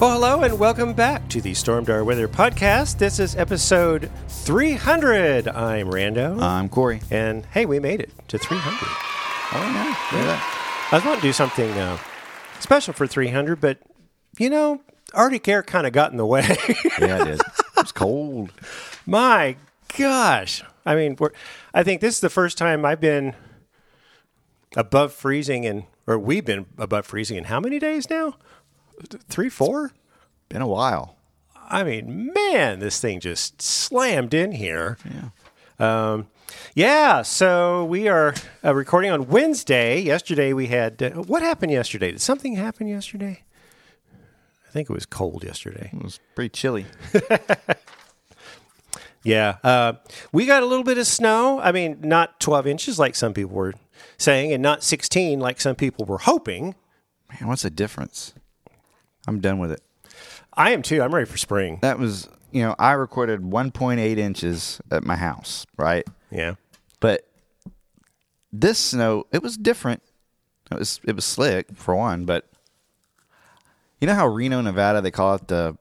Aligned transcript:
Well, 0.00 0.12
hello 0.12 0.42
and 0.42 0.60
welcome 0.60 0.92
back 0.92 1.28
to 1.30 1.40
the 1.40 1.52
Stormdar 1.52 2.04
Weather 2.04 2.28
Podcast. 2.28 2.98
This 2.98 3.18
is 3.18 3.34
episode 3.34 4.08
300. 4.28 5.48
I'm 5.48 5.88
Rando. 5.88 6.40
I'm 6.40 6.68
Corey. 6.68 7.00
and 7.10 7.44
hey, 7.46 7.66
we 7.66 7.80
made 7.80 8.00
it 8.00 8.12
to 8.28 8.38
300. 8.38 8.76
Oh, 8.80 9.54
yeah. 9.54 9.88
Look 9.88 10.22
at 10.22 10.26
that. 10.26 10.88
I 10.92 10.96
was 10.96 11.04
wanting 11.04 11.20
to 11.22 11.26
do 11.26 11.32
something 11.32 11.70
uh, 11.72 11.98
special 12.60 12.94
for 12.94 13.08
300, 13.08 13.60
but 13.60 13.78
you 14.38 14.48
know, 14.48 14.80
Arctic 15.14 15.48
air 15.48 15.64
kind 15.64 15.84
of 15.84 15.92
got 15.92 16.12
in 16.12 16.16
the 16.16 16.26
way. 16.26 16.42
Yeah, 17.00 17.22
it 17.22 17.24
did. 17.24 17.40
It's 17.78 17.90
cold. 17.92 18.52
My 19.04 19.56
gosh. 19.96 20.62
I 20.86 20.94
mean, 20.94 21.16
we're, 21.18 21.30
I 21.74 21.82
think 21.82 22.00
this 22.00 22.14
is 22.14 22.20
the 22.20 22.30
first 22.30 22.56
time 22.56 22.84
I've 22.84 23.00
been 23.00 23.34
above 24.76 25.12
freezing 25.12 25.66
and 25.66 25.84
or 26.06 26.18
we've 26.18 26.44
been 26.44 26.66
above 26.78 27.04
freezing 27.06 27.36
in 27.36 27.44
how 27.44 27.58
many 27.58 27.78
days 27.78 28.08
now? 28.08 28.36
Three, 29.28 29.48
four? 29.48 29.92
Been 30.48 30.62
a 30.62 30.66
while. 30.66 31.16
I 31.70 31.84
mean, 31.84 32.32
man, 32.32 32.78
this 32.78 33.00
thing 33.00 33.20
just 33.20 33.60
slammed 33.60 34.32
in 34.32 34.52
here. 34.52 34.96
Yeah. 35.04 35.30
Um, 35.78 36.28
yeah, 36.74 37.22
so 37.22 37.84
we 37.84 38.08
are 38.08 38.34
uh, 38.64 38.74
recording 38.74 39.10
on 39.10 39.28
Wednesday. 39.28 40.00
Yesterday 40.00 40.52
we 40.52 40.68
had. 40.68 41.02
Uh, 41.02 41.10
what 41.10 41.42
happened 41.42 41.72
yesterday? 41.72 42.10
Did 42.10 42.20
something 42.20 42.54
happen 42.54 42.86
yesterday? 42.86 43.44
I 44.66 44.70
think 44.70 44.90
it 44.90 44.92
was 44.92 45.06
cold 45.06 45.44
yesterday. 45.44 45.90
It 45.92 46.02
was 46.02 46.20
pretty 46.34 46.50
chilly. 46.50 46.86
Yeah. 49.22 49.56
Uh, 49.62 49.94
we 50.32 50.46
got 50.46 50.62
a 50.62 50.66
little 50.66 50.84
bit 50.84 50.98
of 50.98 51.06
snow. 51.06 51.60
I 51.60 51.72
mean, 51.72 51.98
not 52.00 52.40
12 52.40 52.66
inches 52.66 52.98
like 52.98 53.14
some 53.14 53.34
people 53.34 53.54
were 53.54 53.74
saying, 54.16 54.52
and 54.52 54.62
not 54.62 54.82
16 54.82 55.40
like 55.40 55.60
some 55.60 55.76
people 55.76 56.04
were 56.06 56.18
hoping. 56.18 56.74
Man, 57.30 57.48
what's 57.48 57.62
the 57.62 57.70
difference? 57.70 58.32
I'm 59.28 59.40
done 59.40 59.58
with 59.58 59.70
it. 59.70 59.82
I 60.54 60.70
am 60.70 60.82
too. 60.82 61.02
I'm 61.02 61.14
ready 61.14 61.26
for 61.26 61.36
spring. 61.36 61.78
That 61.82 61.98
was, 61.98 62.28
you 62.50 62.62
know, 62.62 62.74
I 62.78 62.92
recorded 62.92 63.42
1.8 63.42 64.16
inches 64.16 64.80
at 64.90 65.04
my 65.04 65.16
house, 65.16 65.66
right? 65.76 66.06
Yeah. 66.30 66.54
But 66.98 67.28
this 68.52 68.78
snow, 68.78 69.26
it 69.30 69.42
was 69.42 69.56
different. 69.56 70.02
It 70.72 70.78
was 70.78 71.00
it 71.04 71.14
was 71.14 71.24
slick 71.24 71.68
for 71.74 71.94
one, 71.94 72.24
but 72.24 72.50
you 74.00 74.06
know 74.06 74.14
how 74.14 74.26
Reno, 74.26 74.60
Nevada, 74.60 75.00
they 75.00 75.10
call 75.10 75.34
it 75.34 75.48
the 75.48 75.76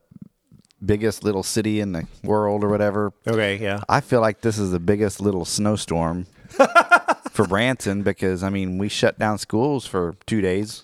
biggest 0.86 1.24
little 1.24 1.44
city 1.44 1.80
in 1.80 1.94
the 1.94 2.06
world 2.24 2.64
or 2.64 2.70
whatever. 2.70 3.14
Okay. 3.26 3.58
Yeah. 3.58 3.82
I 3.90 4.02
feel 4.02 4.22
like 4.22 4.42
this 4.42 4.58
is 4.58 4.72
the 4.72 4.80
biggest 4.80 5.20
little 5.22 5.46
snowstorm 5.46 6.28
for 7.32 7.48
Branson 7.48 8.04
because 8.04 8.44
I 8.44 8.50
mean 8.50 8.78
we 8.78 8.90
shut 8.90 9.18
down 9.18 9.38
schools 9.38 9.86
for 9.86 10.16
two 10.26 10.42
days 10.42 10.84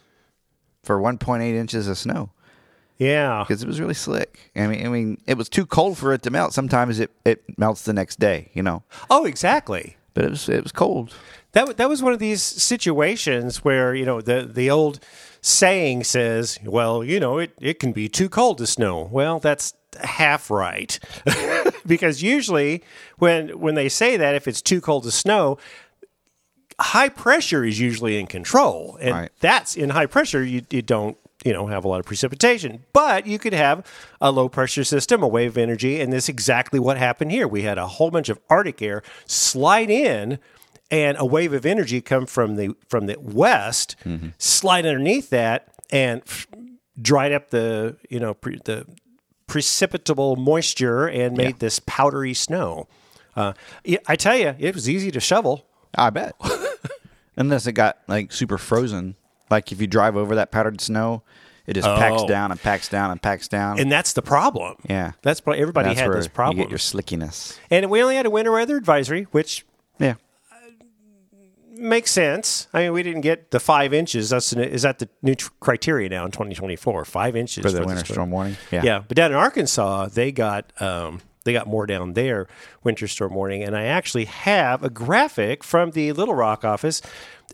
for 0.84 1.00
1.8 1.00 1.42
inches 1.54 1.88
of 1.88 1.98
snow 1.98 2.32
Yeah. 2.98 3.44
because 3.48 3.64
it 3.64 3.68
was 3.68 3.80
really 3.80 3.94
slick. 3.94 4.52
I 4.56 4.68
mean, 4.68 4.86
I 4.86 4.90
mean 4.90 5.18
it 5.28 5.38
was 5.38 5.50
too 5.50 5.66
cold 5.66 5.98
for 5.98 6.14
it 6.14 6.22
to 6.24 6.30
melt. 6.30 6.54
Sometimes 6.54 7.00
it, 7.00 7.12
it 7.26 7.44
melts 7.58 7.84
the 7.84 7.94
next 7.94 8.20
day, 8.20 8.50
you 8.54 8.64
know, 8.64 8.84
Oh, 9.10 9.26
exactly. 9.26 9.98
but 10.14 10.26
it 10.26 10.30
was 10.30 10.48
it 10.50 10.64
was 10.64 10.72
cold. 10.72 11.14
That 11.54 11.78
that 11.78 11.90
was 11.90 12.02
one 12.02 12.14
of 12.14 12.20
these 12.20 12.42
situations 12.42 13.64
where 13.64 13.94
you 13.94 14.06
know 14.06 14.22
the 14.22 14.44
the 14.52 14.70
old 14.72 15.00
saying 15.42 16.04
says, 16.06 16.58
"Well, 16.66 17.04
you 17.04 17.20
know, 17.20 17.38
it 17.38 17.52
it 17.62 17.80
can 17.80 17.92
be 17.92 18.10
too 18.10 18.28
cold 18.30 18.58
to 18.60 18.66
snow." 18.68 19.08
Well, 19.12 19.40
that's 19.40 19.74
half 20.02 20.50
right, 20.50 20.98
because 21.86 22.24
usually 22.24 22.84
when 23.20 23.50
when 23.60 23.76
they 23.76 23.88
say 23.90 24.18
that, 24.18 24.34
if 24.34 24.48
it's 24.48 24.62
too 24.64 24.82
cold 24.82 25.04
to 25.04 25.12
snow, 25.12 25.60
high 26.80 27.10
pressure 27.10 27.64
is 27.64 27.80
usually 27.80 28.20
in 28.20 28.28
control, 28.28 28.98
and 29.00 29.12
Right. 29.14 29.32
that's 29.40 29.76
in 29.76 29.92
high 29.92 30.08
pressure. 30.08 30.44
You 30.44 30.64
you 30.72 30.82
don't 30.82 31.18
you 31.44 31.54
know 31.54 31.68
have 31.68 31.86
a 31.86 31.88
lot 31.88 32.00
of 32.00 32.06
precipitation, 32.06 32.84
but 32.94 33.26
you 33.28 33.40
could 33.40 33.54
have 33.54 33.86
a 34.22 34.32
low 34.32 34.50
pressure 34.50 34.84
system, 34.84 35.22
a 35.24 35.28
wave 35.28 35.52
of 35.52 35.58
energy, 35.58 36.00
and 36.02 36.12
this 36.12 36.26
is 36.26 36.30
exactly 36.30 36.80
what 36.80 36.98
happened 36.98 37.32
here. 37.32 37.48
We 37.48 37.64
had 37.64 37.78
a 37.78 37.88
whole 37.88 38.12
bunch 38.12 38.30
of 38.30 38.40
Arctic 38.50 38.82
air 38.82 39.04
slide 39.26 39.90
in 39.90 40.40
and 40.92 41.18
a 41.20 41.26
wave 41.26 41.54
of 41.54 41.66
energy 41.66 42.02
come 42.02 42.26
from 42.26 42.56
the 42.56 42.76
from 42.88 43.08
the 43.08 43.18
west, 43.20 43.96
slide 44.38 44.86
underneath 44.86 45.30
that, 45.32 45.68
and 45.92 46.22
f- 46.22 46.48
dried 47.02 47.32
up 47.32 47.50
the 47.50 47.98
you 48.10 48.20
know 48.20 48.34
pre, 48.34 48.60
the 48.64 48.86
precipitable 49.48 50.38
moisture 50.38 51.08
and 51.08 51.36
made 51.38 51.60
this 51.60 51.80
powdery 51.86 52.34
snow. 52.34 52.88
Uh, 53.36 53.54
I 54.08 54.16
tell 54.16 54.36
you, 54.38 54.56
it 54.60 54.76
was 54.76 54.88
easy 54.90 55.10
to 55.12 55.20
shovel. 55.20 55.66
I 55.96 56.10
bet. 56.12 56.36
Unless 57.36 57.66
it 57.66 57.74
got 57.74 57.98
like 58.08 58.32
super 58.32 58.58
frozen, 58.60 59.16
like 59.50 59.72
if 59.72 59.80
you 59.82 59.88
drive 59.88 60.16
over 60.18 60.36
that 60.36 60.52
powdered 60.52 60.82
snow, 60.82 61.24
it 61.66 61.74
just 61.74 61.88
packs 61.88 62.22
Oh. 62.24 62.28
down 62.28 62.52
and 62.52 62.62
packs 62.62 62.90
down 62.90 63.12
and 63.12 63.22
packs 63.22 63.48
down. 63.48 63.80
And 63.80 63.92
that's 63.92 64.14
the 64.14 64.22
problem. 64.22 64.76
yeah, 64.90 65.14
That's 65.22 65.42
everybody 65.46 65.90
that's 65.90 66.00
had 66.02 66.10
where 66.10 66.18
this 66.18 66.28
problem. 66.28 66.58
You 66.58 66.64
get 66.66 66.70
your 66.72 66.80
slickiness. 66.80 67.58
and 67.70 67.90
we 67.90 68.02
only 68.02 68.16
had 68.16 68.26
a 68.26 68.30
winter 68.30 68.52
weather 68.52 68.76
advisory, 68.78 69.24
which 69.32 69.66
Yeah, 70.00 70.16
makes 71.76 72.12
sense. 72.12 72.68
I 72.74 72.84
mean, 72.84 72.94
we 72.94 73.04
didn't 73.04 73.22
get 73.22 73.52
the 73.52 73.60
five 73.60 73.94
inches. 73.94 74.30
That's 74.30 74.54
is 74.54 74.82
that 74.84 75.00
the 75.00 75.10
new 75.22 75.36
tr- 75.36 75.52
criteria 75.60 76.10
now 76.10 76.26
in 76.26 76.32
2024? 76.32 77.06
Five 77.06 77.36
inches 77.36 77.64
for 77.64 77.72
the 77.72 77.86
winter 77.86 78.06
storm 78.06 78.32
warning. 78.32 78.58
Yeah, 78.72 79.00
but 79.08 79.16
down 79.18 79.32
in 79.32 79.38
Arkansas, 79.38 80.08
they 80.08 80.32
got 80.32 80.72
um, 80.82 81.22
they 81.46 81.54
got 81.54 81.68
more 81.68 81.86
down 81.86 82.14
there 82.14 82.48
winter 82.84 83.08
storm 83.08 83.34
warning, 83.34 83.64
and 83.64 83.76
I 83.76 83.84
actually 83.86 84.26
have 84.26 84.84
a 84.84 84.90
graphic 84.90 85.64
from 85.64 85.92
the 85.92 86.12
Little 86.14 86.36
Rock 86.36 86.64
office 86.64 87.02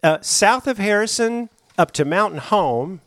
uh, 0.04 0.18
south 0.22 0.68
of 0.68 0.78
Harrison 0.78 1.50
up 1.80 1.92
to 1.94 2.06
Mountain 2.06 2.42
Home. 2.42 3.02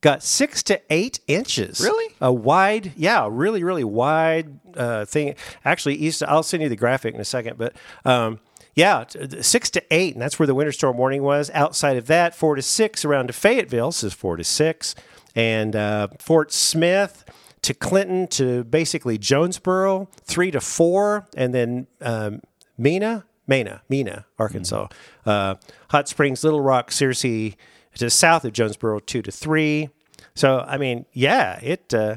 Got 0.00 0.22
six 0.22 0.62
to 0.64 0.80
eight 0.90 1.20
inches. 1.28 1.80
Really? 1.80 2.14
A 2.20 2.32
wide, 2.32 2.92
yeah, 2.96 3.26
really, 3.30 3.62
really 3.62 3.84
wide 3.84 4.58
uh, 4.76 5.04
thing. 5.04 5.34
Actually, 5.64 5.94
east. 5.94 6.22
I'll 6.22 6.42
send 6.42 6.62
you 6.62 6.68
the 6.68 6.76
graphic 6.76 7.14
in 7.14 7.20
a 7.20 7.24
second, 7.24 7.56
but 7.56 7.74
um, 8.04 8.40
yeah, 8.74 9.04
six 9.40 9.70
to 9.70 9.82
eight, 9.90 10.14
and 10.14 10.20
that's 10.20 10.38
where 10.38 10.46
the 10.46 10.54
winter 10.54 10.72
storm 10.72 10.98
warning 10.98 11.22
was. 11.22 11.50
Outside 11.54 11.96
of 11.96 12.06
that, 12.08 12.34
four 12.34 12.54
to 12.54 12.60
six 12.60 13.04
around 13.04 13.28
to 13.28 13.32
Fayetteville 13.32 13.92
says 13.92 14.12
four 14.12 14.36
to 14.36 14.44
six, 14.44 14.94
and 15.34 15.74
uh, 15.74 16.08
Fort 16.18 16.52
Smith 16.52 17.24
to 17.62 17.72
Clinton 17.72 18.26
to 18.26 18.64
basically 18.64 19.16
Jonesboro, 19.16 20.10
three 20.24 20.50
to 20.50 20.60
four, 20.60 21.26
and 21.34 21.54
then 21.54 21.86
um, 22.02 22.42
Mena, 22.76 23.24
Mena, 23.46 23.82
Mena, 23.88 24.26
Arkansas, 24.38 24.88
uh, 25.24 25.54
Hot 25.90 26.08
Springs, 26.08 26.44
Little 26.44 26.60
Rock, 26.60 26.90
Searcy 26.90 27.54
to 27.98 28.10
south 28.10 28.44
of 28.44 28.52
Jonesboro, 28.52 29.00
two 29.00 29.22
to 29.22 29.30
three. 29.30 29.88
So 30.34 30.60
I 30.66 30.78
mean, 30.78 31.06
yeah, 31.12 31.58
it 31.62 31.92
uh, 31.94 32.16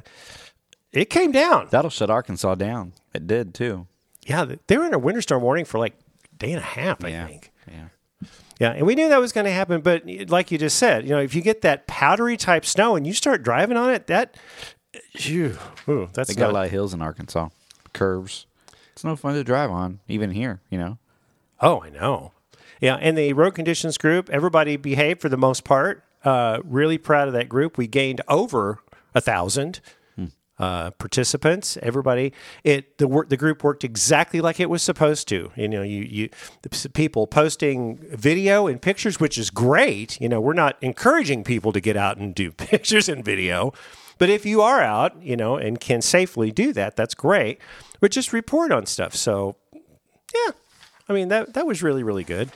it 0.91 1.09
came 1.09 1.31
down. 1.31 1.67
that'll 1.71 1.89
shut 1.91 2.09
Arkansas 2.09 2.55
down. 2.55 2.93
It 3.13 3.27
did 3.27 3.53
too. 3.53 3.87
Yeah, 4.25 4.45
they 4.67 4.77
were 4.77 4.85
in 4.85 4.93
a 4.93 4.99
winter 4.99 5.21
storm 5.21 5.41
warning 5.43 5.65
for 5.65 5.77
like 5.79 5.93
a 6.33 6.35
day 6.37 6.51
and 6.51 6.59
a 6.59 6.65
half, 6.65 7.03
I 7.03 7.09
Yeah, 7.09 7.27
think. 7.27 7.51
yeah. 7.71 7.87
Yeah, 8.59 8.71
and 8.71 8.87
we 8.87 8.95
knew 8.95 9.07
that 9.09 9.19
was 9.19 9.31
going 9.31 9.45
to 9.45 9.51
happen, 9.51 9.81
but 9.81 10.03
like 10.29 10.51
you 10.51 10.57
just 10.57 10.77
said, 10.79 11.03
you 11.03 11.11
know, 11.11 11.19
if 11.21 11.35
you 11.35 11.41
get 11.43 11.61
that 11.61 11.85
powdery 11.85 12.35
type 12.37 12.65
snow 12.65 12.95
and 12.95 13.05
you 13.05 13.13
start 13.13 13.43
driving 13.43 13.77
on 13.77 13.91
it, 13.91 14.07
that, 14.07 14.35
phew, 15.15 15.55
ooh, 15.87 16.09
that's 16.11 16.27
They 16.29 16.33
got 16.35 16.45
not, 16.47 16.51
a 16.51 16.53
lot 16.53 16.65
of 16.65 16.71
hills 16.71 16.91
in 16.93 17.01
Arkansas, 17.03 17.49
curves. 17.93 18.47
It's 18.93 19.03
no 19.03 19.15
fun 19.15 19.35
to 19.35 19.43
drive 19.43 19.69
on, 19.69 19.99
even 20.07 20.31
here. 20.31 20.59
You 20.71 20.79
know. 20.79 20.97
Oh, 21.61 21.83
I 21.83 21.89
know. 21.89 22.31
Yeah, 22.81 22.95
and 22.95 23.17
the 23.17 23.33
road 23.33 23.55
conditions 23.55 23.97
group, 23.97 24.29
everybody 24.29 24.77
behaved 24.77 25.21
for 25.21 25.29
the 25.29 25.37
most 25.37 25.63
part. 25.63 26.03
Uh, 26.23 26.59
really 26.63 26.97
proud 26.97 27.27
of 27.27 27.33
that 27.33 27.47
group. 27.49 27.77
We 27.77 27.87
gained 27.87 28.21
over 28.27 28.79
a 29.15 29.21
thousand. 29.21 29.79
uh, 30.59 30.89
participants, 30.91 31.77
everybody. 31.83 32.33
It 32.63 32.97
the 32.97 33.07
work 33.07 33.29
the 33.29 33.37
group 33.37 33.63
worked 33.63 33.83
exactly 33.83 34.41
like 34.41 34.59
it 34.59 34.69
was 34.71 34.81
supposed 34.81 35.27
to. 35.27 35.51
You 35.55 35.67
know, 35.67 35.83
you 35.83 36.01
you 36.01 36.29
the 36.63 36.89
people 36.89 37.27
posting 37.27 37.97
video 38.11 38.65
and 38.65 38.81
pictures, 38.81 39.19
which 39.19 39.37
is 39.37 39.51
great. 39.51 40.19
You 40.19 40.27
know, 40.27 40.41
we're 40.41 40.53
not 40.53 40.77
encouraging 40.81 41.43
people 41.43 41.71
to 41.73 41.79
get 41.79 41.95
out 41.95 42.17
and 42.17 42.33
do 42.33 42.51
pictures 42.71 43.07
and 43.07 43.23
video, 43.23 43.71
but 44.17 44.29
if 44.29 44.45
you 44.45 44.61
are 44.61 44.81
out, 44.81 45.21
you 45.21 45.37
know, 45.37 45.57
and 45.57 45.79
can 45.79 46.01
safely 46.01 46.51
do 46.51 46.73
that, 46.73 46.95
that's 46.95 47.13
great. 47.13 47.59
But 47.99 48.11
just 48.11 48.33
report 48.33 48.71
on 48.71 48.87
stuff. 48.87 49.15
So, 49.15 49.57
yeah, 50.33 50.51
I 51.09 51.13
mean 51.13 51.29
that 51.29 51.53
that 51.53 51.65
was 51.65 51.81
really 51.83 52.03
really 52.03 52.23
good. 52.23 52.49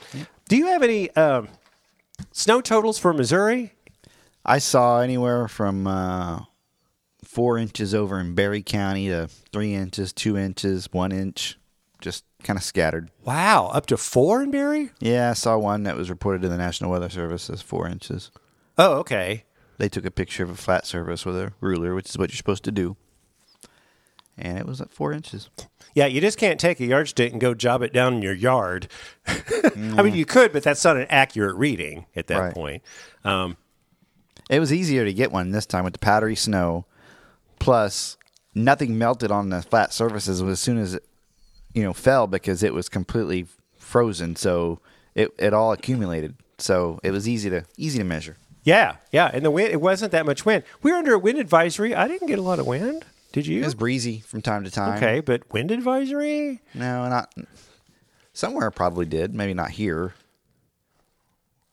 Do 0.48 0.56
you 0.56 0.66
have 0.66 0.82
any 0.82 1.10
um, 1.16 1.48
snow 2.32 2.60
totals 2.60 2.98
for 2.98 3.12
Missouri? 3.12 3.72
I 4.44 4.58
saw 4.58 5.00
anywhere 5.00 5.48
from 5.48 5.86
uh, 5.86 6.40
four 7.24 7.58
inches 7.58 7.94
over 7.94 8.18
in 8.20 8.34
Barry 8.34 8.62
County 8.62 9.08
to 9.08 9.28
three 9.52 9.74
inches, 9.74 10.12
two 10.12 10.36
inches, 10.36 10.88
one 10.92 11.12
inch, 11.12 11.58
just 12.00 12.24
kind 12.42 12.58
of 12.58 12.62
scattered. 12.62 13.10
Wow, 13.24 13.68
up 13.72 13.86
to 13.86 13.96
four 13.96 14.42
in 14.42 14.50
Barry? 14.50 14.90
Yeah, 15.00 15.30
I 15.30 15.34
saw 15.34 15.56
one 15.56 15.84
that 15.84 15.96
was 15.96 16.10
reported 16.10 16.42
to 16.42 16.48
the 16.48 16.58
National 16.58 16.90
Weather 16.90 17.08
Service 17.08 17.48
as 17.48 17.62
four 17.62 17.88
inches. 17.88 18.30
Oh, 18.76 18.94
okay. 18.94 19.44
They 19.78 19.88
took 19.88 20.04
a 20.04 20.10
picture 20.10 20.42
of 20.42 20.50
a 20.50 20.56
flat 20.56 20.86
surface 20.86 21.24
with 21.24 21.36
a 21.36 21.52
ruler, 21.60 21.94
which 21.94 22.10
is 22.10 22.18
what 22.18 22.30
you're 22.30 22.36
supposed 22.36 22.64
to 22.64 22.72
do. 22.72 22.96
And 24.42 24.58
it 24.58 24.66
was 24.66 24.80
at 24.80 24.90
four 24.90 25.12
inches. 25.12 25.48
Yeah, 25.94 26.06
you 26.06 26.20
just 26.20 26.36
can't 26.36 26.58
take 26.58 26.80
a 26.80 26.84
yardstick 26.84 27.30
and 27.32 27.40
go 27.40 27.54
job 27.54 27.80
it 27.82 27.92
down 27.92 28.14
in 28.14 28.22
your 28.22 28.32
yard. 28.34 28.88
I 29.26 30.02
mean, 30.02 30.14
you 30.14 30.24
could, 30.26 30.52
but 30.52 30.62
that's 30.64 30.82
not 30.84 30.96
an 30.96 31.06
accurate 31.10 31.54
reading 31.56 32.06
at 32.16 32.26
that 32.26 32.38
Right. 32.40 32.54
point. 32.54 32.82
Um, 33.24 33.56
It 34.50 34.58
was 34.58 34.72
easier 34.72 35.04
to 35.04 35.12
get 35.12 35.30
one 35.30 35.52
this 35.52 35.64
time 35.66 35.84
with 35.84 35.92
the 35.92 35.98
powdery 36.00 36.34
snow. 36.34 36.86
Plus, 37.60 38.16
nothing 38.54 38.98
melted 38.98 39.30
on 39.30 39.50
the 39.50 39.62
flat 39.62 39.92
surfaces 39.92 40.42
as 40.42 40.58
soon 40.60 40.78
as 40.78 40.94
it, 40.94 41.04
you 41.72 41.82
know, 41.84 41.92
fell 41.92 42.26
because 42.26 42.62
it 42.62 42.74
was 42.74 42.88
completely 42.88 43.46
frozen. 43.76 44.34
So 44.34 44.80
it, 45.14 45.30
it 45.38 45.54
all 45.54 45.72
accumulated. 45.72 46.34
So 46.58 46.98
it 47.04 47.12
was 47.12 47.28
easy 47.28 47.48
to 47.50 47.64
easy 47.76 47.98
to 47.98 48.04
measure. 48.04 48.36
yeah, 48.64 48.96
yeah, 49.12 49.30
and 49.32 49.44
the 49.44 49.50
wind 49.50 49.70
it 49.72 49.80
wasn't 49.80 50.12
that 50.12 50.26
much 50.26 50.44
wind. 50.44 50.64
We 50.82 50.90
were 50.92 50.98
under 50.98 51.14
a 51.14 51.18
wind 51.18 51.38
advisory. 51.38 51.94
I 51.94 52.08
didn't 52.08 52.28
get 52.28 52.38
a 52.38 52.42
lot 52.42 52.58
of 52.58 52.66
wind. 52.66 53.04
Did 53.32 53.46
you? 53.46 53.62
It 53.62 53.64
was 53.64 53.74
breezy 53.74 54.20
from 54.20 54.42
time 54.42 54.64
to 54.64 54.70
time. 54.70 54.96
okay, 54.96 55.20
but 55.20 55.50
wind 55.52 55.70
advisory. 55.70 56.60
No, 56.74 57.08
not 57.08 57.34
somewhere. 58.32 58.70
Probably 58.70 59.06
did. 59.06 59.34
Maybe 59.34 59.54
not 59.54 59.70
here. 59.70 60.14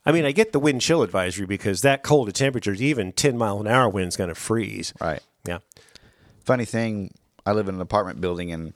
I 0.05 0.11
mean, 0.11 0.25
I 0.25 0.31
get 0.31 0.53
the 0.53 0.59
wind 0.59 0.81
chill 0.81 1.03
advisory 1.03 1.45
because 1.45 1.81
that 1.81 2.01
cold 2.03 2.29
of 2.29 2.33
temperatures, 2.33 2.81
even 2.81 3.11
ten 3.11 3.37
mile 3.37 3.59
an 3.59 3.67
hour 3.67 3.89
wind's 3.89 4.15
going 4.15 4.29
to 4.29 4.35
freeze. 4.35 4.93
Right. 4.99 5.21
Yeah. 5.45 5.59
Funny 6.45 6.65
thing, 6.65 7.13
I 7.45 7.51
live 7.51 7.67
in 7.67 7.75
an 7.75 7.81
apartment 7.81 8.21
building, 8.21 8.51
and 8.51 8.73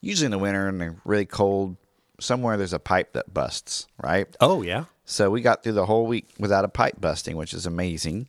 usually 0.00 0.26
in 0.26 0.30
the 0.30 0.38
winter 0.38 0.68
and 0.68 0.80
they're 0.80 0.96
really 1.04 1.26
cold, 1.26 1.76
somewhere 2.20 2.56
there's 2.56 2.72
a 2.72 2.78
pipe 2.78 3.14
that 3.14 3.32
busts. 3.32 3.86
Right. 4.02 4.26
Oh 4.40 4.62
yeah. 4.62 4.84
So 5.06 5.30
we 5.30 5.40
got 5.40 5.62
through 5.62 5.72
the 5.72 5.86
whole 5.86 6.06
week 6.06 6.26
without 6.38 6.64
a 6.64 6.68
pipe 6.68 7.00
busting, 7.00 7.36
which 7.36 7.54
is 7.54 7.64
amazing. 7.66 8.28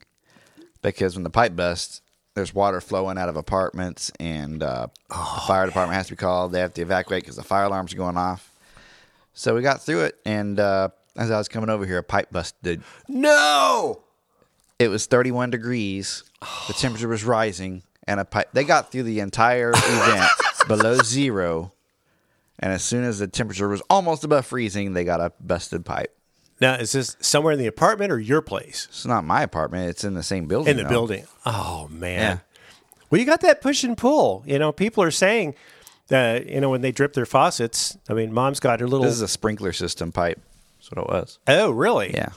Because 0.81 1.15
when 1.15 1.23
the 1.23 1.29
pipe 1.29 1.55
busts, 1.55 2.01
there's 2.37 2.53
water 2.53 2.79
flowing 2.79 3.17
out 3.17 3.29
of 3.29 3.35
apartments, 3.35 4.11
and 4.19 4.61
uh, 4.61 4.87
the 5.09 5.41
fire 5.47 5.65
department 5.65 5.95
has 5.95 6.05
to 6.07 6.13
be 6.13 6.17
called. 6.17 6.51
They 6.51 6.59
have 6.59 6.73
to 6.75 6.81
evacuate 6.83 7.23
because 7.23 7.35
the 7.35 7.43
fire 7.43 7.63
alarms 7.63 7.93
are 7.93 7.97
going 7.97 8.15
off. 8.15 8.53
So 9.33 9.55
we 9.55 9.63
got 9.63 9.81
through 9.81 10.01
it, 10.01 10.19
and 10.23 10.59
uh, 10.59 10.89
as 11.15 11.31
I 11.31 11.37
was 11.39 11.47
coming 11.47 11.69
over 11.69 11.85
here, 11.85 11.97
a 11.97 12.03
pipe 12.03 12.31
busted. 12.31 12.83
No. 13.07 14.03
It 14.77 14.89
was 14.89 15.07
31 15.07 15.49
degrees. 15.49 16.23
The 16.67 16.73
temperature 16.73 17.07
was 17.07 17.23
rising, 17.23 17.81
and 18.07 18.19
a 18.19 18.25
pipe. 18.25 18.49
They 18.53 18.63
got 18.63 18.91
through 18.91 19.03
the 19.03 19.19
entire 19.19 19.71
event 19.75 20.29
below 20.67 20.99
zero, 20.99 21.73
and 22.59 22.71
as 22.71 22.83
soon 22.83 23.03
as 23.03 23.17
the 23.17 23.27
temperature 23.27 23.67
was 23.67 23.81
almost 23.89 24.23
above 24.23 24.45
freezing, 24.45 24.93
they 24.93 25.03
got 25.03 25.21
a 25.21 25.33
busted 25.39 25.85
pipe. 25.85 26.16
Now, 26.59 26.73
is 26.75 26.91
this 26.91 27.15
somewhere 27.19 27.53
in 27.53 27.59
the 27.59 27.67
apartment 27.67 28.11
or 28.11 28.19
your 28.19 28.41
place? 28.41 28.87
It's 28.89 29.05
not 29.05 29.23
my 29.23 29.43
apartment. 29.43 29.89
It's 29.89 30.03
in 30.03 30.15
the 30.15 30.23
same 30.23 30.47
building. 30.47 30.71
in 30.71 30.77
the 30.77 30.83
though. 30.83 30.89
building. 30.89 31.25
Oh 31.45 31.87
man. 31.91 32.19
Yeah. 32.19 32.39
Well, 33.09 33.19
you 33.19 33.25
got 33.25 33.41
that 33.41 33.61
push 33.61 33.83
and 33.83 33.97
pull. 33.97 34.43
You 34.45 34.59
know, 34.59 34.71
people 34.71 35.03
are 35.03 35.11
saying 35.11 35.55
that 36.07 36.47
you 36.47 36.59
know 36.59 36.69
when 36.69 36.81
they 36.81 36.91
drip 36.91 37.13
their 37.13 37.25
faucets. 37.25 37.97
I 38.09 38.13
mean, 38.13 38.33
mom's 38.33 38.59
got 38.59 38.79
her 38.79 38.87
little. 38.87 39.05
This 39.05 39.13
is 39.15 39.21
a 39.21 39.27
sprinkler 39.27 39.71
system 39.73 40.11
pipe. 40.11 40.41
That's 40.79 40.91
what 40.91 41.03
it 41.03 41.09
was. 41.09 41.39
oh, 41.47 41.71
really? 41.71 42.13
Yeah. 42.13 42.29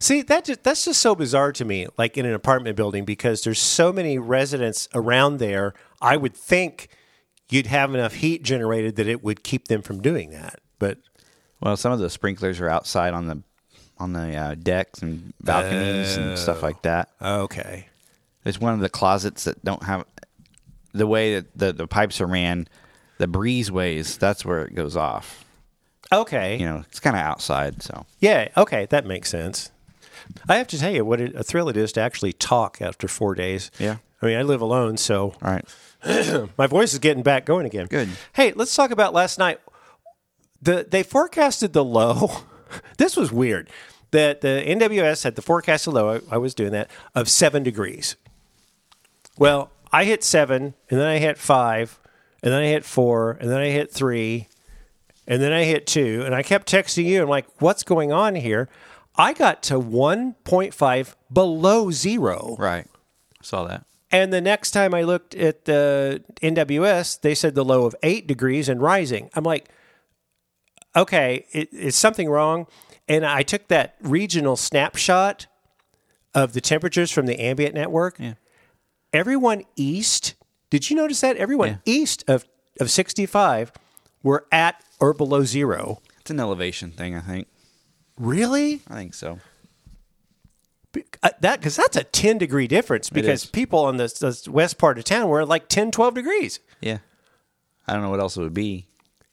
See, 0.00 0.22
that 0.22 0.44
just, 0.44 0.62
that's 0.62 0.84
just 0.84 1.00
so 1.00 1.16
bizarre 1.16 1.50
to 1.52 1.64
me. 1.64 1.88
Like 1.96 2.16
in 2.16 2.24
an 2.24 2.34
apartment 2.34 2.76
building, 2.76 3.04
because 3.04 3.42
there's 3.42 3.58
so 3.58 3.92
many 3.92 4.16
residents 4.18 4.88
around 4.94 5.38
there. 5.38 5.74
I 6.00 6.16
would 6.16 6.34
think 6.36 6.88
you'd 7.50 7.66
have 7.66 7.92
enough 7.94 8.14
heat 8.14 8.42
generated 8.44 8.96
that 8.96 9.08
it 9.08 9.24
would 9.24 9.42
keep 9.42 9.66
them 9.68 9.82
from 9.82 10.00
doing 10.00 10.30
that. 10.30 10.60
But 10.78 10.98
Well, 11.60 11.76
some 11.76 11.90
of 11.92 11.98
the 11.98 12.10
sprinklers 12.10 12.60
are 12.60 12.68
outside 12.68 13.12
on 13.14 13.26
the 13.26 13.42
on 13.98 14.12
the 14.12 14.34
uh, 14.36 14.54
decks 14.54 15.00
and 15.02 15.32
balconies 15.40 16.16
and 16.16 16.38
stuff 16.38 16.62
like 16.62 16.82
that. 16.82 17.10
okay, 17.20 17.86
It's 18.44 18.60
one 18.60 18.74
of 18.74 18.80
the 18.80 18.88
closets 18.88 19.44
that 19.44 19.64
don't 19.64 19.82
have 19.84 20.04
the 20.92 21.06
way 21.06 21.34
that 21.34 21.56
the, 21.58 21.72
the 21.72 21.86
pipes 21.86 22.20
are 22.20 22.26
ran. 22.26 22.66
The 23.18 23.26
breezeways, 23.26 24.18
that's 24.18 24.44
where 24.44 24.64
it 24.64 24.74
goes 24.74 24.96
off. 24.96 25.44
okay, 26.12 26.56
You 26.58 26.64
know, 26.64 26.84
it's 26.88 27.00
kind 27.00 27.16
of 27.16 27.22
outside. 27.22 27.82
So 27.82 28.06
yeah, 28.20 28.48
okay, 28.56 28.86
that 28.90 29.04
makes 29.06 29.28
sense. 29.28 29.70
I 30.48 30.56
have 30.56 30.68
to 30.68 30.78
tell 30.78 30.92
you 30.92 31.04
what 31.04 31.20
a 31.20 31.42
thrill 31.42 31.68
it 31.68 31.76
is 31.76 31.92
to 31.92 32.00
actually 32.00 32.32
talk 32.32 32.80
after 32.80 33.08
four 33.08 33.34
days. 33.34 33.70
Yeah. 33.78 33.96
I 34.22 34.26
mean, 34.26 34.36
I 34.38 34.42
live 34.42 34.60
alone, 34.60 34.96
so 34.96 35.34
all 35.42 35.50
right. 35.52 35.64
My 36.58 36.66
voice 36.66 36.92
is 36.92 36.98
getting 36.98 37.22
back 37.22 37.44
going 37.44 37.66
again. 37.66 37.86
Good. 37.86 38.08
Hey, 38.34 38.52
let's 38.54 38.74
talk 38.74 38.90
about 38.90 39.12
last 39.14 39.38
night. 39.38 39.60
The 40.62 40.86
they 40.88 41.02
forecasted 41.02 41.72
the 41.72 41.84
low. 41.84 42.30
this 42.98 43.16
was 43.16 43.32
weird. 43.32 43.70
That 44.10 44.40
the 44.40 44.64
NWS 44.66 45.24
had 45.24 45.34
the 45.36 45.42
forecast 45.42 45.86
low. 45.86 46.14
I, 46.14 46.34
I 46.34 46.38
was 46.38 46.54
doing 46.54 46.72
that 46.72 46.90
of 47.14 47.28
seven 47.28 47.62
degrees. 47.62 48.16
Well, 49.36 49.70
I 49.92 50.04
hit 50.04 50.24
seven, 50.24 50.74
and 50.90 50.98
then 51.00 51.06
I 51.06 51.18
hit 51.18 51.38
five, 51.38 51.98
and 52.42 52.52
then 52.52 52.62
I 52.62 52.66
hit 52.66 52.84
four, 52.84 53.32
and 53.32 53.50
then 53.50 53.60
I 53.60 53.68
hit 53.68 53.92
three, 53.92 54.48
and 55.26 55.42
then 55.42 55.52
I 55.52 55.64
hit 55.64 55.86
two, 55.86 56.22
and 56.24 56.34
I 56.34 56.42
kept 56.42 56.70
texting 56.70 57.04
you. 57.04 57.22
I'm 57.22 57.28
like, 57.28 57.46
"What's 57.60 57.82
going 57.82 58.12
on 58.12 58.34
here?" 58.34 58.68
I 59.18 59.32
got 59.32 59.64
to 59.64 59.74
1.5 59.74 61.14
below 61.30 61.90
zero. 61.90 62.54
Right. 62.56 62.86
Saw 63.42 63.66
that. 63.66 63.84
And 64.12 64.32
the 64.32 64.40
next 64.40 64.70
time 64.70 64.94
I 64.94 65.02
looked 65.02 65.34
at 65.34 65.64
the 65.64 66.22
NWS, 66.40 67.20
they 67.20 67.34
said 67.34 67.54
the 67.54 67.64
low 67.64 67.84
of 67.84 67.96
eight 68.02 68.26
degrees 68.26 68.68
and 68.68 68.80
rising. 68.80 69.28
I'm 69.34 69.44
like, 69.44 69.68
okay, 70.98 71.46
it, 71.52 71.72
is 71.72 71.96
something 71.96 72.28
wrong? 72.28 72.66
And 73.08 73.24
I 73.24 73.42
took 73.42 73.68
that 73.68 73.96
regional 74.00 74.56
snapshot 74.56 75.46
of 76.34 76.52
the 76.52 76.60
temperatures 76.60 77.10
from 77.10 77.26
the 77.26 77.40
ambient 77.40 77.74
network. 77.74 78.18
Yeah. 78.18 78.34
Everyone 79.12 79.64
east, 79.76 80.34
did 80.70 80.90
you 80.90 80.96
notice 80.96 81.20
that? 81.22 81.36
Everyone 81.36 81.68
Yeah. 81.68 81.76
east 81.86 82.24
of, 82.28 82.44
of 82.80 82.90
65 82.90 83.72
were 84.22 84.46
at 84.52 84.82
or 85.00 85.14
below 85.14 85.44
zero. 85.44 86.02
It's 86.20 86.30
an 86.30 86.40
elevation 86.40 86.90
thing, 86.90 87.14
I 87.14 87.20
think. 87.20 87.48
Really? 88.18 88.82
I 88.88 88.94
think 88.94 89.14
so. 89.14 89.38
Uh, 91.22 91.30
that 91.40 91.60
because 91.60 91.76
that's 91.76 91.96
a 91.96 92.04
10 92.04 92.38
degree 92.38 92.66
difference 92.66 93.08
because 93.10 93.46
people 93.46 93.80
on 93.80 93.98
the, 93.98 94.06
the 94.06 94.50
west 94.50 94.78
part 94.78 94.98
of 94.98 95.04
town 95.04 95.28
were 95.28 95.44
like 95.46 95.68
10, 95.68 95.90
12 95.90 96.14
degrees. 96.14 96.60
Yeah. 96.80 96.98
I 97.86 97.92
don't 97.92 98.02
know 98.02 98.10
what 98.10 98.20
else 98.20 98.36
it 98.36 98.42
would 98.42 98.54
be. 98.54 98.86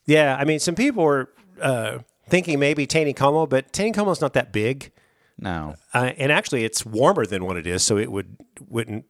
Yeah, 0.06 0.36
I 0.40 0.46
mean, 0.46 0.60
some 0.60 0.76
people 0.76 1.04
were 1.04 1.30
uh, 1.62 2.00
thinking 2.30 2.60
maybe 2.60 2.86
Taneycomo, 2.88 3.48
but 3.50 3.72
Taneycomo's 3.72 4.22
not 4.22 4.34
that 4.34 4.52
big, 4.52 4.92
No. 5.40 5.76
uh, 5.94 6.12
and 6.18 6.32
actually, 6.32 6.64
it's 6.64 6.86
warmer 6.86 7.26
than 7.26 7.46
what 7.46 7.58
it 7.58 7.68
is, 7.68 7.84
so 7.84 7.98
it 7.98 8.12
would 8.12 8.38
wouldn't 8.70 9.06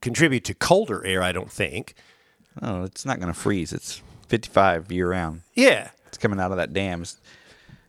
contribute 0.00 0.44
to 0.44 0.54
colder 0.54 1.04
air. 1.04 1.22
I 1.22 1.32
don't 1.32 1.50
think. 1.50 1.94
No, 2.60 2.84
it's 2.84 3.04
not 3.04 3.18
going 3.20 3.32
to 3.32 3.38
freeze. 3.38 3.72
It's 3.72 4.00
55 4.28 4.92
year 4.92 5.10
round. 5.10 5.42
Yeah, 5.54 5.90
It's 6.06 6.18
coming 6.18 6.38
out 6.40 6.50
of 6.52 6.56
that 6.58 6.72
dam. 6.72 7.04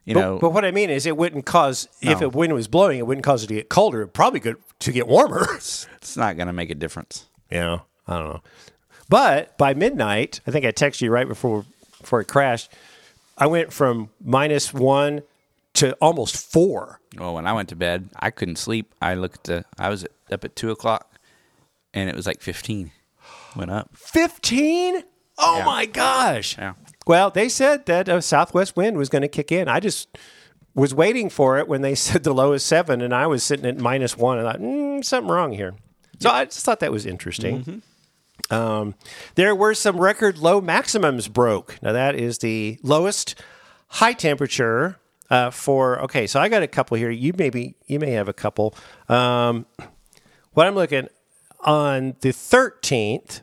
You 0.05 0.13
but, 0.13 0.19
know, 0.21 0.39
but 0.39 0.49
what 0.53 0.65
I 0.65 0.71
mean 0.71 0.89
is, 0.89 1.05
it 1.05 1.17
wouldn't 1.17 1.45
cause 1.45 1.87
if 2.01 2.19
No. 2.21 2.27
a 2.27 2.29
wind 2.29 2.53
was 2.53 2.67
blowing, 2.67 2.99
it 2.99 3.07
wouldn't 3.07 3.23
cause 3.25 3.43
it 3.43 3.47
to 3.47 3.53
get 3.55 3.69
colder. 3.69 4.01
It 4.03 4.09
probably 4.13 4.39
good 4.39 4.57
to 4.79 4.91
get 4.91 5.07
warmer. 5.07 5.47
it's 5.55 5.87
not 6.17 6.35
going 6.37 6.47
to 6.47 6.53
make 6.53 6.69
a 6.69 6.75
difference. 6.75 7.25
you 7.49 7.59
know, 7.59 7.81
I 8.07 8.19
don't 8.19 8.29
know. 8.29 8.41
But 9.09 9.57
by 9.57 9.73
midnight, 9.73 10.41
I 10.47 10.51
think 10.51 10.65
I 10.65 10.71
texted 10.71 11.01
you 11.01 11.11
right 11.11 11.27
before 11.27 11.65
before 12.01 12.21
it 12.21 12.27
crashed. 12.27 12.71
I 13.37 13.47
went 13.47 13.73
from 13.73 14.09
minus 14.23 14.73
one 14.73 15.21
to 15.75 15.93
almost 15.95 16.37
four. 16.51 16.99
Well, 17.17 17.33
when 17.35 17.45
I 17.47 17.53
went 17.53 17.69
to 17.69 17.75
bed, 17.75 18.09
I 18.17 18.29
couldn't 18.31 18.55
sleep. 18.57 18.93
I 19.01 19.13
looked. 19.15 19.49
At, 19.49 19.65
I 19.77 19.89
was 19.89 20.05
up 20.31 20.43
at 20.45 20.55
two 20.55 20.71
o'clock, 20.71 21.19
and 21.93 22.09
it 22.09 22.15
was 22.15 22.25
like 22.27 22.41
fifteen. 22.41 22.91
Went 23.55 23.71
up. 23.71 23.89
15? 23.95 25.03
Oh 25.37 25.57
Yeah. 25.59 25.65
my 25.65 25.85
gosh. 25.85 26.57
Yeah. 26.57 26.73
Well, 27.07 27.29
they 27.29 27.47
said 27.47 27.85
that 27.85 28.09
a 28.09 28.21
southwest 28.21 28.75
wind 28.75 28.97
was 28.97 29.07
going 29.07 29.21
to 29.21 29.27
kick 29.29 29.49
in. 29.51 29.69
I 29.69 29.79
just 29.79 30.09
was 30.73 30.93
waiting 30.93 31.29
for 31.29 31.57
it 31.57 31.67
when 31.69 31.81
they 31.81 31.95
said 32.05 32.23
the 32.25 32.33
low 32.33 32.51
is 32.51 32.63
seven, 32.63 33.01
and 33.01 33.15
I 33.15 33.27
was 33.27 33.43
sitting 33.43 33.65
at 33.65 33.77
minus 33.79 34.17
one. 34.17 34.37
And 34.39 34.47
I 34.47 34.51
thought, 34.51 34.61
mm, 34.61 35.05
something 35.05 35.31
wrong 35.31 35.53
here. 35.53 35.73
So 36.19 36.29
I 36.29 36.45
just 36.45 36.65
thought 36.65 36.81
that 36.81 36.91
was 36.91 37.05
interesting. 37.05 37.59
Mm-hmm. 37.61 37.77
Um, 38.49 38.95
there 39.35 39.55
were 39.55 39.73
some 39.73 39.99
record 39.99 40.37
low 40.37 40.61
maximums 40.61 41.27
broke. 41.27 41.77
Now 41.81 41.93
that 41.93 42.15
is 42.15 42.39
the 42.39 42.79
lowest 42.83 43.35
high 43.87 44.13
temperature 44.13 44.99
uh, 45.29 45.51
for. 45.51 46.01
Okay, 46.03 46.27
so 46.27 46.39
I 46.39 46.49
got 46.49 46.63
a 46.63 46.67
couple 46.67 46.97
here. 46.97 47.09
You 47.09 47.33
maybe 47.37 47.75
you 47.87 47.99
may 47.99 48.11
have 48.11 48.27
a 48.27 48.33
couple. 48.33 48.75
Um, 49.09 49.65
what 50.53 50.67
I'm 50.67 50.75
looking 50.75 51.07
on 51.61 52.15
the 52.21 52.29
13th, 52.29 53.41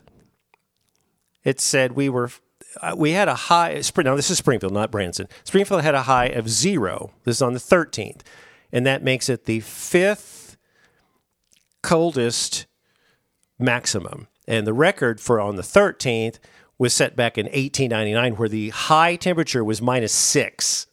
it 1.43 1.59
said 1.59 1.91
we 1.91 2.09
were 2.09 2.31
uh, 2.81 2.95
we 2.97 3.11
had 3.11 3.27
a 3.27 3.35
high. 3.35 3.81
Now 3.97 4.15
this 4.15 4.29
is 4.29 4.37
Springfield, 4.37 4.73
not 4.73 4.91
Branson. 4.91 5.27
Springfield 5.43 5.81
had 5.81 5.95
a 5.95 6.03
high 6.03 6.27
of 6.27 6.49
zero. 6.49 7.11
This 7.23 7.37
is 7.37 7.41
on 7.41 7.53
the 7.53 7.59
13th, 7.59 8.21
and 8.71 8.85
that 8.85 9.03
makes 9.03 9.29
it 9.29 9.45
the 9.45 9.59
fifth 9.59 10.57
coldest 11.81 12.65
maximum. 13.59 14.27
And 14.47 14.67
the 14.67 14.73
record 14.73 15.19
for 15.21 15.39
on 15.39 15.55
the 15.55 15.61
13th 15.61 16.39
was 16.77 16.93
set 16.93 17.15
back 17.15 17.37
in 17.37 17.45
1899, 17.45 18.35
where 18.35 18.49
the 18.49 18.69
high 18.69 19.15
temperature 19.15 19.63
was 19.63 19.81
minus 19.81 20.11
six. 20.11 20.87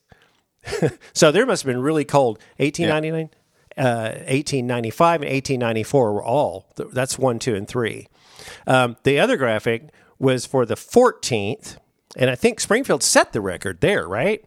so 1.12 1.32
there 1.32 1.46
must 1.46 1.62
have 1.62 1.66
been 1.72 1.82
really 1.82 2.04
cold. 2.04 2.38
1899, 2.58 3.30
uh, 3.76 4.10
1895, 4.30 5.22
and 5.22 5.30
1894 5.30 6.12
were 6.12 6.22
all. 6.22 6.66
That's 6.76 7.18
one, 7.18 7.38
two, 7.38 7.54
and 7.54 7.66
three. 7.66 8.08
Um, 8.66 8.96
the 9.04 9.18
other 9.18 9.36
graphic 9.36 9.88
was 10.18 10.46
for 10.46 10.66
the 10.66 10.74
14th, 10.74 11.78
and 12.16 12.30
I 12.30 12.34
think 12.34 12.60
Springfield 12.60 13.02
set 13.02 13.32
the 13.32 13.40
record 13.40 13.80
there, 13.80 14.06
right? 14.06 14.44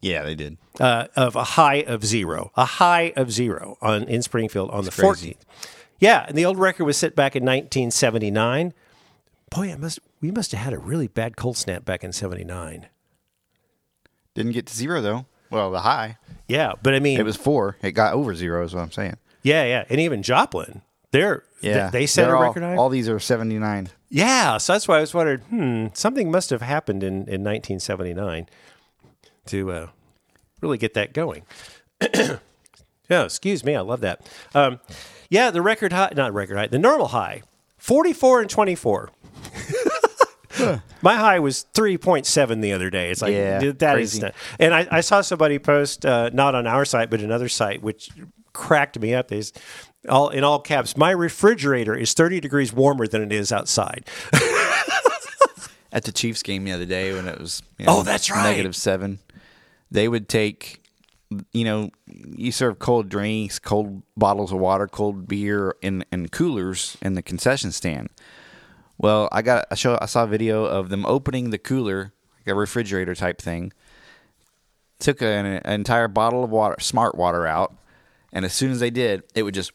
Yeah, 0.00 0.22
they 0.22 0.34
did. 0.34 0.56
uh, 0.80 1.08
of 1.14 1.36
a 1.36 1.44
high 1.44 1.82
of 1.86 2.04
zero, 2.06 2.52
a 2.56 2.64
high 2.64 3.12
of 3.16 3.30
zero 3.30 3.76
on 3.82 4.04
in 4.04 4.22
Springfield 4.22 4.70
on 4.70 4.84
the 4.86 4.90
crazy. 4.90 5.34
14th. 5.34 5.70
Yeah, 6.00 6.24
and 6.26 6.36
the 6.36 6.44
old 6.44 6.58
record 6.58 6.84
was 6.86 6.96
set 6.96 7.14
back 7.14 7.36
in 7.36 7.42
1979. 7.44 8.72
Boy, 9.50 9.68
it 9.68 9.78
must 9.78 10.00
we 10.20 10.30
must 10.30 10.50
have 10.52 10.60
had 10.62 10.72
a 10.72 10.78
really 10.78 11.06
bad 11.08 11.36
cold 11.36 11.56
snap 11.56 11.84
back 11.84 12.02
in 12.02 12.12
79. 12.12 12.86
Didn't 14.34 14.52
get 14.52 14.66
to 14.66 14.74
zero 14.74 15.00
though. 15.00 15.26
Well, 15.50 15.70
the 15.70 15.80
high. 15.80 16.16
Yeah, 16.48 16.72
but 16.82 16.94
I 16.94 17.00
mean, 17.00 17.18
It 17.18 17.24
was 17.24 17.36
four. 17.36 17.76
It 17.82 17.92
got 17.92 18.14
over 18.14 18.34
zero. 18.34 18.64
Is 18.64 18.74
what 18.74 18.80
I'm 18.82 18.92
saying. 18.92 19.16
yeah, 19.42 19.64
yeah, 19.64 19.84
and 19.90 20.00
even 20.00 20.22
Joplin, 20.22 20.82
they're 21.10 21.42
Yeah, 21.60 21.90
they, 21.90 22.00
they 22.00 22.06
set 22.06 22.28
a 22.30 22.34
all- 22.36 22.42
record 22.42 22.62
high. 22.62 22.76
All 22.76 22.88
these 22.88 23.08
are 23.08 23.18
79. 23.18 23.88
yeah, 24.08 24.56
so 24.58 24.72
that's 24.72 24.86
why 24.88 24.98
I 24.98 25.00
was 25.00 25.12
wondering, 25.12 25.40
hmm, 25.40 25.86
something 25.94 26.30
must 26.30 26.50
have 26.50 26.62
happened 26.62 27.02
in 27.02 27.14
in 27.28 27.42
1979 27.44 28.48
to 29.46 29.72
uh, 29.72 29.88
really 30.60 30.78
get 30.78 30.94
that 30.94 31.12
going. 31.12 31.42
yeah, 32.14 32.38
excuse 33.24 33.64
me, 33.64 33.74
I 33.74 33.80
love 33.80 34.00
that. 34.02 34.28
Um, 34.54 34.78
yeah, 35.30 35.50
the 35.50 35.62
record 35.62 35.92
high, 35.94 36.12
not 36.14 36.34
record 36.34 36.56
high, 36.58 36.66
the 36.66 36.78
normal 36.78 37.08
high, 37.08 37.42
44 37.78 38.42
and 38.42 38.50
24. 38.50 39.10
My 41.02 41.16
high 41.16 41.38
was 41.38 41.64
3.7 41.72 42.60
the 42.60 42.72
other 42.74 42.90
day. 42.90 43.10
It's 43.10 43.22
like, 43.22 43.32
Yeah, 43.32 43.58
dude, 43.60 43.78
that 43.78 43.98
is 43.98 44.10
crazy. 44.12 44.20
not- 44.22 44.34
And 44.58 44.74
I, 44.74 44.86
I 44.90 45.00
saw 45.00 45.22
somebody 45.22 45.58
post, 45.58 46.04
uh, 46.04 46.28
not 46.34 46.54
on 46.54 46.66
our 46.66 46.84
site, 46.84 47.08
but 47.08 47.20
another 47.20 47.48
site, 47.48 47.82
which 47.82 48.10
cracked 48.52 48.98
me 49.00 49.14
up. 49.14 49.32
Is 49.32 49.52
all 50.08 50.28
in 50.28 50.44
all 50.44 50.58
caps, 50.60 50.96
my 50.98 51.12
refrigerator 51.12 51.94
is 51.94 52.12
30 52.12 52.40
degrees 52.40 52.72
warmer 52.72 53.06
than 53.06 53.22
it 53.22 53.32
is 53.32 53.52
outside. 53.52 54.06
At 55.92 56.04
the 56.04 56.12
Chiefs 56.12 56.42
game 56.42 56.64
the 56.64 56.72
other 56.72 56.84
day 56.86 57.12
when 57.14 57.26
it 57.26 57.40
was 57.40 57.62
you 57.78 57.86
Oh, 57.88 58.02
that's 58.02 58.30
right. 58.30 58.44
negative 58.44 58.76
seven, 58.76 59.18
they 59.90 60.06
would 60.08 60.28
take, 60.28 60.79
you 61.52 61.64
know, 61.64 61.90
you 62.06 62.50
serve 62.52 62.78
cold 62.78 63.08
drinks, 63.08 63.58
cold 63.58 64.02
bottles 64.16 64.52
of 64.52 64.58
water, 64.58 64.86
cold 64.86 65.28
beer 65.28 65.74
in 65.82 66.04
in 66.12 66.28
coolers 66.28 66.96
in 67.02 67.14
the 67.14 67.22
concession 67.22 67.72
stand. 67.72 68.08
Well, 68.98 69.28
I 69.32 69.42
got 69.42 69.66
I 69.70 69.74
show 69.76 69.98
I 70.00 70.06
saw 70.06 70.24
a 70.24 70.26
video 70.26 70.64
of 70.64 70.88
them 70.88 71.06
opening 71.06 71.50
the 71.50 71.58
cooler, 71.58 72.12
like 72.38 72.48
a 72.48 72.54
refrigerator 72.54 73.14
type 73.14 73.40
thing. 73.40 73.72
Took 74.98 75.22
an, 75.22 75.46
an 75.46 75.72
entire 75.72 76.08
bottle 76.08 76.44
of 76.44 76.50
water, 76.50 76.76
smart 76.80 77.14
water 77.14 77.46
out, 77.46 77.74
and 78.32 78.44
as 78.44 78.52
soon 78.52 78.70
as 78.72 78.80
they 78.80 78.90
did, 78.90 79.22
it 79.34 79.44
would 79.44 79.54
just 79.54 79.72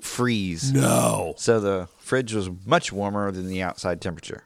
freeze. 0.00 0.72
No. 0.72 1.34
So 1.36 1.60
the 1.60 1.88
fridge 1.98 2.32
was 2.32 2.48
much 2.64 2.92
warmer 2.92 3.30
than 3.30 3.48
the 3.48 3.62
outside 3.62 4.00
temperature. 4.00 4.44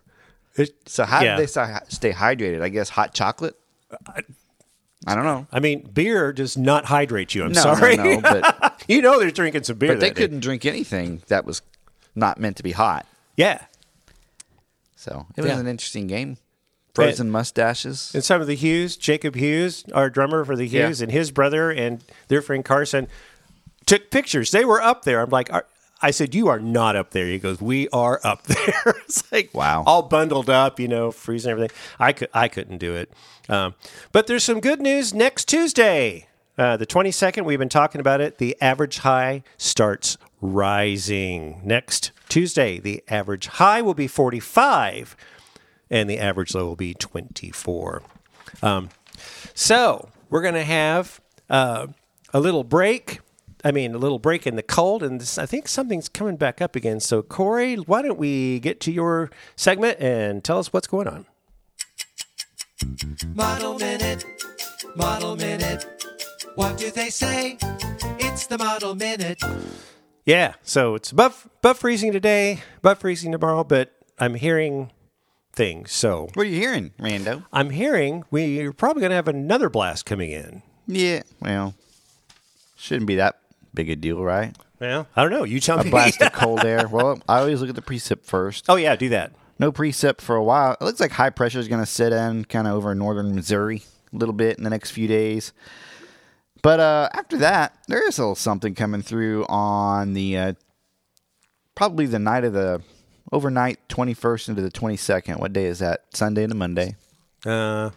It, 0.57 0.71
So 0.87 1.05
how 1.05 1.23
Yeah. 1.23 1.37
did 1.37 1.43
they 1.43 1.47
stay, 1.47 1.79
stay 1.89 2.13
hydrated? 2.13 2.61
I 2.61 2.69
guess 2.71 2.89
hot 2.89 3.15
chocolate. 3.15 3.55
I 4.07 4.23
don't 5.07 5.25
know. 5.25 5.47
I 5.51 5.59
mean, 5.61 5.83
beer 5.93 6.33
does 6.33 6.57
not 6.57 6.85
hydrate 6.87 7.35
you. 7.35 7.45
I'm 7.45 7.53
No, 7.53 7.61
sorry. 7.63 7.97
no, 7.97 8.05
no, 8.05 8.21
but 8.21 8.83
you 8.89 9.03
know 9.03 9.19
they're 9.19 9.31
drinking 9.31 9.65
some 9.65 9.77
beer. 9.77 9.91
but 9.95 10.01
they 10.01 10.11
day. 10.11 10.15
couldn't 10.15 10.41
drink 10.41 10.65
anything 10.65 11.23
that 11.29 11.45
was 11.45 11.61
not 12.15 12.39
meant 12.39 12.57
to 12.59 12.63
be 12.63 12.73
hot. 12.73 13.07
Yeah. 13.37 13.63
So 14.97 15.27
it 15.37 15.41
was 15.43 15.51
Yeah. 15.51 15.59
an 15.61 15.67
interesting 15.67 16.07
game. 16.07 16.37
Frozen 16.95 17.31
mustaches. 17.31 18.11
And 18.15 18.23
some 18.23 18.41
of 18.43 18.47
the 18.47 18.55
Hughes, 18.55 18.97
Jacob 18.97 19.35
Hughes, 19.35 19.85
our 19.95 20.11
drummer 20.11 20.45
for 20.45 20.55
the 20.57 20.67
Yeah. 20.67 20.87
Hughes, 20.89 21.01
and 21.01 21.11
his 21.11 21.31
brother 21.31 21.71
and 21.71 22.05
their 22.29 22.43
friend 22.43 22.65
Carson 22.65 23.09
took 23.87 24.11
pictures. 24.11 24.51
They 24.51 24.65
were 24.65 24.81
up 24.81 25.05
there. 25.05 25.21
I'm 25.23 25.31
like, 25.31 25.51
are, 25.53 25.67
I 26.03 26.11
said, 26.11 26.35
"You 26.35 26.49
are 26.49 26.59
not 26.61 26.97
up 26.97 27.11
there." 27.11 27.27
He 27.27 27.39
goes, 27.39 27.61
"We 27.61 27.89
are 27.91 28.21
up 28.25 28.43
there." 28.45 28.75
it's 29.05 29.31
like 29.33 29.51
Wow. 29.55 29.85
all 29.87 30.03
bundled 30.03 30.51
up, 30.51 30.79
you 30.81 30.89
know, 30.89 31.11
freezing 31.11 31.51
everything. 31.53 31.77
I 31.99 32.13
could, 32.13 32.29
I 32.35 32.49
couldn't 32.49 32.79
do 32.79 32.95
it. 32.95 33.13
Um, 33.49 33.75
but 34.13 34.27
there's 34.27 34.45
some 34.45 34.61
good 34.61 34.81
news 34.81 35.13
next 35.15 35.47
Tuesday, 35.49 36.29
uh, 36.59 36.77
the 36.77 36.87
22nd. 36.87 37.45
We've 37.45 37.59
been 37.59 37.69
talking 37.69 38.01
about 38.01 38.21
it. 38.21 38.39
The 38.39 38.57
average 38.61 38.99
high 38.99 39.43
starts 39.57 40.17
rising 40.41 41.61
next 41.65 42.11
Tuesday. 42.29 42.79
The 42.79 43.03
average 43.09 43.47
high 43.47 43.81
will 43.83 43.95
be 43.95 44.07
45 44.09 45.17
and 45.91 46.09
the 46.09 46.19
average 46.19 46.55
low 46.55 46.67
will 46.67 46.77
be 46.77 46.95
24. 46.95 48.03
Um, 48.63 48.89
so 49.55 50.09
we're 50.31 50.43
going 50.43 50.55
to 50.55 50.65
have 50.65 51.21
uh, 51.51 51.89
a 52.33 52.41
little 52.41 52.65
break. 52.65 53.21
I 53.65 53.71
mean, 53.71 53.95
a 53.95 53.99
little 53.99 54.19
break 54.19 54.47
in 54.47 54.57
the 54.57 54.63
cold, 54.63 55.03
and 55.03 55.21
this, 55.21 55.39
I 55.39 55.47
think 55.47 55.69
something's 55.69 56.09
coming 56.09 56.37
back 56.37 56.61
up 56.61 56.75
again. 56.75 56.99
So, 56.99 57.23
Corey, 57.23 57.77
why 57.77 58.03
don't 58.03 58.19
we 58.19 58.59
get 58.59 58.81
to 58.81 58.93
your 58.93 59.31
segment 59.55 60.01
and 60.01 60.43
tell 60.43 60.59
us 60.59 60.73
what's 60.73 60.89
going 60.89 61.07
on? 61.07 61.27
Model 63.35 63.79
Minute, 63.79 64.25
Model 64.97 65.37
Minute. 65.37 65.87
What 66.57 66.77
do 66.77 66.91
they 66.91 67.09
say? 67.09 67.57
It's 68.19 68.47
the 68.47 68.59
Model 68.59 68.97
Minute. 68.97 69.41
Yeah, 70.25 70.55
so 70.63 70.97
it's 70.97 71.13
above, 71.13 71.49
above 71.59 71.79
freezing 71.79 72.13
today, 72.13 72.63
above 72.79 72.99
freezing 72.99 73.31
tomorrow, 73.31 73.63
but 73.63 73.93
I'm 74.19 74.35
hearing 74.35 74.91
things. 75.53 75.93
So 75.93 76.29
What 76.35 76.47
are 76.47 76.49
you 76.49 76.59
hearing, 76.61 76.91
Rando? 76.99 77.45
I'm 77.53 77.71
hearing 77.71 78.25
we're 78.31 78.73
probably 78.73 79.01
going 79.01 79.11
to 79.11 79.17
have 79.17 79.29
another 79.29 79.69
blast 79.71 80.05
coming 80.05 80.31
in. 80.31 80.63
Yeah, 80.87 81.23
well, 81.41 81.75
shouldn't 82.77 83.07
be 83.07 83.17
that 83.17 83.39
big 83.75 83.91
a 83.91 83.97
deal, 83.97 84.23
right? 84.23 84.57
Yeah, 84.81 85.05
I 85.15 85.23
don't 85.23 85.31
know. 85.31 85.45
You 85.45 85.61
tell 85.61 85.79
A 85.81 85.85
me. 85.85 85.91
blast 85.91 86.21
of 86.21 86.33
cold 86.33 86.65
air. 86.65 86.89
Well, 86.89 87.21
I 87.29 87.39
always 87.41 87.61
look 87.61 87.69
at 87.71 87.77
the 87.77 87.83
precip 87.83 88.25
first. 88.25 88.65
oh, 88.69 88.77
yeah, 88.77 88.97
do 88.97 89.09
that. 89.11 89.33
No 89.59 89.71
precip 89.71 90.21
for 90.21 90.35
a 90.35 90.43
while. 90.43 90.73
It 90.81 90.85
looks 90.85 90.99
like 91.01 91.13
high 91.13 91.31
pressure 91.31 91.61
is 91.61 91.69
going 91.69 91.81
to 91.83 91.87
sit 91.87 92.13
in 92.13 92.45
kind 92.47 92.67
of 92.67 92.75
over 92.75 92.95
northern 92.95 93.35
Missouri 93.35 93.83
a 94.13 94.17
little 94.17 94.33
bit 94.33 94.59
in 94.59 94.65
the 94.65 94.71
next 94.71 94.91
few 94.91 95.07
days. 95.07 95.53
But 96.63 96.81
uh, 96.81 97.09
after 97.13 97.37
that, 97.39 97.77
there 97.89 98.07
is 98.09 98.19
a 98.19 98.23
little 98.23 98.35
something 98.35 98.75
coming 98.75 99.03
through 99.03 99.45
on 99.47 100.15
the 100.15 100.37
uh, 100.37 100.53
probably 101.75 102.07
the 102.07 102.19
night 102.19 102.45
of 102.45 102.53
the 102.53 102.83
overnight 103.31 103.79
21st 103.89 104.49
into 104.51 104.63
the 104.63 104.71
22nd. 104.71 105.39
What 105.39 105.53
day 105.53 105.65
is 105.67 105.79
that? 105.79 106.05
Sunday 106.13 106.43
into 106.45 106.55
Monday. 106.57 106.97
Uh, 107.47 107.91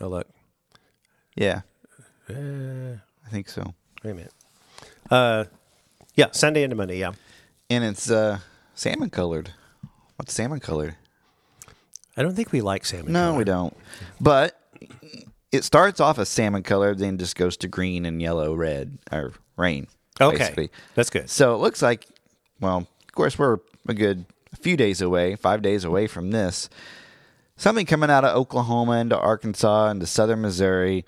oh, 0.00 0.08
look. 0.08 0.26
Yeah. 1.36 1.62
I 2.28 3.30
think 3.30 3.48
so. 3.48 3.74
Wait 4.04 4.10
a 4.10 4.14
minute. 4.14 4.32
Uh, 5.12 5.44
yeah, 6.14 6.28
Sunday 6.32 6.62
into 6.62 6.74
Monday. 6.74 6.98
Yeah, 6.98 7.12
And 7.68 7.84
it's 7.84 8.10
uh, 8.10 8.38
salmon 8.74 9.10
colored. 9.10 9.52
What's 10.16 10.32
salmon 10.32 10.58
colored? 10.58 10.96
I 12.16 12.22
don't 12.22 12.34
think 12.34 12.50
we 12.50 12.62
like 12.62 12.86
salmon. 12.86 13.12
No, 13.12 13.26
color. 13.26 13.38
we 13.38 13.44
don't. 13.44 13.76
But 14.18 14.58
it 15.52 15.64
starts 15.64 16.00
off 16.00 16.18
as 16.18 16.30
salmon 16.30 16.62
colored, 16.62 16.98
then 16.98 17.18
just 17.18 17.36
goes 17.36 17.58
to 17.58 17.68
green 17.68 18.06
and 18.06 18.22
yellow, 18.22 18.54
red, 18.54 18.96
or 19.12 19.34
rain. 19.58 19.86
Okay, 20.18 20.38
basically. 20.38 20.70
that's 20.94 21.10
good. 21.10 21.28
So 21.28 21.54
it 21.54 21.58
looks 21.58 21.82
like, 21.82 22.06
well, 22.60 22.78
of 22.78 23.12
course, 23.12 23.38
we're 23.38 23.58
a 23.86 23.94
good 23.94 24.24
few 24.60 24.78
days 24.78 25.02
away, 25.02 25.36
five 25.36 25.60
days 25.60 25.84
away 25.84 26.06
from 26.06 26.30
this. 26.30 26.70
Something 27.56 27.84
coming 27.84 28.08
out 28.08 28.24
of 28.24 28.34
Oklahoma 28.34 28.92
into 28.92 29.18
Arkansas 29.18 29.90
into 29.90 30.06
southern 30.06 30.40
Missouri 30.40 31.04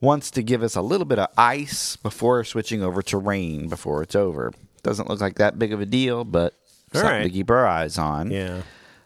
wants 0.00 0.30
to 0.32 0.42
give 0.42 0.62
us 0.62 0.76
a 0.76 0.82
little 0.82 1.04
bit 1.06 1.18
of 1.18 1.28
ice 1.36 1.96
before 1.96 2.44
switching 2.44 2.82
over 2.82 3.02
to 3.02 3.18
rain 3.18 3.68
before 3.68 4.02
it's 4.02 4.14
over. 4.14 4.52
Doesn't 4.82 5.08
look 5.08 5.20
like 5.20 5.36
that 5.36 5.58
big 5.58 5.72
of 5.72 5.80
a 5.80 5.86
deal, 5.86 6.24
but 6.24 6.52
All 6.94 7.00
something 7.00 7.10
right. 7.18 7.22
to 7.24 7.30
keep 7.30 7.50
our 7.50 7.66
eyes 7.66 7.96
on 7.98 8.30
Yeah. 8.30 8.62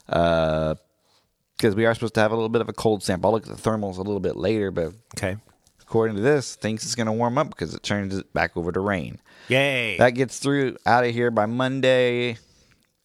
because 0.07 1.75
we 1.75 1.87
are 1.87 1.95
supposed 1.95 2.15
to 2.15 2.21
have 2.21 2.33
a 2.33 2.35
little 2.35 2.49
bit 2.49 2.61
of 2.61 2.69
a 2.69 2.73
cold 2.73 3.03
sample. 3.03 3.29
I'll 3.29 3.35
look 3.35 3.49
at 3.49 3.57
the 3.57 3.63
thermals 3.71 3.97
a 3.97 4.03
little 4.03 4.21
bit 4.21 4.37
later, 4.37 4.71
but 4.71 4.93
Okay. 5.17 5.37
according 5.83 6.17
to 6.17 6.23
this, 6.23 6.55
things 6.57 6.85
is 6.85 6.95
going 6.95 7.07
to 7.07 7.13
warm 7.13 7.39
up 7.39 7.51
because 7.51 7.75
it 7.75 7.83
turns 7.83 8.17
it 8.17 8.33
back 8.33 8.57
over 8.57 8.73
to 8.73 8.81
rain. 8.81 9.21
Yay. 9.49 9.97
That 9.99 10.11
gets 10.11 10.39
through 10.39 10.77
out 10.85 11.05
of 11.05 11.13
here 11.13 11.31
by 11.31 11.47
Monday, 11.47 12.39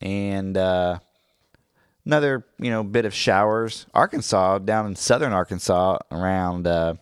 and 0.02 0.58
uh, 0.58 1.00
another 2.06 2.46
you 2.60 2.70
know 2.70 2.84
bit 2.84 3.06
of 3.06 3.14
showers. 3.14 3.86
Arkansas 3.94 4.58
down 4.60 4.86
in 4.88 4.96
southern 4.96 5.32
Arkansas 5.32 6.00
around 6.12 6.68
uh, 6.68 6.96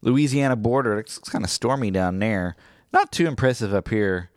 Louisiana 0.00 0.56
border. 0.56 0.98
It's 0.98 1.18
kind 1.18 1.44
of 1.44 1.50
stormy 1.50 1.90
down 1.90 2.18
there. 2.18 2.56
Not 2.92 3.12
too 3.12 3.26
impressive 3.26 3.74
up 3.74 3.88
here, 3.88 4.30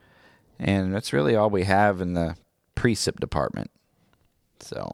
and 0.59 0.93
that's 0.93 1.13
really 1.13 1.35
all 1.35 1.49
we 1.49 1.63
have 1.63 2.01
in 2.01 2.13
the 2.13 2.35
precip 2.75 3.19
department. 3.19 3.71
So 4.59 4.93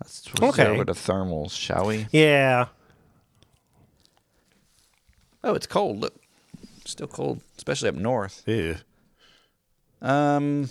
let's 0.00 0.22
switch 0.22 0.42
Okay. 0.42 0.66
over 0.66 0.84
to 0.84 0.92
thermals, 0.92 1.50
shall 1.52 1.86
we? 1.86 2.06
Yeah. 2.12 2.66
Oh, 5.42 5.54
it's 5.54 5.66
cold. 5.66 5.98
Look, 6.00 6.14
still 6.84 7.06
cold, 7.06 7.40
especially 7.56 7.88
up 7.88 7.94
north. 7.94 8.42
Ew. 8.46 8.76
Um, 10.02 10.70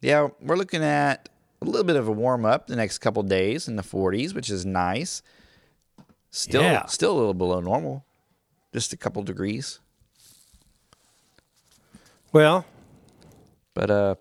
yeah, 0.00 0.28
we're 0.40 0.56
looking 0.56 0.82
at 0.82 1.28
a 1.60 1.64
little 1.64 1.84
bit 1.84 1.96
of 1.96 2.08
a 2.08 2.12
warm 2.12 2.44
up 2.44 2.66
the 2.66 2.76
next 2.76 2.98
couple 2.98 3.22
days 3.22 3.68
in 3.68 3.76
the 3.76 3.82
40s, 3.82 4.34
which 4.34 4.48
is 4.50 4.64
nice. 4.64 5.22
Still, 6.30 6.62
Yeah. 6.62 6.86
still 6.86 7.12
a 7.12 7.16
little 7.18 7.34
below 7.34 7.60
normal, 7.60 8.04
just 8.72 8.92
a 8.92 8.96
couple 8.96 9.22
degrees. 9.22 9.80
Well, 12.32 12.66
But 13.74 13.90
uh, 13.90 14.14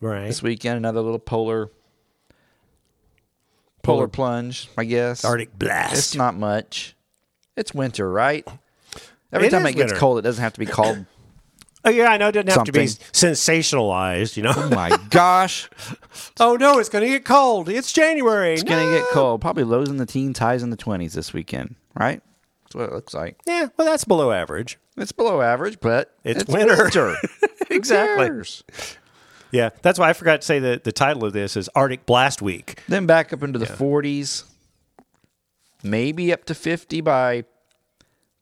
right. 0.00 0.26
this 0.26 0.42
weekend 0.42 0.76
another 0.78 1.00
little 1.00 1.18
polar, 1.18 1.66
polar 3.82 3.98
Polar- 4.06 4.08
plunge, 4.08 4.68
I 4.78 4.84
guess. 4.84 5.24
Arctic 5.24 5.58
blast. 5.58 5.92
It's 5.94 6.14
not 6.14 6.34
much. 6.36 6.94
It's 7.56 7.74
winter, 7.74 8.10
right? 8.10 8.46
Every 9.32 9.48
It 9.48 9.50
time 9.50 9.66
it 9.66 9.72
gets 9.72 9.92
winter. 9.92 9.96
cold, 9.96 10.18
it 10.18 10.22
doesn't 10.22 10.42
have 10.42 10.54
to 10.54 10.60
be 10.60 10.66
called. 10.66 11.04
Oh 11.84 11.90
yeah, 11.90 12.08
I 12.10 12.18
know. 12.18 12.28
It 12.28 12.32
doesn't 12.32 12.50
have 12.50 12.64
to 12.64 12.72
be 12.72 12.84
sensationalized, 12.84 14.36
you 14.36 14.42
know. 14.42 14.52
oh 14.54 14.68
my 14.70 14.96
gosh, 15.08 15.68
oh 16.40 16.56
no, 16.56 16.78
it's 16.78 16.88
going 16.90 17.02
to 17.04 17.08
get 17.08 17.24
cold. 17.24 17.68
It's 17.68 17.92
January. 17.92 18.52
it's 18.54 18.62
gonna 18.62 18.90
get 18.98 19.06
cold. 19.12 19.40
Probably 19.40 19.64
lows 19.64 19.88
in 19.88 19.96
the 19.96 20.06
teens, 20.06 20.38
highs 20.38 20.62
in 20.62 20.70
the 20.70 20.76
twenties 20.76 21.14
this 21.14 21.32
weekend, 21.32 21.76
right? 21.94 22.20
That's 22.64 22.74
what 22.74 22.84
it 22.90 22.92
looks 22.92 23.14
like. 23.14 23.38
Yeah, 23.46 23.68
well, 23.76 23.86
that's 23.86 24.04
below 24.04 24.30
average. 24.30 24.78
It's 24.96 25.12
below 25.12 25.40
average, 25.40 25.80
but 25.80 26.14
It's 26.24 26.44
winter. 26.46 26.76
winter. 26.84 27.16
Exactly. 27.70 28.26
cares? 28.26 28.64
Yeah, 29.52 29.70
that's 29.82 29.98
why 29.98 30.08
I 30.08 30.12
forgot 30.12 30.40
to 30.40 30.46
say 30.46 30.58
that 30.58 30.82
the 30.84 30.90
title 30.92 31.24
of 31.24 31.32
this 31.32 31.56
is 31.56 31.68
Arctic 31.74 32.04
Blast 32.04 32.42
Week. 32.42 32.80
Then 32.88 33.06
back 33.06 33.32
up 33.32 33.42
into 33.44 33.58
the 33.60 33.66
40s, 33.66 34.42
maybe 35.82 36.32
up 36.32 36.44
to 36.46 36.54
50 36.54 37.00
by 37.00 37.44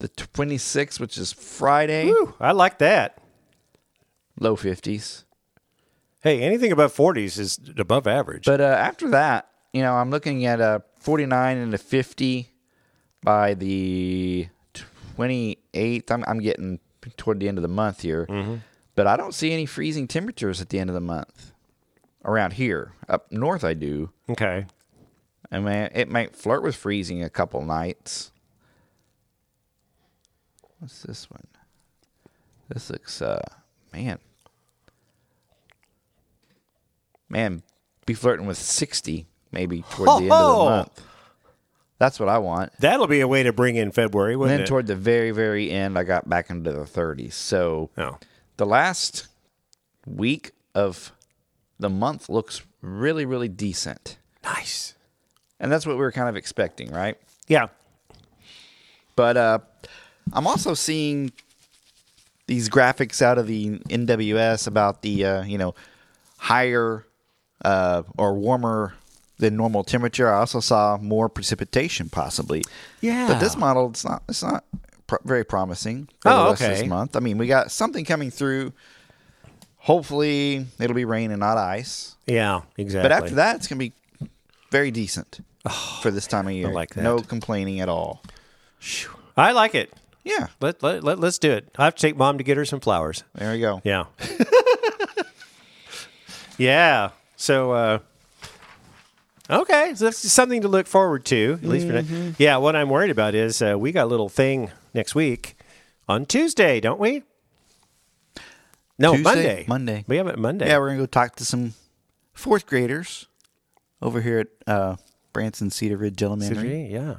the 0.00 0.08
26th, 0.08 0.98
which 0.98 1.18
is 1.18 1.32
Friday. 1.32 2.06
Whew, 2.06 2.34
I 2.40 2.52
like 2.52 2.78
that. 2.78 3.17
Low 4.40 4.56
50s. 4.56 5.24
Hey, 6.20 6.40
anything 6.42 6.72
above 6.72 6.94
40s 6.94 7.38
is 7.38 7.58
above 7.76 8.06
average. 8.06 8.44
But 8.44 8.60
uh, 8.60 8.64
after 8.64 9.08
that, 9.10 9.48
you 9.72 9.82
know, 9.82 9.94
I'm 9.94 10.10
looking 10.10 10.46
at 10.46 10.60
a 10.60 10.82
49 11.00 11.56
and 11.56 11.74
a 11.74 11.78
50 11.78 12.52
by 13.22 13.54
the 13.54 14.48
28th. 15.16 16.10
I'm, 16.10 16.24
I'm 16.26 16.40
getting 16.40 16.80
toward 17.16 17.40
the 17.40 17.48
end 17.48 17.58
of 17.58 17.62
the 17.62 17.68
month 17.68 18.02
here. 18.02 18.26
But 18.94 19.06
I 19.06 19.16
don't 19.16 19.32
see 19.34 19.52
any 19.52 19.64
freezing 19.66 20.08
temperatures 20.08 20.60
at 20.60 20.70
the 20.70 20.78
end 20.80 20.90
of 20.90 20.94
the 20.94 21.00
month 21.00 21.52
around 22.24 22.54
here. 22.54 22.92
Up 23.08 23.30
north, 23.30 23.62
I 23.64 23.74
do. 23.74 24.10
okay. 24.28 24.66
I 25.50 25.60
mean, 25.60 25.88
it 25.94 26.10
might 26.10 26.36
flirt 26.36 26.62
with 26.62 26.76
freezing 26.76 27.22
a 27.22 27.30
couple 27.30 27.64
nights. 27.64 28.32
What's 30.78 31.02
this 31.02 31.30
one? 31.30 31.46
This 32.68 32.90
looks, 32.90 33.22
uh, 33.22 33.40
man. 33.92 34.18
Man, 37.28 37.62
be 38.06 38.14
flirting 38.14 38.46
with 38.46 38.58
60 38.58 39.26
maybe 39.52 39.82
toward 39.90 40.08
the 40.08 40.24
end 40.24 40.32
of 40.32 40.38
Ho-ho! 40.38 40.64
the 40.64 40.70
month. 40.70 41.02
That's 41.98 42.20
what 42.20 42.28
I 42.28 42.38
want. 42.38 42.72
That'll 42.78 43.08
be 43.08 43.20
a 43.20 43.28
way 43.28 43.42
to 43.42 43.52
bring 43.52 43.76
in 43.76 43.90
February, 43.90 44.32
And 44.32 44.40
wouldn't 44.40 44.58
then 44.58 44.64
it? 44.64 44.68
toward 44.68 44.86
the 44.86 44.94
very, 44.94 45.32
very 45.32 45.70
end, 45.70 45.98
I 45.98 46.04
got 46.04 46.28
back 46.28 46.48
into 46.48 46.70
the 46.72 46.84
30s. 46.84 47.32
So 47.32 47.90
oh. 47.98 48.18
the 48.56 48.66
last 48.66 49.26
week 50.06 50.52
of 50.74 51.12
the 51.78 51.90
month 51.90 52.28
looks 52.28 52.62
really, 52.82 53.24
really 53.24 53.48
decent. 53.48 54.18
Nice. 54.44 54.94
And 55.58 55.72
that's 55.72 55.86
what 55.86 55.96
we 55.96 56.00
were 56.00 56.12
kind 56.12 56.28
of 56.28 56.36
expecting, 56.36 56.92
right? 56.92 57.18
Yeah. 57.48 57.66
But 59.16 59.36
uh, 59.36 59.58
I'm 60.32 60.46
also 60.46 60.74
seeing 60.74 61.32
these 62.46 62.68
graphics 62.68 63.20
out 63.20 63.38
of 63.38 63.48
the 63.48 63.78
NWS 63.78 64.68
about 64.68 65.02
the 65.02 65.24
uh, 65.24 65.42
you 65.42 65.58
know 65.58 65.74
higher 66.38 67.04
uh, 67.64 68.02
or 68.16 68.34
warmer 68.34 68.94
than 69.38 69.56
normal 69.56 69.84
temperature. 69.84 70.32
I 70.32 70.38
also 70.40 70.60
saw 70.60 70.98
more 71.00 71.28
precipitation 71.28 72.08
possibly. 72.08 72.62
Yeah. 73.00 73.28
But 73.28 73.40
this 73.40 73.56
model 73.56 73.90
it's 73.90 74.04
not 74.04 74.22
it's 74.28 74.42
not 74.42 74.64
pro- 75.06 75.18
very 75.24 75.44
promising 75.44 76.08
for 76.20 76.30
Oh, 76.30 76.44
the 76.44 76.50
rest 76.50 76.62
of 76.62 76.68
okay. 76.70 76.80
this 76.80 76.88
month. 76.88 77.16
I 77.16 77.20
mean, 77.20 77.38
we 77.38 77.46
got 77.46 77.70
something 77.70 78.04
coming 78.04 78.30
through. 78.30 78.72
Hopefully, 79.76 80.66
it'll 80.80 80.94
be 80.96 81.04
rain 81.04 81.30
and 81.30 81.40
not 81.40 81.56
ice. 81.56 82.16
Yeah, 82.26 82.62
exactly. 82.76 83.08
But 83.08 83.12
after 83.12 83.34
that, 83.36 83.56
it's 83.56 83.68
gonna 83.68 83.78
be 83.78 83.92
very 84.70 84.90
decent 84.90 85.40
for 86.02 86.10
this 86.10 86.26
time 86.26 86.46
of 86.46 86.52
year. 86.52 86.70
like 86.72 86.94
that. 86.94 87.02
No 87.02 87.20
complaining 87.20 87.80
at 87.80 87.88
all. 87.88 88.22
I 89.36 89.52
like 89.52 89.74
it. 89.74 89.92
Yeah, 90.24 90.48
Let, 90.60 90.82
let, 90.82 91.02
let, 91.04 91.18
let's 91.20 91.38
do 91.38 91.50
it. 91.52 91.70
I 91.78 91.84
have 91.86 91.94
to 91.94 92.02
take 92.02 92.16
mom 92.16 92.36
to 92.38 92.44
get 92.44 92.58
her 92.58 92.64
some 92.66 92.80
flowers. 92.80 93.22
there 93.34 93.52
we 93.52 93.60
go. 93.60 93.80
Yeah. 93.82 94.04
yeah. 96.58 97.10
So, 97.40 97.70
uh, 97.70 97.98
okay. 99.48 99.92
So 99.94 100.06
that's 100.06 100.18
something 100.18 100.60
to 100.62 100.68
look 100.68 100.86
forward 100.88 101.24
to, 101.26 101.54
at 101.62 101.68
least 101.68 101.86
for 101.86 101.92
Mm-hmm. 101.94 102.26
now. 102.30 102.34
Yeah. 102.38 102.56
What 102.58 102.74
I'm 102.76 102.90
worried 102.90 103.10
about 103.10 103.34
is 103.34 103.62
uh, 103.62 103.76
we 103.78 103.92
got 103.92 104.04
a 104.04 104.06
little 104.10 104.28
thing 104.28 104.70
next 104.92 105.14
week 105.14 105.56
on 106.08 106.26
Tuesday, 106.26 106.80
don't 106.80 106.98
we? 107.00 107.22
No, 108.98 109.12
Tuesday? 109.14 109.22
Monday. 109.24 109.64
Monday. 109.68 110.04
We 110.08 110.16
have 110.16 110.26
it 110.26 110.38
Monday. 110.38 110.66
Yeah, 110.66 110.78
we're 110.78 110.88
gonna 110.88 110.98
go 110.98 111.06
talk 111.06 111.36
to 111.36 111.44
some 111.44 111.74
fourth 112.32 112.66
graders 112.66 113.26
over 114.02 114.20
here 114.20 114.40
at 114.40 114.48
uh, 114.66 114.96
Branson 115.32 115.70
Cedar 115.70 115.96
Ridge 115.96 116.20
Elementary. 116.20 116.86
Yeah. 116.86 117.16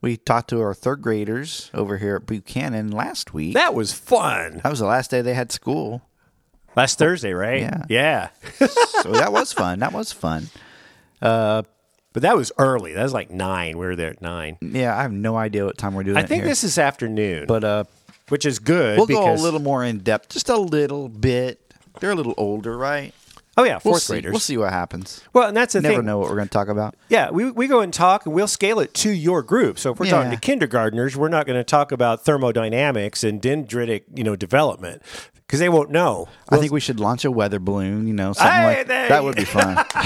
We 0.00 0.16
talked 0.16 0.50
to 0.50 0.60
our 0.60 0.74
third 0.74 1.02
graders 1.02 1.70
over 1.74 1.98
here 1.98 2.16
at 2.16 2.26
Buchanan 2.26 2.92
last 2.92 3.34
week. 3.34 3.54
That 3.54 3.74
was 3.74 3.92
fun. 3.92 4.60
that 4.62 4.70
was 4.70 4.78
the 4.78 4.86
last 4.86 5.10
day 5.10 5.20
they 5.22 5.34
had 5.34 5.50
school, 5.50 6.02
Last 6.76 6.98
Thursday, 6.98 7.32
right? 7.32 7.60
Yeah. 7.60 7.82
Yeah. 7.88 8.28
so 9.02 9.12
that 9.12 9.32
was 9.32 9.52
fun. 9.52 9.78
That 9.80 9.92
was 9.92 10.12
fun. 10.12 10.48
But 11.20 12.22
that 12.22 12.36
was 12.36 12.52
early. 12.58 12.92
That 12.94 13.02
was 13.02 13.12
like 13.12 13.30
nine. 13.30 13.76
We 13.76 13.86
were 13.86 13.96
there 13.96 14.10
at 14.10 14.22
nine. 14.22 14.56
Yeah, 14.60 14.96
I 14.96 15.02
have 15.02 15.12
no 15.12 15.36
idea 15.36 15.64
what 15.64 15.76
time 15.76 15.94
we're 15.94 16.04
doing. 16.04 16.16
I 16.16 16.22
think 16.22 16.42
here. 16.42 16.48
this 16.48 16.62
is 16.62 16.78
afternoon, 16.78 17.46
but 17.46 17.64
uh, 17.64 17.84
which 18.28 18.46
is 18.46 18.60
good. 18.60 18.96
we'll 18.98 19.06
go 19.08 19.32
a 19.32 19.34
little 19.34 19.60
more 19.60 19.84
in 19.84 19.98
depth, 19.98 20.28
just 20.30 20.48
a 20.48 20.56
little 20.56 21.08
bit. 21.08 21.60
They're 21.98 22.12
a 22.12 22.14
little 22.14 22.34
older, 22.36 22.78
right? 22.78 23.12
Oh 23.56 23.64
yeah, 23.64 23.76
4th 23.76 23.84
We'll 23.84 23.94
see. 23.98 24.12
graders. 24.14 24.32
We'll 24.32 24.40
see 24.40 24.56
what 24.56 24.72
happens. 24.72 25.22
Well, 25.32 25.48
and 25.48 25.56
that's 25.56 25.74
the 25.74 25.80
Never 25.80 25.96
thing. 25.96 26.06
know 26.06 26.18
what 26.18 26.28
we're 26.28 26.36
going 26.36 26.48
to 26.48 26.52
talk 26.52 26.66
about. 26.68 26.96
Yeah, 27.08 27.30
we, 27.30 27.50
we 27.52 27.68
go 27.68 27.80
and 27.80 27.94
talk, 27.94 28.26
and 28.26 28.34
we'll 28.34 28.48
scale 28.48 28.80
it 28.80 28.94
to 28.94 29.10
your 29.10 29.42
group. 29.42 29.78
So 29.78 29.92
if 29.92 30.00
we're 30.00 30.06
talking 30.10 30.32
to 30.32 30.36
kindergartners, 30.36 31.16
we're 31.16 31.28
not 31.28 31.46
going 31.46 31.58
to 31.58 31.64
talk 31.64 31.92
about 31.92 32.24
thermodynamics 32.24 33.22
and 33.22 33.40
dendritic, 33.40 34.04
you 34.12 34.24
know, 34.24 34.34
development 34.34 35.02
because 35.54 35.60
they 35.60 35.68
won't 35.68 35.90
know. 35.90 36.28
I 36.48 36.56
think 36.58 36.72
we 36.72 36.80
should 36.80 36.98
launch 37.00 37.24
a 37.24 37.30
weather 37.30 37.58
balloon. 37.58 38.06
You 38.06 38.14
know, 38.14 38.32
something 38.32 38.52
Hey, 38.52 38.76
like 38.78 38.86
there 38.88 39.08
that 39.08 39.18
you- 39.20 39.24
would 39.24 39.36
be 39.36 39.44
fun. 39.44 39.84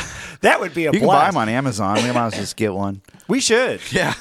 That 0.43 0.61
would 0.61 0.73
be 0.73 0.87
a 0.87 0.93
You 0.93 1.01
can 1.01 1.09
buy 1.09 1.15
blast. 1.15 1.33
them 1.33 1.37
on 1.43 1.49
Amazon. 1.49 1.97
We 1.97 2.03
might 2.03 2.09
as 2.11 2.15
well 2.15 2.31
just 2.31 2.57
get 2.57 2.73
one. 2.73 3.03
We 3.29 3.41
should. 3.41 3.81
Yeah. 3.91 4.15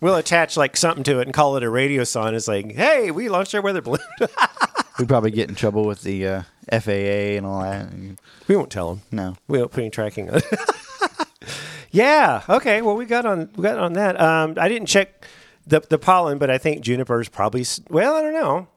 We'll 0.00 0.16
attach 0.16 0.56
like 0.56 0.74
something 0.74 1.04
to 1.04 1.18
it 1.20 1.26
and 1.26 1.34
call 1.34 1.56
it 1.58 1.62
a 1.62 1.66
radiosonde. 1.66 2.32
It's 2.32 2.48
like, 2.48 2.74
hey, 2.74 3.10
we 3.10 3.28
launched 3.28 3.54
our 3.54 3.60
weather 3.60 3.82
balloon. 3.82 4.00
We'd 4.98 5.08
probably 5.08 5.30
get 5.32 5.50
in 5.50 5.54
trouble 5.54 5.84
with 5.84 6.00
the 6.02 6.26
uh, 6.26 6.42
FAA 6.72 7.36
and 7.36 7.44
all 7.44 7.60
that. 7.60 7.88
we 8.48 8.56
won't 8.56 8.70
tell 8.70 8.88
them. 8.94 9.02
No. 9.12 9.36
We 9.48 9.58
won't 9.58 9.70
put 9.70 9.80
any 9.80 9.90
tracking 9.90 10.30
on. 10.30 10.36
it. 10.38 10.70
yeah. 11.90 12.42
Okay. 12.48 12.80
Well, 12.82 12.96
we 12.96 13.04
got 13.04 13.26
on. 13.26 13.50
We 13.56 13.62
got 13.62 13.78
on 13.78 13.92
that. 13.94 14.18
Um, 14.20 14.54
I 14.58 14.68
didn't 14.68 14.86
check 14.88 15.26
the 15.66 15.80
the 15.80 15.98
pollen, 15.98 16.38
but 16.38 16.50
I 16.50 16.58
think 16.58 16.80
juniper's 16.82 17.28
probably. 17.28 17.62
s- 17.62 17.80
Well, 17.90 18.14
I 18.14 18.22
don't 18.22 18.32
know. 18.34 18.68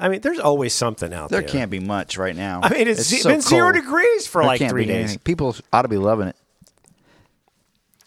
I 0.00 0.08
mean, 0.08 0.20
there's 0.20 0.38
always 0.38 0.72
something 0.74 1.12
out 1.12 1.30
There 1.30 1.40
there. 1.40 1.48
can't 1.48 1.70
be 1.70 1.80
much 1.80 2.16
right 2.18 2.36
now. 2.36 2.60
I 2.62 2.68
mean, 2.70 2.86
it's, 2.88 3.02
ze- 3.02 3.18
so 3.18 3.30
been 3.30 3.40
zero 3.40 3.72
degrees 3.72 4.26
for 4.28 4.42
There 4.42 4.46
like 4.48 4.58
can't 4.60 4.70
three 4.70 4.84
days. 4.84 4.96
anything. 4.96 5.18
People 5.20 5.56
ought 5.72 5.82
to 5.82 5.88
be 5.88 5.96
loving 5.96 6.28
it. 6.28 6.36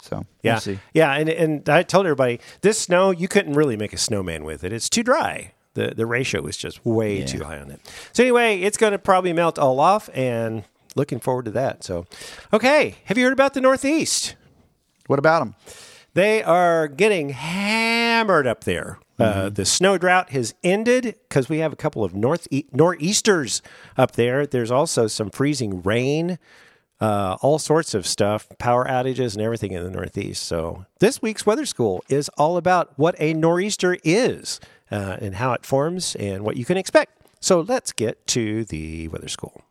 So 0.00 0.24
Yeah, 0.42 0.54
we'll 0.54 0.60
see. 0.60 0.78
yeah, 0.92 1.12
and 1.14 1.28
and 1.28 1.68
I 1.68 1.82
told 1.82 2.06
everybody 2.06 2.40
this 2.62 2.78
snow 2.78 3.10
you 3.10 3.28
couldn't 3.28 3.54
really 3.54 3.76
make 3.76 3.92
a 3.92 3.98
snowman 3.98 4.44
with 4.44 4.64
it. 4.64 4.72
It's 4.72 4.88
too 4.88 5.02
dry. 5.02 5.52
The 5.74 5.92
the 5.96 6.06
ratio 6.06 6.44
is 6.46 6.56
just 6.56 6.84
way 6.84 7.20
Yeah. 7.20 7.26
too 7.26 7.44
high 7.44 7.58
on 7.58 7.70
it. 7.70 7.80
So 8.12 8.22
anyway, 8.22 8.60
it's 8.60 8.76
going 8.76 8.92
to 8.92 8.98
probably 8.98 9.32
melt 9.32 9.58
all 9.58 9.78
off, 9.80 10.10
and 10.14 10.64
looking 10.96 11.20
forward 11.20 11.44
to 11.46 11.50
that. 11.52 11.84
So, 11.84 12.06
okay, 12.52 12.96
have 13.04 13.16
you 13.16 13.24
heard 13.24 13.32
about 13.32 13.54
the 13.54 13.60
Northeast? 13.60 14.34
What 15.06 15.18
about 15.18 15.38
them? 15.40 15.54
They 16.14 16.42
are 16.42 16.88
getting 16.88 17.30
hammered 17.30 18.46
up 18.46 18.64
there. 18.64 18.98
Uh, 19.22 19.48
the 19.48 19.64
snow 19.64 19.98
drought 19.98 20.30
has 20.30 20.54
ended 20.62 21.16
because 21.28 21.48
we 21.48 21.58
have 21.58 21.72
a 21.72 21.76
couple 21.76 22.04
of 22.04 22.14
north 22.14 22.48
nor'easters 22.72 23.62
up 23.96 24.12
there. 24.12 24.46
There's 24.46 24.70
also 24.70 25.06
some 25.06 25.30
freezing 25.30 25.82
rain 25.82 26.38
uh, 27.02 27.36
all 27.42 27.58
sorts 27.58 27.94
of 27.94 28.06
stuff, 28.06 28.46
power 28.58 28.86
outages 28.86 29.34
and 29.34 29.42
everything 29.42 29.72
in 29.72 29.82
the 29.82 29.90
Northeast. 29.90 30.44
So 30.44 30.86
this 31.00 31.20
week's 31.20 31.44
Weather 31.44 31.66
School 31.66 32.04
is 32.08 32.28
all 32.38 32.56
about 32.56 32.92
what 32.96 33.16
a 33.18 33.34
nor'easter 33.34 33.98
is 34.04 34.60
uh, 34.88 35.16
and 35.20 35.34
how 35.34 35.52
it 35.52 35.66
forms 35.66 36.14
and 36.14 36.44
what 36.44 36.56
you 36.56 36.64
can 36.64 36.76
expect. 36.76 37.20
So 37.40 37.60
let's 37.60 37.90
get 37.90 38.24
to 38.28 38.64
the 38.64 39.08
Weather 39.08 39.26
School. 39.26 39.62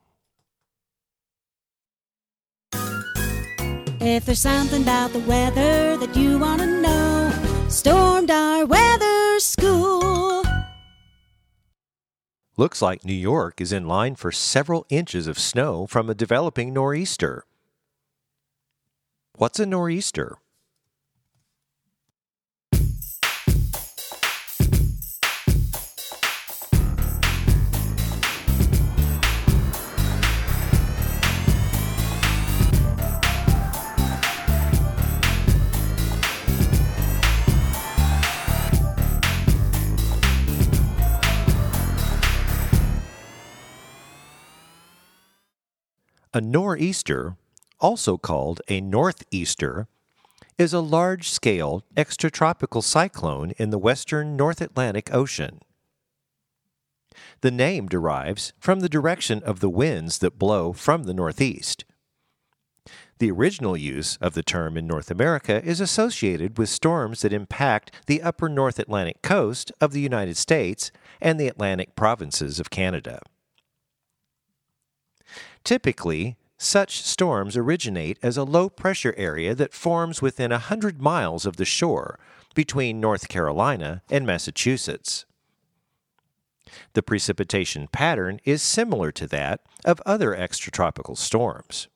If 4.04 4.26
there's 4.26 4.40
something 4.40 4.82
about 4.82 5.14
the 5.14 5.20
weather 5.20 5.96
that 5.96 6.18
you 6.18 6.38
want 6.38 6.60
to 6.60 6.82
know, 6.82 7.32
Stormdar 7.68 8.68
Weather 8.68 9.21
School. 9.42 10.44
Looks 12.58 12.82
like 12.82 13.04
New 13.04 13.14
York 13.14 13.60
is 13.60 13.74
in 13.74 13.88
line 13.88 14.14
for 14.16 14.32
several 14.32 14.86
inches 14.90 15.26
of 15.26 15.40
snow 15.40 15.88
from 15.88 16.10
a 16.10 16.16
developing 16.16 16.74
nor'easter. 16.74 17.46
What's 19.38 19.60
a 19.60 19.66
nor'easter? 19.66 20.38
A 46.34 46.40
nor'easter, 46.40 47.36
also 47.82 48.18
called 48.18 48.62
a 48.70 48.80
northeaster, 48.80 49.88
is 50.58 50.72
a 50.72 50.80
large 50.80 51.30
scale 51.30 51.84
extratropical 51.98 52.82
cyclone 52.82 53.52
in 53.58 53.70
the 53.70 53.78
western 53.78 54.38
North 54.38 54.62
Atlantic 54.62 55.14
Ocean. 55.14 55.60
The 57.42 57.52
name 57.52 57.88
derives 57.88 58.54
from 58.60 58.80
the 58.80 58.88
direction 58.88 59.44
of 59.44 59.60
the 59.60 59.70
winds 59.70 60.20
that 60.20 60.40
blow 60.40 60.72
from 60.72 61.04
the 61.04 61.14
northeast. 61.14 61.84
The 63.20 63.30
original 63.30 63.76
use 63.76 64.18
of 64.22 64.34
the 64.34 64.42
term 64.42 64.78
in 64.78 64.88
North 64.88 65.12
America 65.12 65.62
is 65.66 65.82
associated 65.82 66.58
with 66.58 66.70
storms 66.70 67.24
that 67.24 67.34
impact 67.34 67.92
the 68.08 68.22
upper 68.22 68.48
North 68.48 68.80
Atlantic 68.80 69.22
coast 69.22 69.70
of 69.82 69.92
the 69.92 70.00
United 70.00 70.38
States 70.38 70.92
and 71.20 71.38
the 71.38 71.48
Atlantic 71.50 71.96
provinces 71.98 72.58
of 72.58 72.70
Canada. 72.70 73.20
Typically, 75.64 76.38
such 76.58 77.02
storms 77.02 77.58
originate 77.58 78.20
as 78.22 78.38
a 78.38 78.44
low 78.44 78.70
pressure 78.70 79.16
area 79.18 79.56
that 79.56 79.74
forms 79.74 80.22
within 80.22 80.52
100 80.52 81.02
miles 81.02 81.46
of 81.46 81.58
the 81.58 81.66
shore 81.66 82.20
between 82.54 83.00
North 83.00 83.30
Carolina 83.30 84.04
and 84.10 84.26
Massachusetts. 84.26 85.26
The 86.94 87.04
precipitation 87.04 87.88
pattern 87.88 88.40
is 88.46 88.62
similar 88.62 89.12
to 89.14 89.28
that 89.28 89.62
of 89.84 90.02
other 90.06 90.36
extratropical 90.36 91.18
storms. 91.18 91.88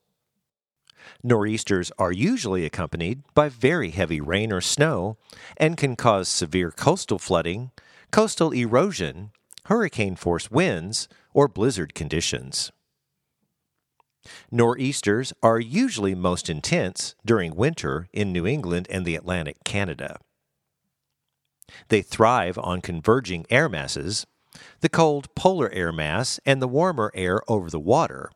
Nor'easters 1.24 1.92
are 2.00 2.12
usually 2.12 2.66
accompanied 2.66 3.22
by 3.34 3.50
very 3.50 3.92
heavy 3.92 4.20
rain 4.20 4.52
or 4.52 4.62
snow 4.62 5.18
and 5.58 5.78
can 5.78 5.96
cause 5.96 6.28
severe 6.28 6.72
coastal 6.72 7.20
flooding, 7.20 7.72
coastal 8.12 8.52
erosion, 8.52 9.32
hurricane 9.66 10.16
force 10.16 10.50
winds, 10.50 11.08
or 11.34 11.48
blizzard 11.48 11.94
conditions. 11.94 12.72
Nor'easters 14.52 15.34
are 15.44 15.60
usually 15.60 16.16
most 16.16 16.50
intense 16.50 17.16
during 17.26 17.56
winter 17.56 18.08
in 18.14 18.32
New 18.32 18.46
England 18.46 18.88
and 18.90 19.06
the 19.06 19.16
Atlantic 19.16 19.64
Canada. 19.64 20.20
They 21.90 22.02
thrive 22.02 22.58
on 22.58 22.82
converging 22.82 23.46
air 23.50 23.70
masses, 23.70 24.26
the 24.82 24.90
cold 24.90 25.34
polar 25.36 25.70
air 25.72 25.92
mass 25.92 26.40
and 26.46 26.62
the 26.62 26.68
warmer 26.68 27.12
air 27.14 27.42
over 27.48 27.70
the 27.70 27.80
water, 27.80 28.32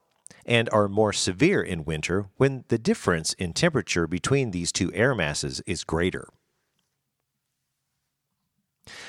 and 0.45 0.69
are 0.71 0.88
more 0.88 1.13
severe 1.13 1.62
in 1.62 1.86
winter 1.86 2.28
when 2.38 2.65
the 2.69 2.80
difference 2.80 3.34
in 3.34 3.54
temperature 3.54 4.08
between 4.08 4.52
these 4.52 4.71
two 4.71 4.91
air 4.93 5.13
masses 5.13 5.62
is 5.65 5.84
greater. 5.84 6.28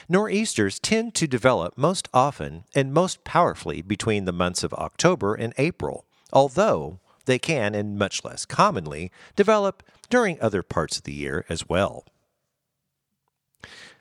Nor'easters 0.08 0.78
tend 0.78 1.14
to 1.14 1.26
develop 1.26 1.78
most 1.78 2.08
often 2.12 2.64
and 2.74 2.92
most 2.92 3.24
powerfully 3.24 3.80
between 3.80 4.26
the 4.26 4.32
months 4.32 4.62
of 4.62 4.74
October 4.74 5.34
and 5.34 5.54
April, 5.56 6.04
although 6.32 7.00
they 7.26 7.38
can, 7.38 7.74
and 7.74 7.98
much 7.98 8.24
less 8.24 8.44
commonly, 8.44 9.10
develop 9.36 9.82
during 10.08 10.40
other 10.40 10.62
parts 10.62 10.98
of 10.98 11.04
the 11.04 11.12
year 11.12 11.44
as 11.48 11.68
well. 11.68 12.04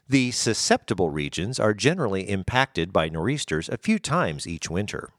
The 0.08 0.32
susceptible 0.32 1.12
regions 1.12 1.60
are 1.60 1.74
generally 1.74 2.28
impacted 2.30 2.92
by 2.92 3.10
nor'easters 3.10 3.70
a 3.70 3.78
few 3.78 4.00
times 4.00 4.48
each 4.48 4.70
winter. 4.70 5.12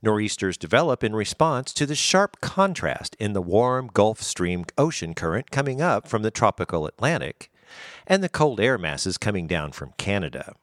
Nor'easters 0.00 0.56
develop 0.56 1.02
in 1.02 1.16
response 1.16 1.72
to 1.72 1.86
the 1.86 1.96
sharp 1.96 2.40
contrast 2.40 3.16
in 3.18 3.32
the 3.32 3.42
warm 3.42 3.90
Gulf 3.92 4.22
Stream 4.22 4.64
ocean 4.76 5.14
current 5.14 5.50
coming 5.50 5.80
up 5.80 6.06
from 6.06 6.22
the 6.22 6.30
tropical 6.30 6.86
Atlantic 6.86 7.50
and 8.06 8.22
the 8.22 8.28
cold 8.28 8.60
air 8.60 8.78
masses 8.78 9.18
coming 9.18 9.48
down 9.48 9.72
from 9.72 9.92
Canada 9.98 10.54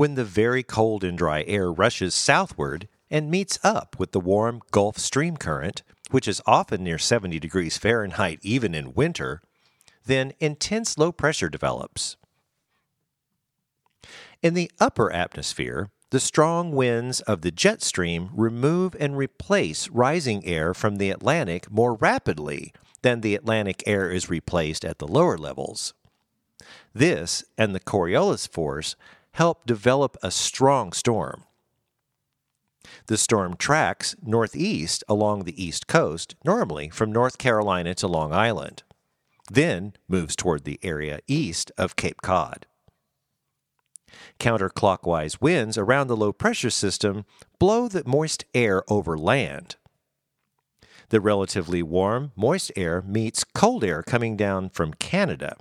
when 0.00 0.14
the 0.14 0.24
very 0.24 0.62
cold 0.62 1.04
and 1.04 1.18
dry 1.18 1.44
air 1.46 1.70
rushes 1.70 2.14
southward 2.14 2.88
and 3.10 3.30
meets 3.30 3.58
up 3.62 3.94
with 3.98 4.12
the 4.12 4.18
warm 4.18 4.62
Gulf 4.70 4.96
Stream 4.96 5.36
current, 5.36 5.82
which 6.10 6.26
is 6.26 6.40
often 6.46 6.82
near 6.82 6.96
70 6.96 7.38
degrees 7.38 7.76
Fahrenheit 7.76 8.38
even 8.40 8.74
in 8.74 8.94
winter, 8.94 9.42
then 10.06 10.32
intense 10.40 10.96
low 10.96 11.12
pressure 11.12 11.50
develops. 11.50 12.16
In 14.40 14.54
the 14.54 14.70
upper 14.80 15.12
atmosphere, 15.12 15.90
the 16.08 16.18
strong 16.18 16.72
winds 16.72 17.20
of 17.20 17.42
the 17.42 17.50
jet 17.50 17.82
stream 17.82 18.30
remove 18.32 18.96
and 18.98 19.18
replace 19.18 19.90
rising 19.90 20.42
air 20.46 20.72
from 20.72 20.96
the 20.96 21.10
Atlantic 21.10 21.70
more 21.70 21.92
rapidly 21.92 22.72
than 23.02 23.20
the 23.20 23.34
Atlantic 23.34 23.82
air 23.86 24.10
is 24.10 24.30
replaced 24.30 24.82
at 24.82 24.98
the 24.98 25.06
lower 25.06 25.36
levels. 25.36 25.92
This 26.94 27.44
and 27.58 27.74
the 27.74 27.80
Coriolis 27.80 28.48
force 28.48 28.96
help 29.40 29.64
develop 29.64 30.18
a 30.22 30.30
strong 30.30 30.92
storm. 30.92 31.44
The 33.06 33.16
storm 33.16 33.56
tracks 33.56 34.14
northeast 34.22 35.02
along 35.08 35.44
the 35.44 35.64
east 35.64 35.86
coast, 35.86 36.34
normally 36.44 36.90
from 36.90 37.10
North 37.10 37.38
Carolina 37.38 37.94
to 37.94 38.06
Long 38.06 38.34
Island, 38.34 38.82
then 39.50 39.94
moves 40.06 40.36
toward 40.36 40.64
the 40.64 40.78
area 40.82 41.20
east 41.26 41.72
of 41.78 41.96
Cape 41.96 42.20
Cod. 42.20 42.66
Counterclockwise 44.38 45.40
winds 45.40 45.78
around 45.78 46.08
the 46.08 46.18
low 46.18 46.34
pressure 46.34 46.68
system 46.68 47.24
blow 47.58 47.88
the 47.88 48.02
moist 48.04 48.44
air 48.52 48.82
over 48.92 49.16
land. 49.16 49.76
The 51.08 51.20
relatively 51.22 51.82
warm, 51.82 52.32
moist 52.36 52.72
air 52.76 53.00
meets 53.00 53.44
cold 53.44 53.84
air 53.84 54.02
coming 54.02 54.36
down 54.36 54.68
from 54.68 54.92
Canada. 54.92 55.56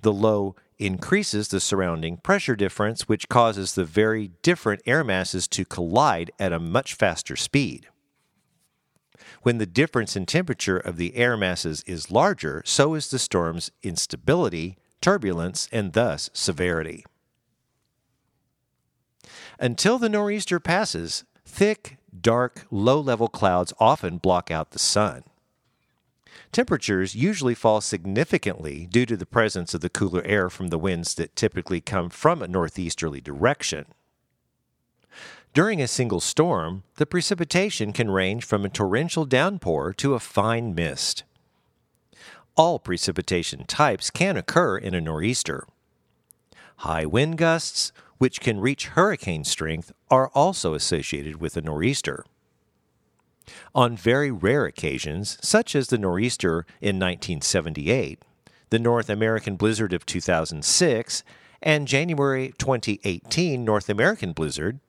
The 0.00 0.12
low 0.14 0.56
increases 0.80 1.48
the 1.48 1.60
surrounding 1.60 2.16
pressure 2.16 2.56
difference, 2.56 3.08
which 3.08 3.28
causes 3.28 3.74
the 3.74 3.84
very 3.84 4.32
different 4.42 4.82
air 4.86 5.04
masses 5.04 5.46
to 5.48 5.64
collide 5.64 6.30
at 6.38 6.52
a 6.52 6.58
much 6.58 6.94
faster 6.94 7.36
speed. 7.36 7.86
When 9.42 9.58
the 9.58 9.66
difference 9.66 10.16
in 10.16 10.26
temperature 10.26 10.78
of 10.78 10.96
the 10.96 11.16
air 11.16 11.36
masses 11.36 11.82
is 11.86 12.10
larger, 12.10 12.62
so 12.64 12.94
is 12.94 13.08
the 13.08 13.18
storm's 13.18 13.70
instability, 13.82 14.78
turbulence, 15.00 15.68
and 15.70 15.92
thus 15.92 16.30
severity. 16.32 17.04
Until 19.58 19.98
the 19.98 20.08
nor'easter 20.08 20.58
passes, 20.58 21.24
thick, 21.44 21.98
dark, 22.18 22.66
low 22.70 22.98
level 22.98 23.28
clouds 23.28 23.72
often 23.78 24.18
block 24.18 24.50
out 24.50 24.70
the 24.70 24.78
sun. 24.78 25.24
Temperatures 26.52 27.14
usually 27.14 27.54
fall 27.54 27.80
significantly 27.80 28.86
due 28.86 29.06
to 29.06 29.16
the 29.16 29.26
presence 29.26 29.72
of 29.72 29.82
the 29.82 29.88
cooler 29.88 30.22
air 30.24 30.50
from 30.50 30.68
the 30.68 30.78
winds 30.78 31.14
that 31.14 31.36
typically 31.36 31.80
come 31.80 32.10
from 32.10 32.42
a 32.42 32.48
northeasterly 32.48 33.20
direction. 33.20 33.86
During 35.54 35.80
a 35.80 35.88
single 35.88 36.20
storm, 36.20 36.82
the 36.96 37.06
precipitation 37.06 37.92
can 37.92 38.10
range 38.10 38.44
from 38.44 38.64
a 38.64 38.68
torrential 38.68 39.24
downpour 39.24 39.92
to 39.94 40.14
a 40.14 40.20
fine 40.20 40.74
mist. 40.74 41.22
All 42.56 42.78
precipitation 42.78 43.64
types 43.66 44.10
can 44.10 44.36
occur 44.36 44.76
in 44.76 44.94
a 44.94 45.00
nor'easter. 45.00 45.66
High 46.78 47.06
wind 47.06 47.38
gusts, 47.38 47.92
which 48.18 48.40
can 48.40 48.60
reach 48.60 48.88
hurricane 48.88 49.44
strength, 49.44 49.92
are 50.10 50.30
also 50.34 50.74
associated 50.74 51.40
with 51.40 51.56
a 51.56 51.62
nor'easter. 51.62 52.24
On 53.74 53.96
very 53.96 54.30
rare 54.30 54.66
occasions, 54.66 55.38
such 55.40 55.74
as 55.74 55.88
the 55.88 55.98
nor'easter 55.98 56.66
in 56.80 56.96
1978, 56.96 58.22
the 58.70 58.78
North 58.78 59.10
American 59.10 59.56
blizzard 59.56 59.92
of 59.92 60.06
2006, 60.06 61.24
and 61.62 61.88
January 61.88 62.54
2018 62.58 63.64
North 63.64 63.88
American 63.88 64.32
blizzard, 64.32 64.80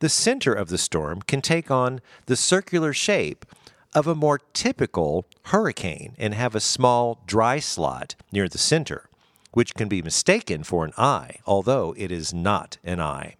the 0.00 0.08
center 0.08 0.52
of 0.52 0.68
the 0.68 0.78
storm 0.78 1.22
can 1.22 1.40
take 1.40 1.70
on 1.70 2.00
the 2.26 2.36
circular 2.36 2.92
shape 2.92 3.46
of 3.94 4.06
a 4.06 4.14
more 4.14 4.40
typical 4.52 5.26
hurricane 5.44 6.14
and 6.18 6.34
have 6.34 6.54
a 6.54 6.60
small 6.60 7.22
dry 7.26 7.58
slot 7.58 8.14
near 8.32 8.48
the 8.48 8.58
center, 8.58 9.08
which 9.52 9.74
can 9.74 9.88
be 9.88 10.02
mistaken 10.02 10.62
for 10.64 10.84
an 10.84 10.92
eye, 10.98 11.36
although 11.46 11.94
it 11.96 12.10
is 12.10 12.34
not 12.34 12.78
an 12.84 13.00
eye. 13.00 13.36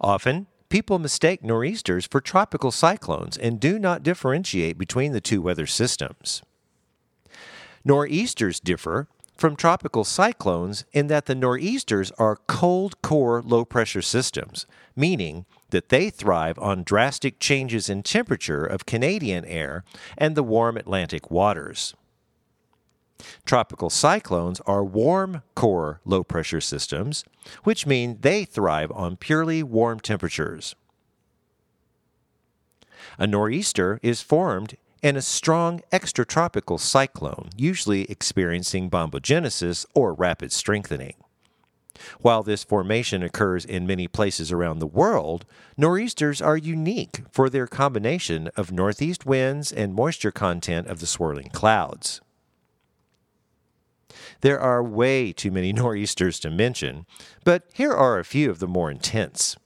Often, 0.00 0.46
people 0.74 0.98
mistake 0.98 1.44
nor'easters 1.44 2.04
for 2.04 2.20
tropical 2.20 2.72
cyclones 2.72 3.38
and 3.38 3.60
do 3.60 3.78
not 3.78 4.02
differentiate 4.02 4.76
between 4.76 5.12
the 5.12 5.20
two 5.20 5.40
weather 5.40 5.66
systems. 5.66 6.42
Nor'easters 7.84 8.58
differ 8.58 9.06
from 9.36 9.54
tropical 9.54 10.02
cyclones 10.02 10.84
in 10.92 11.06
that 11.06 11.26
the 11.26 11.34
nor'easters 11.36 12.10
are 12.18 12.40
cold 12.48 13.00
core 13.02 13.40
low 13.40 13.64
pressure 13.64 14.02
systems, 14.02 14.66
meaning 14.96 15.46
that 15.70 15.90
they 15.90 16.10
thrive 16.10 16.58
on 16.58 16.82
drastic 16.82 17.38
changes 17.38 17.88
in 17.88 18.02
temperature 18.02 18.66
of 18.66 18.84
Canadian 18.84 19.44
air 19.44 19.84
and 20.18 20.34
the 20.34 20.42
warm 20.42 20.76
Atlantic 20.76 21.30
waters. 21.30 21.94
Tropical 23.44 23.90
cyclones 23.90 24.60
are 24.66 24.84
warm 24.84 25.42
core 25.54 26.00
low 26.04 26.24
pressure 26.24 26.60
systems, 26.60 27.24
which 27.64 27.86
mean 27.86 28.18
they 28.20 28.44
thrive 28.44 28.90
on 28.92 29.16
purely 29.16 29.62
warm 29.62 30.00
temperatures. 30.00 30.74
A 33.18 33.26
nor'easter 33.26 34.00
is 34.02 34.22
formed 34.22 34.76
in 35.02 35.16
a 35.16 35.22
strong 35.22 35.82
extratropical 35.92 36.80
cyclone, 36.80 37.50
usually 37.56 38.10
experiencing 38.10 38.88
bombogenesis 38.88 39.84
or 39.94 40.14
rapid 40.14 40.50
strengthening. 40.50 41.14
While 42.20 42.42
this 42.42 42.64
formation 42.64 43.22
occurs 43.22 43.64
in 43.64 43.86
many 43.86 44.08
places 44.08 44.50
around 44.50 44.78
the 44.78 44.86
world, 44.86 45.44
nor'easters 45.76 46.42
are 46.42 46.56
unique 46.56 47.22
for 47.30 47.48
their 47.48 47.66
combination 47.66 48.48
of 48.56 48.72
northeast 48.72 49.24
winds 49.26 49.70
and 49.70 49.94
moisture 49.94 50.32
content 50.32 50.88
of 50.88 51.00
the 51.00 51.06
swirling 51.06 51.50
clouds. 51.50 52.20
There 54.40 54.60
are 54.60 54.82
way 54.82 55.32
too 55.32 55.50
many 55.50 55.72
nor'easters 55.74 56.38
to 56.40 56.50
mention, 56.50 57.06
but 57.44 57.64
here 57.72 57.92
are 57.92 58.18
a 58.18 58.24
few 58.24 58.50
of 58.50 58.58
the 58.58 58.68
more 58.68 58.90
intense. 58.90 59.56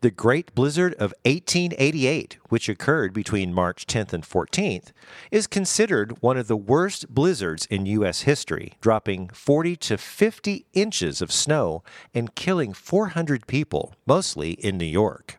The 0.00 0.10
Great 0.10 0.54
Blizzard 0.54 0.94
of 0.94 1.12
1888, 1.24 2.38
which 2.48 2.68
occurred 2.68 3.12
between 3.12 3.52
March 3.52 3.86
10th 3.86 4.12
and 4.12 4.22
14th, 4.22 4.92
is 5.30 5.46
considered 5.46 6.22
one 6.22 6.36
of 6.36 6.46
the 6.46 6.56
worst 6.56 7.12
blizzards 7.12 7.66
in 7.66 7.84
U.S. 7.86 8.22
history, 8.22 8.74
dropping 8.80 9.28
40 9.30 9.76
to 9.76 9.98
50 9.98 10.66
inches 10.72 11.20
of 11.20 11.32
snow 11.32 11.82
and 12.14 12.34
killing 12.34 12.72
400 12.72 13.46
people, 13.46 13.94
mostly 14.06 14.52
in 14.52 14.78
New 14.78 14.84
York. 14.84 15.38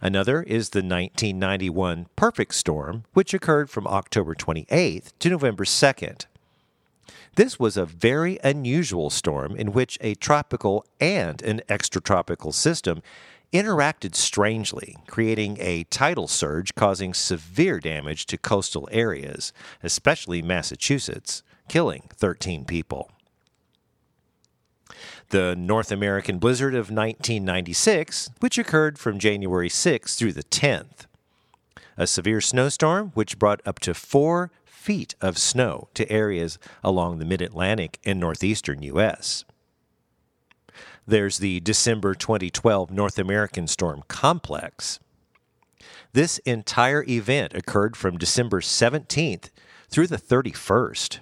Another 0.00 0.42
is 0.42 0.70
the 0.70 0.78
1991 0.78 2.06
Perfect 2.16 2.54
Storm, 2.54 3.04
which 3.12 3.34
occurred 3.34 3.70
from 3.70 3.86
October 3.86 4.34
28th 4.34 5.12
to 5.18 5.30
November 5.30 5.64
2nd. 5.64 6.26
This 7.36 7.58
was 7.58 7.76
a 7.76 7.86
very 7.86 8.38
unusual 8.42 9.10
storm 9.10 9.54
in 9.54 9.72
which 9.72 9.98
a 10.00 10.14
tropical 10.14 10.84
and 11.00 11.40
an 11.42 11.62
extratropical 11.68 12.52
system 12.52 13.02
interacted 13.52 14.14
strangely, 14.14 14.96
creating 15.06 15.56
a 15.60 15.84
tidal 15.84 16.28
surge 16.28 16.74
causing 16.74 17.14
severe 17.14 17.80
damage 17.80 18.26
to 18.26 18.36
coastal 18.36 18.88
areas, 18.92 19.52
especially 19.82 20.42
Massachusetts, 20.42 21.42
killing 21.68 22.10
13 22.14 22.64
people. 22.64 23.10
The 25.30 25.54
North 25.56 25.92
American 25.92 26.38
blizzard 26.38 26.74
of 26.74 26.90
1996, 26.90 28.30
which 28.40 28.58
occurred 28.58 28.98
from 28.98 29.18
January 29.18 29.68
6th 29.68 30.16
through 30.16 30.32
the 30.32 30.44
10th. 30.44 31.06
A 31.96 32.06
severe 32.06 32.40
snowstorm 32.40 33.10
which 33.14 33.38
brought 33.38 33.60
up 33.66 33.78
to 33.80 33.94
four 33.94 34.50
feet 34.64 35.14
of 35.20 35.36
snow 35.36 35.88
to 35.94 36.10
areas 36.10 36.58
along 36.82 37.18
the 37.18 37.24
mid 37.24 37.42
Atlantic 37.42 37.98
and 38.04 38.18
northeastern 38.18 38.82
U.S. 38.82 39.44
There's 41.06 41.38
the 41.38 41.60
December 41.60 42.14
2012 42.14 42.90
North 42.90 43.18
American 43.18 43.66
Storm 43.66 44.02
Complex. 44.08 45.00
This 46.12 46.38
entire 46.38 47.04
event 47.08 47.54
occurred 47.54 47.96
from 47.96 48.18
December 48.18 48.60
17th 48.60 49.50
through 49.88 50.06
the 50.06 50.16
31st. 50.16 51.18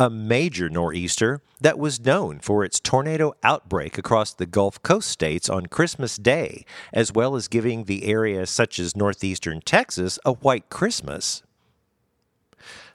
A 0.00 0.08
major 0.08 0.68
nor'easter 0.68 1.42
that 1.60 1.76
was 1.76 1.98
known 1.98 2.38
for 2.38 2.64
its 2.64 2.78
tornado 2.78 3.34
outbreak 3.42 3.98
across 3.98 4.32
the 4.32 4.46
Gulf 4.46 4.80
Coast 4.84 5.08
states 5.08 5.50
on 5.50 5.66
Christmas 5.66 6.16
Day, 6.16 6.64
as 6.92 7.12
well 7.12 7.34
as 7.34 7.48
giving 7.48 7.82
the 7.82 8.04
area 8.04 8.46
such 8.46 8.78
as 8.78 8.94
northeastern 8.94 9.60
Texas 9.60 10.16
a 10.24 10.34
white 10.34 10.70
Christmas. 10.70 11.42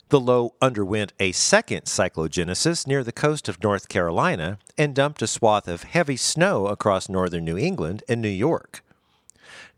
The 0.07 0.19
low 0.21 0.53
underwent 0.61 1.11
a 1.19 1.33
second 1.33 1.87
cyclogenesis 1.87 2.87
near 2.87 3.03
the 3.03 3.11
coast 3.11 3.49
of 3.49 3.61
North 3.61 3.89
Carolina 3.89 4.57
and 4.77 4.95
dumped 4.95 5.21
a 5.21 5.27
swath 5.27 5.67
of 5.67 5.83
heavy 5.83 6.15
snow 6.15 6.67
across 6.67 7.09
northern 7.09 7.43
New 7.43 7.57
England 7.57 8.03
and 8.07 8.21
New 8.21 8.29
York. 8.29 8.81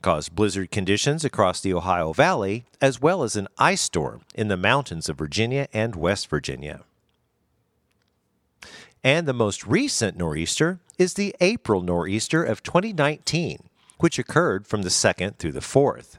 Caused 0.03 0.35
blizzard 0.35 0.69
conditions 0.69 1.25
across 1.25 1.59
the 1.59 1.73
Ohio 1.73 2.13
Valley, 2.13 2.65
as 2.79 3.01
well 3.01 3.23
as 3.23 3.35
an 3.35 3.47
ice 3.57 3.81
storm 3.81 4.21
in 4.35 4.47
the 4.47 4.57
mountains 4.57 5.09
of 5.09 5.17
Virginia 5.17 5.67
and 5.73 5.95
West 5.95 6.29
Virginia. 6.29 6.83
And 9.05 9.27
the 9.27 9.33
most 9.33 9.67
recent 9.67 10.17
nor'easter 10.17 10.79
is 10.97 11.13
the 11.13 11.35
April 11.39 11.83
nor'easter 11.83 12.43
of 12.43 12.63
2019, 12.63 13.69
which 13.99 14.17
occurred 14.17 14.65
from 14.65 14.81
the 14.81 14.89
2nd 14.89 15.37
through 15.37 15.51
the 15.51 15.59
4th. 15.59 16.17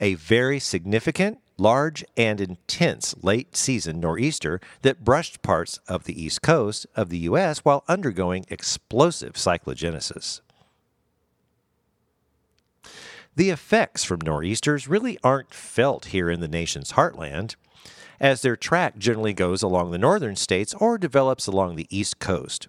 A 0.00 0.14
very 0.14 0.58
significant, 0.58 1.38
large, 1.58 2.02
and 2.16 2.40
intense 2.40 3.14
late 3.22 3.54
season 3.58 4.00
nor'easter 4.00 4.58
that 4.80 5.04
brushed 5.04 5.42
parts 5.42 5.78
of 5.86 6.04
the 6.04 6.18
east 6.18 6.40
coast 6.40 6.86
of 6.96 7.10
the 7.10 7.18
U.S. 7.18 7.58
while 7.58 7.84
undergoing 7.88 8.46
explosive 8.48 9.34
cyclogenesis. 9.34 10.40
The 13.34 13.50
effects 13.50 14.02
from 14.02 14.22
nor'easters 14.22 14.88
really 14.88 15.18
aren't 15.22 15.52
felt 15.52 16.06
here 16.06 16.30
in 16.30 16.40
the 16.40 16.48
nation's 16.48 16.92
heartland 16.92 17.54
as 18.20 18.42
their 18.42 18.56
track 18.56 18.98
generally 18.98 19.32
goes 19.32 19.62
along 19.62 19.90
the 19.90 19.98
northern 19.98 20.36
states 20.36 20.74
or 20.74 20.98
develops 20.98 21.46
along 21.46 21.76
the 21.76 21.86
east 21.90 22.18
coast. 22.18 22.68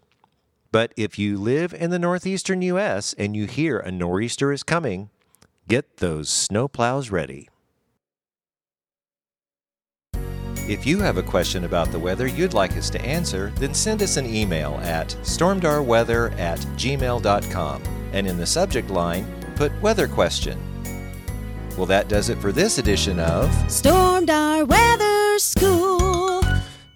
But 0.72 0.94
if 0.98 1.18
you 1.18 1.38
live 1.38 1.74
in 1.74 1.92
the 1.92 2.00
northeastern 2.00 2.62
U.S. 2.62 3.14
and 3.18 3.36
you 3.36 3.46
hear 3.46 3.80
a 3.80 3.92
nor'easter 3.92 4.52
is 4.52 4.64
coming, 4.64 5.10
get 5.68 5.98
those 5.98 6.30
snowplows 6.30 7.12
ready. 7.12 7.50
If 10.70 10.86
you 10.86 11.00
have 11.00 11.18
a 11.18 11.24
question 11.24 11.64
about 11.64 11.94
the 11.94 12.00
weather 12.00 12.28
you'd 12.28 12.54
like 12.54 12.76
us 12.76 12.90
to 12.90 13.02
answer, 13.02 13.54
then 13.56 13.74
send 13.74 14.02
us 14.02 14.18
an 14.18 14.26
email 14.26 14.74
at 14.84 15.08
stormdarweather 15.22 16.38
at 16.38 16.60
gmail.com 16.60 17.84
and 18.12 18.28
in 18.28 18.38
the 18.38 18.46
subject 18.46 18.90
line, 18.90 19.26
put 19.56 19.72
weather 19.82 20.08
question. 20.08 20.60
Well, 21.78 21.86
that 21.86 22.08
does 22.08 22.30
it 22.30 22.40
for 22.40 22.52
this 22.52 22.80
edition 22.80 23.20
of 23.20 23.50
Stormdar 23.68 24.68
weather 24.68 25.38
school. 25.38 26.42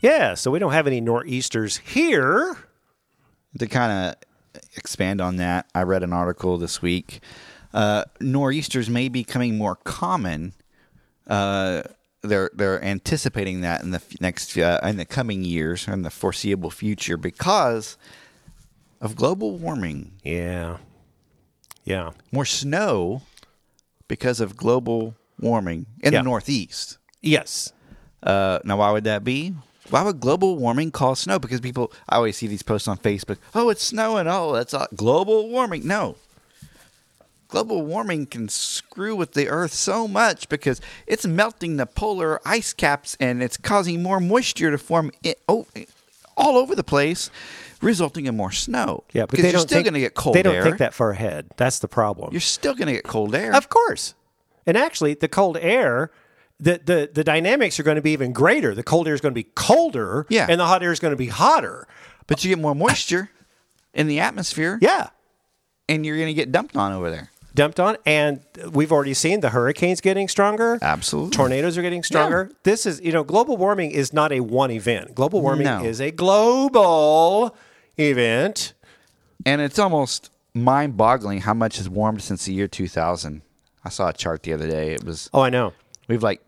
Yeah, 0.02 0.34
so 0.34 0.50
we 0.50 0.58
don't 0.58 0.72
have 0.72 0.88
any 0.88 1.00
nor'easters 1.00 1.78
here. 1.78 2.58
To 3.60 3.68
kind 3.68 3.92
of 3.92 4.16
expand 4.76 5.22
on 5.22 5.36
that, 5.36 5.70
I 5.76 5.84
read 5.84 6.02
an 6.02 6.14
article 6.14 6.58
this 6.58 6.82
week. 6.82 7.20
Uh, 7.72 8.06
nor'easters 8.20 8.90
may 8.90 9.08
be 9.08 9.22
becoming 9.22 9.56
more 9.56 9.76
common. 9.76 10.54
Uh, 11.28 11.84
they're 12.24 12.50
they're 12.56 12.84
anticipating 12.84 13.62
that 13.62 13.84
in 13.84 13.92
the 13.92 13.98
f- 13.98 14.20
next 14.20 14.58
uh, 14.58 14.80
in 14.82 14.98
the 14.98 15.06
coming 15.06 15.44
years 15.44 15.88
or 15.88 15.94
in 15.94 16.02
the 16.02 16.10
foreseeable 16.10 16.72
future 16.72 17.18
because 17.18 17.98
of 19.00 19.16
global 19.16 19.58
warming. 19.58 20.14
Yeah. 20.24 20.78
Yeah. 21.84 22.12
More 22.32 22.46
snow 22.46 23.22
because 24.12 24.42
of 24.42 24.58
global 24.58 25.16
warming 25.40 25.86
in 26.02 26.12
Yeah. 26.12 26.20
the 26.20 26.24
Northeast. 26.24 26.98
Yes. 27.22 27.72
Uh, 28.22 28.60
now, 28.66 28.76
why 28.76 28.92
would 28.92 29.06
that 29.06 29.24
be? 29.24 29.56
Why 29.90 30.02
would 30.02 30.20
global 30.20 30.58
warming 30.58 30.92
cause 30.92 31.22
snow? 31.22 31.40
Because 31.40 31.62
people, 31.62 31.94
I 32.10 32.18
always 32.18 32.36
see 32.36 32.48
these 32.48 32.62
posts 32.62 32.90
on 32.90 32.98
Facebook. 32.98 33.38
Oh, 33.56 33.70
it's 33.70 33.82
snowing. 33.82 34.28
Oh, 34.28 34.52
that's 34.52 34.74
uh, 34.74 34.88
global 34.98 35.48
warming. 35.48 35.88
No. 35.88 36.18
Global 37.48 37.84
warming 37.84 38.26
can 38.26 38.50
screw 38.50 39.16
with 39.16 39.32
the 39.32 39.48
earth 39.48 39.74
so 39.74 40.10
much 40.10 40.50
because 40.50 40.82
it's 41.08 41.26
melting 41.26 41.78
the 41.78 41.86
polar 41.86 42.42
ice 42.46 42.74
caps 42.74 43.16
and 43.18 43.42
it's 43.42 43.56
causing 43.56 44.04
more 44.04 44.20
moisture 44.20 44.72
to 44.72 44.78
form 44.78 45.10
i 45.26 45.36
oh, 45.48 45.66
all 46.42 46.58
over 46.58 46.76
the 46.76 46.84
place, 46.84 47.30
resulting 47.82 48.26
in 48.26 48.36
more 48.36 48.52
snow. 48.52 49.04
Yeah, 49.14 49.26
because 49.26 49.52
you're 49.52 49.62
still 49.62 49.84
going 49.84 49.94
to 49.94 50.00
get 50.00 50.14
cold 50.16 50.36
They 50.36 50.44
don't 50.44 50.56
air. 50.56 50.64
think 50.64 50.78
that 50.80 50.94
far 50.94 51.12
ahead. 51.12 51.48
That's 51.58 51.80
the 51.80 51.88
problem. 51.88 52.30
You're 52.32 52.42
still 52.42 52.74
going 52.76 52.88
to 52.88 52.94
get 52.94 53.04
cold 53.04 53.34
air. 53.36 53.56
Of 53.56 53.70
course. 53.70 54.14
And 54.66 54.78
actually, 54.78 55.16
the 55.16 55.28
cold 55.28 55.58
air, 55.60 56.12
the, 56.60 56.80
the, 56.84 57.10
the 57.12 57.24
dynamics 57.24 57.80
are 57.80 57.84
going 57.84 57.96
to 57.96 58.02
be 58.02 58.12
even 58.12 58.34
greater. 58.34 58.76
The 58.76 58.84
cold 58.84 59.08
air 59.08 59.14
is 59.16 59.22
going 59.22 59.34
to 59.34 59.40
be 59.44 59.50
colder, 59.56 60.28
Yeah. 60.30 60.46
and 60.50 60.60
the 60.60 60.66
hot 60.68 60.84
air 60.84 60.92
is 60.92 61.00
going 61.00 61.14
to 61.14 61.18
be 61.18 61.28
hotter 61.28 61.88
But 62.28 62.44
you 62.44 62.50
get 62.50 62.62
more 62.62 62.76
moisture 62.76 63.32
in 63.94 64.08
the 64.08 64.20
atmosphere, 64.20 64.78
Yeah. 64.82 65.08
and 65.90 66.06
you're 66.06 66.16
going 66.18 66.28
to 66.28 66.34
get 66.36 66.52
dumped 66.52 66.78
on 66.78 66.92
over 66.94 67.10
there. 67.10 67.31
Dumped 67.54 67.80
on. 67.80 67.98
And 68.06 68.42
we've 68.72 68.92
already 68.92 69.14
seen 69.14 69.42
the 69.42 69.50
hurricanes 69.50 70.00
getting 70.02 70.28
stronger. 70.28 70.80
Absolutely. 70.82 71.32
Tornadoes 71.32 71.78
are 71.78 71.82
getting 71.82 72.04
stronger. 72.04 72.52
This 72.64 72.86
is, 72.86 73.02
you 73.02 73.12
know, 73.12 73.24
global 73.24 73.58
warming 73.58 73.92
is 73.92 74.14
not 74.14 74.32
a 74.32 74.40
one 74.40 74.72
event. 74.72 75.16
Global 75.16 75.42
warming 75.42 75.66
No. 75.66 75.84
is 75.84 76.00
a 76.00 76.12
global 76.12 77.56
event. 77.98 78.74
And 79.46 79.60
it's 79.62 79.80
almost 79.80 80.30
mind 80.54 80.96
boggling 80.98 81.42
how 81.42 81.54
much 81.54 81.78
has 81.78 81.90
warmed 81.90 82.22
since 82.22 82.46
the 82.46 82.54
year 82.54 82.68
2000. 82.68 83.42
I 83.84 83.90
saw 83.90 84.10
a 84.10 84.14
chart 84.14 84.44
the 84.44 84.54
other 84.54 84.70
day. 84.70 84.94
It 84.94 85.04
was, 85.04 85.30
Oh, 85.34 85.42
I 85.42 85.50
know. 85.50 85.74
we've 86.08 86.24
like, 86.24 86.42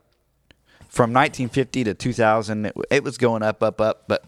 from 0.87 1.11
1950 1.11 1.83
to 1.85 1.93
2000, 1.95 2.67
it, 2.67 2.75
it 2.91 3.03
was 3.03 3.17
going 3.17 3.41
up, 3.41 3.63
up, 3.63 3.81
up. 3.81 4.03
But 4.07 4.23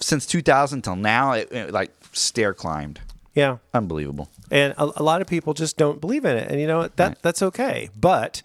since 0.00 0.24
2000 0.26 0.82
till 0.82 0.96
now, 0.96 1.32
it, 1.32 1.52
it 1.52 1.72
like 1.72 1.90
stair 2.12 2.54
climbed. 2.54 3.00
Yeah. 3.34 3.58
Unbelievable. 3.74 4.30
And 4.50 4.74
a, 4.76 5.00
a 5.00 5.02
lot 5.02 5.20
of 5.20 5.26
people 5.26 5.54
just 5.54 5.76
don't 5.76 6.00
believe 6.00 6.24
in 6.24 6.36
it. 6.36 6.50
And 6.50 6.60
you 6.60 6.66
know 6.66 6.88
that 6.96 7.22
that's 7.22 7.42
okay. 7.42 7.90
But 7.96 8.42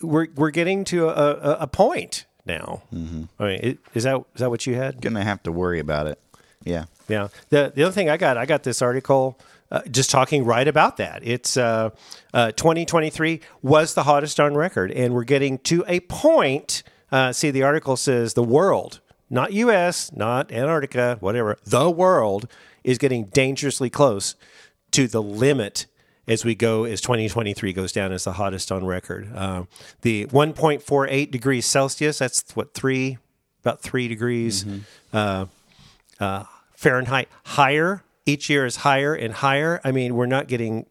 we're 0.00 0.28
we're 0.34 0.50
getting 0.50 0.84
to 0.86 1.08
a, 1.08 1.12
a, 1.12 1.56
a 1.60 1.66
point 1.66 2.26
now. 2.44 2.82
Mm-hmm. 2.92 3.24
i 3.38 3.44
mean 3.44 3.60
it, 3.62 3.78
is 3.94 4.04
that 4.04 4.16
is 4.34 4.40
that 4.40 4.50
what 4.50 4.66
you 4.66 4.74
had? 4.74 5.00
Gonna 5.00 5.24
have 5.24 5.42
to 5.44 5.52
worry 5.52 5.80
about 5.80 6.06
it. 6.06 6.20
Yeah. 6.64 6.86
yeah. 7.08 7.28
The 7.50 7.72
the 7.74 7.84
other 7.84 7.92
thing 7.92 8.10
i 8.10 8.16
got 8.16 8.36
i 8.36 8.46
got 8.46 8.62
this 8.62 8.82
article 8.82 9.38
uh, 9.70 9.82
just 9.90 10.10
talking 10.10 10.44
right 10.44 10.68
about 10.68 10.96
that. 10.98 11.26
It's 11.26 11.56
uh, 11.56 11.90
uh, 12.32 12.52
2023 12.52 13.40
was 13.62 13.94
the 13.94 14.04
hottest 14.04 14.38
on 14.38 14.54
record 14.54 14.92
and 14.92 15.12
we're 15.12 15.24
getting 15.24 15.58
to 15.58 15.84
a 15.88 16.00
point 16.00 16.82
uh, 17.10 17.32
see 17.32 17.50
the 17.50 17.62
article 17.62 17.96
says 17.96 18.34
the 18.34 18.44
world 18.44 19.00
not 19.28 19.52
us 19.52 20.12
not 20.12 20.52
antarctica 20.52 21.16
whatever 21.20 21.56
the 21.64 21.90
world 21.90 22.48
is 22.84 22.98
getting 22.98 23.24
dangerously 23.26 23.90
close 23.90 24.36
to 24.96 25.06
the 25.06 25.22
limit 25.22 25.86
as 26.28 26.44
we 26.44 26.54
go 26.54 26.84
as 26.84 27.00
2023 27.00 27.72
goes 27.72 27.92
down 27.92 28.12
as 28.12 28.24
the 28.24 28.32
hottest 28.32 28.72
on 28.72 28.84
record 28.84 29.28
um, 29.36 29.68
the 30.02 30.26
1.48 30.26 31.30
degrees 31.30 31.66
celsius 31.66 32.18
that's 32.18 32.44
what 32.56 32.74
three 32.74 33.18
about 33.62 33.80
three 33.82 34.06
degrees 34.08 34.64
uh, 35.12 35.46
uh, 36.20 36.44
Fahrenheit 36.76 37.28
higher. 37.44 38.02
Each 38.24 38.48
year 38.48 38.64
is 38.64 38.76
higher 38.76 39.12
and 39.14 39.32
higher. 39.34 39.80
I 39.82 39.90
mean, 39.92 40.14
we're 40.14 40.26
not 40.26 40.46
getting 40.46 40.86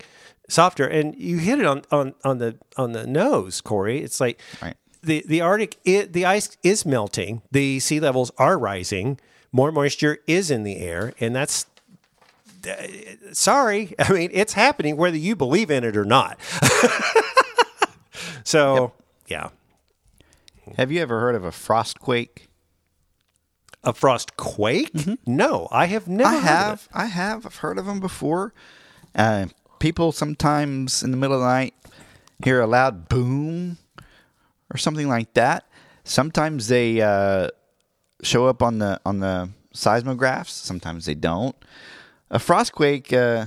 softer. 0.49 0.85
And 0.85 1.15
you 1.15 1.37
hit 1.37 1.59
it 1.59 1.65
on, 1.65 1.83
on, 1.91 2.15
on 2.25 2.39
the 2.39 2.57
on 2.75 2.91
the 2.91 3.07
nose, 3.07 3.61
Corey. 3.61 3.99
It's 4.03 4.19
like 4.19 4.39
Right. 4.61 4.75
the 5.01 5.23
the 5.27 5.39
Arctic, 5.41 5.77
it, 5.85 6.11
the 6.13 6.25
ice 6.25 6.57
is 6.63 6.85
melting. 6.85 7.43
The 7.51 7.79
sea 7.79 7.99
levels 8.01 8.31
are 8.37 8.57
rising. 8.57 9.19
More 9.53 9.71
moisture 9.71 10.17
is 10.27 10.51
in 10.51 10.63
the 10.63 10.77
air, 10.79 11.13
and 11.21 11.33
that's 11.35 11.65
sorry. 13.33 13.93
I 13.99 14.11
mean, 14.11 14.29
it's 14.33 14.53
happening 14.53 14.97
whether 14.97 15.17
you 15.17 15.35
believe 15.35 15.71
in 15.71 15.83
it 15.83 15.95
or 15.97 16.05
not. 16.05 16.39
so, 18.43 18.93
yeah, 19.27 19.49
Have 20.77 20.91
you 20.91 21.01
ever 21.01 21.19
heard 21.19 21.35
of 21.35 21.43
a 21.43 21.51
frost 21.51 21.99
quake? 21.99 22.47
a 23.83 23.93
frost 23.93 24.35
quake? 24.35 24.91
No, 25.27 25.67
I 25.71 25.85
have 25.85 26.07
never. 26.07 26.29
I 26.29 26.33
heard 26.33 26.39
of 26.39 26.43
it. 26.43 26.47
have. 26.47 26.89
I 26.93 27.05
have. 27.05 27.45
I've 27.45 27.55
heard 27.57 27.77
of 27.77 27.85
them 27.85 27.99
before. 27.99 28.53
Uh, 29.13 29.45
people 29.79 30.11
sometimes 30.11 31.03
in 31.03 31.11
the 31.11 31.17
middle 31.17 31.35
of 31.35 31.41
the 31.41 31.47
night 31.47 31.75
hear 32.43 32.61
a 32.61 32.67
loud 32.67 33.07
boom 33.07 33.77
or 34.73 34.77
something 34.77 35.07
like 35.07 35.33
that. 35.35 35.65
Sometimes 36.03 36.67
they 36.67 36.99
uh, 36.99 37.49
show 38.23 38.47
up 38.47 38.63
on 38.63 38.79
the 38.79 38.99
on 39.05 39.19
the 39.19 39.49
seismographs. 39.73 40.49
Sometimes 40.49 41.05
they 41.05 41.15
don't. 41.15 41.55
A 42.31 42.39
frostquake 42.39 43.13
uh, 43.13 43.45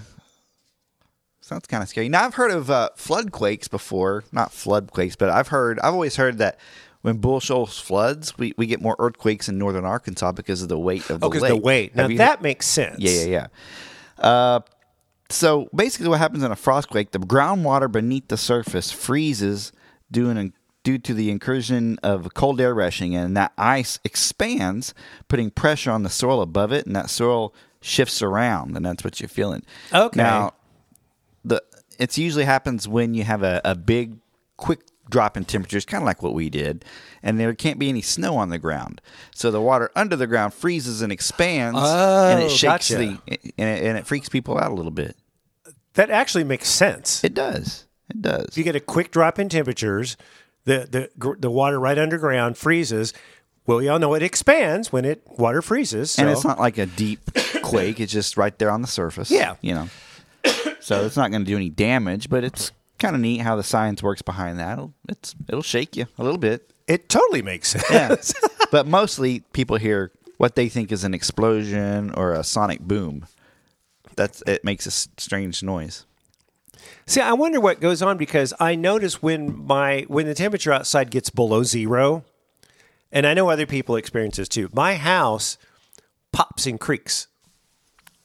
sounds 1.40 1.66
kind 1.66 1.82
of 1.82 1.88
scary. 1.88 2.08
Now 2.08 2.24
I've 2.24 2.34
heard 2.34 2.50
of 2.50 2.70
uh, 2.70 2.90
floodquakes 2.96 3.68
before, 3.70 4.24
not 4.32 4.50
floodquakes, 4.52 5.16
but 5.18 5.30
I've 5.30 5.48
heard. 5.48 5.78
I've 5.80 5.92
always 5.94 6.16
heard 6.16 6.38
that. 6.38 6.58
When 7.02 7.18
Bull 7.18 7.38
Shoals 7.38 7.78
floods, 7.78 8.36
we, 8.38 8.54
we 8.56 8.66
get 8.66 8.82
more 8.82 8.96
earthquakes 8.98 9.48
in 9.48 9.56
northern 9.56 9.84
Arkansas 9.84 10.32
because 10.32 10.62
of 10.62 10.68
the 10.68 10.78
weight 10.78 11.08
of 11.08 11.20
the 11.20 11.26
Oh, 11.26 11.30
because 11.30 11.42
lake. 11.42 11.50
the 11.52 11.56
weight. 11.56 11.94
Now 11.94 12.08
that 12.08 12.42
makes 12.42 12.66
sense. 12.66 12.96
yeah, 12.98 13.22
yeah, 13.22 13.46
yeah. 14.18 14.22
Uh, 14.22 14.60
so 15.30 15.68
basically, 15.72 16.08
what 16.08 16.18
happens 16.18 16.42
in 16.42 16.50
a 16.50 16.56
frostquake? 16.56 17.12
The 17.12 17.20
groundwater 17.20 17.90
beneath 17.90 18.26
the 18.26 18.36
surface 18.36 18.90
freezes 18.90 19.70
due, 20.10 20.28
an, 20.28 20.52
due 20.82 20.98
to 20.98 21.14
the 21.14 21.30
incursion 21.30 21.98
of 22.02 22.34
cold 22.34 22.60
air 22.60 22.74
rushing, 22.74 23.14
and 23.14 23.36
that 23.36 23.52
ice 23.56 24.00
expands, 24.02 24.92
putting 25.28 25.50
pressure 25.50 25.92
on 25.92 26.02
the 26.02 26.10
soil 26.10 26.42
above 26.42 26.72
it, 26.72 26.84
and 26.84 26.96
that 26.96 27.10
soil 27.10 27.54
shifts 27.80 28.22
around, 28.22 28.76
and 28.76 28.84
that's 28.84 29.04
what 29.04 29.20
you're 29.20 29.28
feeling. 29.28 29.62
Okay. 29.92 30.16
Now, 30.16 30.54
the 31.44 31.62
it 31.98 32.16
usually 32.16 32.44
happens 32.44 32.86
when 32.86 33.14
you 33.14 33.24
have 33.24 33.42
a, 33.42 33.60
a 33.64 33.74
big, 33.74 34.16
quick 34.56 34.80
drop 35.10 35.36
in 35.36 35.44
temperatures, 35.44 35.84
kind 35.84 36.02
of 36.02 36.06
like 36.06 36.22
what 36.22 36.34
we 36.34 36.50
did, 36.50 36.84
and 37.22 37.40
there 37.40 37.52
can't 37.54 37.78
be 37.78 37.88
any 37.88 38.02
snow 38.02 38.36
on 38.36 38.50
the 38.50 38.58
ground. 38.58 39.00
So 39.34 39.50
the 39.50 39.60
water 39.60 39.90
under 39.96 40.14
the 40.16 40.26
ground 40.26 40.54
freezes 40.54 41.00
and 41.02 41.10
expands, 41.12 41.78
and 41.78 42.42
Oh, 42.42 42.46
it 42.46 42.50
shakes 42.50 42.90
gotcha. 42.90 42.96
the 42.96 43.18
and 43.26 43.68
it, 43.68 43.82
and 43.84 43.98
it 43.98 44.06
freaks 44.06 44.28
people 44.28 44.58
out 44.58 44.70
a 44.70 44.74
little 44.74 44.92
bit. 44.92 45.16
That 45.94 46.10
actually 46.10 46.44
makes 46.44 46.68
sense. 46.68 47.24
It 47.24 47.34
does. 47.34 47.86
It 48.10 48.22
does. 48.22 48.46
If 48.48 48.58
you 48.58 48.64
get 48.64 48.76
a 48.76 48.80
quick 48.80 49.10
drop 49.10 49.38
in 49.38 49.48
temperatures, 49.48 50.16
the 50.64 51.08
the 51.16 51.34
the 51.38 51.50
water 51.50 51.80
right 51.80 51.98
underground 51.98 52.56
freezes. 52.56 53.12
Well, 53.68 53.82
y'all 53.82 53.98
know 53.98 54.14
it 54.14 54.22
expands 54.22 54.90
when 54.90 55.04
it 55.04 55.22
water 55.26 55.60
freezes. 55.60 56.12
So. 56.12 56.22
and 56.22 56.30
it's 56.30 56.42
not 56.42 56.58
like 56.58 56.78
a 56.78 56.86
deep 56.86 57.20
quake; 57.62 58.00
it's 58.00 58.10
just 58.10 58.38
right 58.38 58.58
there 58.58 58.70
on 58.70 58.80
the 58.80 58.88
surface. 58.88 59.30
Yeah. 59.30 59.56
you 59.60 59.74
know. 59.74 59.90
So 60.80 61.04
it's 61.04 61.18
not 61.18 61.30
going 61.30 61.44
to 61.44 61.50
do 61.50 61.54
any 61.54 61.68
damage, 61.68 62.30
but 62.30 62.44
it's 62.44 62.72
kind 62.98 63.14
of 63.14 63.20
neat 63.20 63.42
how 63.42 63.56
the 63.56 63.62
science 63.62 64.02
works 64.02 64.22
behind 64.22 64.58
that. 64.58 64.72
It'll, 64.72 64.94
it's 65.06 65.34
it'll 65.48 65.62
shake 65.62 65.98
you 65.98 66.06
a 66.16 66.24
little 66.24 66.38
bit. 66.38 66.72
it 66.86 67.10
totally 67.10 67.42
makes 67.42 67.68
sense. 67.68 68.32
Yeah. 68.40 68.48
but 68.72 68.86
mostly 68.86 69.40
people 69.52 69.76
hear 69.76 70.12
what 70.38 70.54
they 70.54 70.70
think 70.70 70.90
is 70.90 71.04
an 71.04 71.12
explosion 71.12 72.10
or 72.12 72.32
a 72.32 72.42
sonic 72.42 72.80
boom. 72.80 73.26
That's 74.16 74.42
it 74.46 74.64
makes 74.64 74.86
a 74.86 74.90
strange 74.90 75.62
noise. 75.62 76.06
See, 77.04 77.20
I 77.20 77.34
wonder 77.34 77.60
what 77.60 77.80
goes 77.80 78.00
on 78.00 78.16
because 78.16 78.54
I 78.58 78.76
notice 78.76 79.22
when 79.22 79.66
my 79.66 80.06
when 80.08 80.24
the 80.24 80.34
temperature 80.34 80.72
outside 80.72 81.10
gets 81.10 81.28
below 81.28 81.64
zero, 81.64 82.24
and 83.12 83.26
I 83.26 83.34
know 83.34 83.48
other 83.50 83.66
people 83.66 83.96
experience 83.96 84.36
this 84.36 84.48
too. 84.48 84.68
My 84.72 84.96
house 84.96 85.58
pops 86.32 86.66
and 86.66 86.78
creaks. 86.78 87.26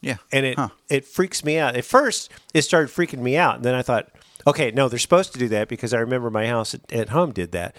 Yeah. 0.01 0.17
and 0.33 0.45
it 0.45 0.57
Huh. 0.57 0.69
it 0.89 1.05
freaks 1.05 1.45
me 1.45 1.57
out. 1.57 1.75
At 1.77 1.85
first, 1.85 2.29
it 2.53 2.63
started 2.63 2.89
freaking 2.93 3.19
me 3.19 3.37
out, 3.37 3.55
and 3.55 3.63
then 3.63 3.73
I 3.73 3.81
thought, 3.81 4.09
okay, 4.45 4.69
no, 4.71 4.89
they're 4.89 4.99
supposed 4.99 5.31
to 5.33 5.39
do 5.39 5.47
that 5.49 5.69
because 5.69 5.93
I 5.93 5.99
remember 5.99 6.29
my 6.29 6.47
house 6.47 6.73
at, 6.73 6.91
at 6.91 7.09
home 7.09 7.31
did 7.31 7.53
that. 7.53 7.75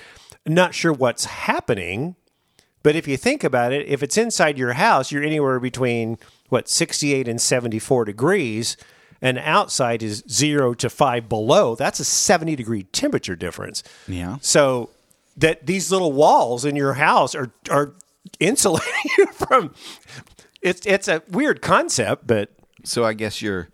Not 0.47 0.75
sure 0.75 0.93
what's 0.93 1.27
happening, 1.27 2.17
but 2.83 2.97
if 2.97 3.07
you 3.07 3.19
think 3.19 3.45
about 3.45 3.73
it, 3.75 3.87
if 3.89 4.03
it's 4.03 4.17
inside 4.17 4.57
your 4.57 4.73
house, 4.75 5.13
you're 5.13 5.23
anywhere 5.23 5.61
between 5.61 6.17
what 6.49 6.69
68 6.69 7.29
and 7.29 7.41
74 7.41 8.07
degrees, 8.07 8.77
and 9.21 9.39
outside 9.39 10.03
is 10.03 10.25
zero 10.31 10.73
to 10.75 10.89
five 10.89 11.29
below. 11.29 11.75
That's 11.75 12.01
a 12.01 12.05
70 12.05 12.57
degree 12.57 12.85
temperature 12.85 13.37
difference. 13.37 13.83
Yeah. 14.09 14.39
So 14.41 14.89
that 15.37 15.67
these 15.67 15.91
little 15.91 16.13
walls 16.13 16.65
in 16.65 16.77
your 16.77 16.95
house 16.95 17.35
are 17.35 17.53
are 17.71 17.95
insulating 18.41 18.93
you 19.19 19.27
from. 19.27 19.73
It's 20.63 20.85
it's 20.87 21.09
a 21.09 21.23
weird 21.31 21.61
concept, 21.63 22.27
but 22.27 22.51
So 22.85 23.05
I 23.05 23.13
guess 23.15 23.43
your 23.43 23.69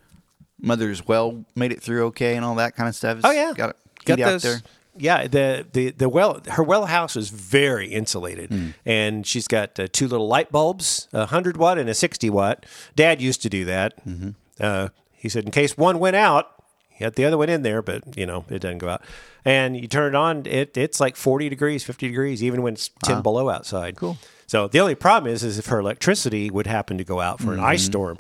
mother's 0.61 1.07
well 1.07 1.45
made 1.55 1.73
it 1.73 1.83
through 1.83 2.07
okay 2.07 2.37
and 2.37 2.45
all 2.45 2.55
that 2.57 2.77
kind 2.77 2.89
of 2.89 2.95
stuff. 2.95 3.19
It's 3.19 3.27
Oh 3.27 3.31
yeah, 3.31 3.53
got 3.55 3.71
it 3.71 3.77
got 4.05 4.19
those. 4.19 4.43
there. 4.43 4.61
Yeah, 4.99 5.29
the, 5.29 5.65
the 5.73 5.91
the 5.93 6.09
well, 6.09 6.41
her 6.49 6.65
well 6.65 6.87
house 6.87 7.17
is 7.17 7.31
very 7.31 7.87
insulated, 7.89 8.51
Hmm. 8.51 8.69
and 8.85 9.25
she's 9.27 9.47
got 9.47 9.79
uh, 9.79 9.87
two 9.91 10.09
little 10.09 10.27
light 10.27 10.51
bulbs, 10.51 11.09
a 11.13 11.27
hundred 11.27 11.57
watt 11.57 11.79
and 11.79 11.89
a 11.89 11.95
sixty 11.95 12.29
watt. 12.29 12.67
Dad 12.97 13.23
used 13.23 13.41
to 13.43 13.49
do 13.49 13.65
that. 13.67 14.05
Mm-hmm. 14.05 14.31
Uh, 14.59 14.89
he 15.15 15.29
said 15.29 15.45
in 15.45 15.53
case 15.53 15.79
one 15.79 16.01
went 16.01 16.17
out, 16.17 16.60
he 17.01 17.05
had 17.05 17.15
the 17.15 17.25
other 17.25 17.39
one 17.39 17.49
in 17.49 17.63
there, 17.63 17.81
but 17.81 18.03
you 18.15 18.27
know 18.27 18.45
it 18.51 18.59
doesn't 18.59 18.77
go 18.77 18.91
out. 18.91 19.03
And 19.43 19.75
you 19.75 19.89
turn 19.89 20.15
it 20.15 20.15
on, 20.15 20.45
it 20.45 20.77
it's 20.77 21.01
like 21.01 21.17
forty 21.17 21.49
degrees, 21.49 21.83
fifty 21.83 22.09
degrees, 22.09 22.43
even 22.45 22.61
when 22.61 22.75
it's 22.75 22.91
ten 23.03 23.23
below 23.23 23.49
outside. 23.49 23.97
Cool. 23.97 24.19
So 24.47 24.69
the 24.69 24.81
only 24.81 24.95
problem 24.95 25.33
is, 25.33 25.43
is 25.43 25.59
if 25.59 25.67
her 25.67 25.79
electricity 25.79 26.51
would 26.51 26.67
happen 26.67 26.99
to 26.99 27.05
go 27.05 27.19
out 27.21 27.41
for 27.41 27.55
an 27.55 27.61
ice 27.61 27.81
Mm-hmm. 27.85 27.91
storm, 27.93 28.19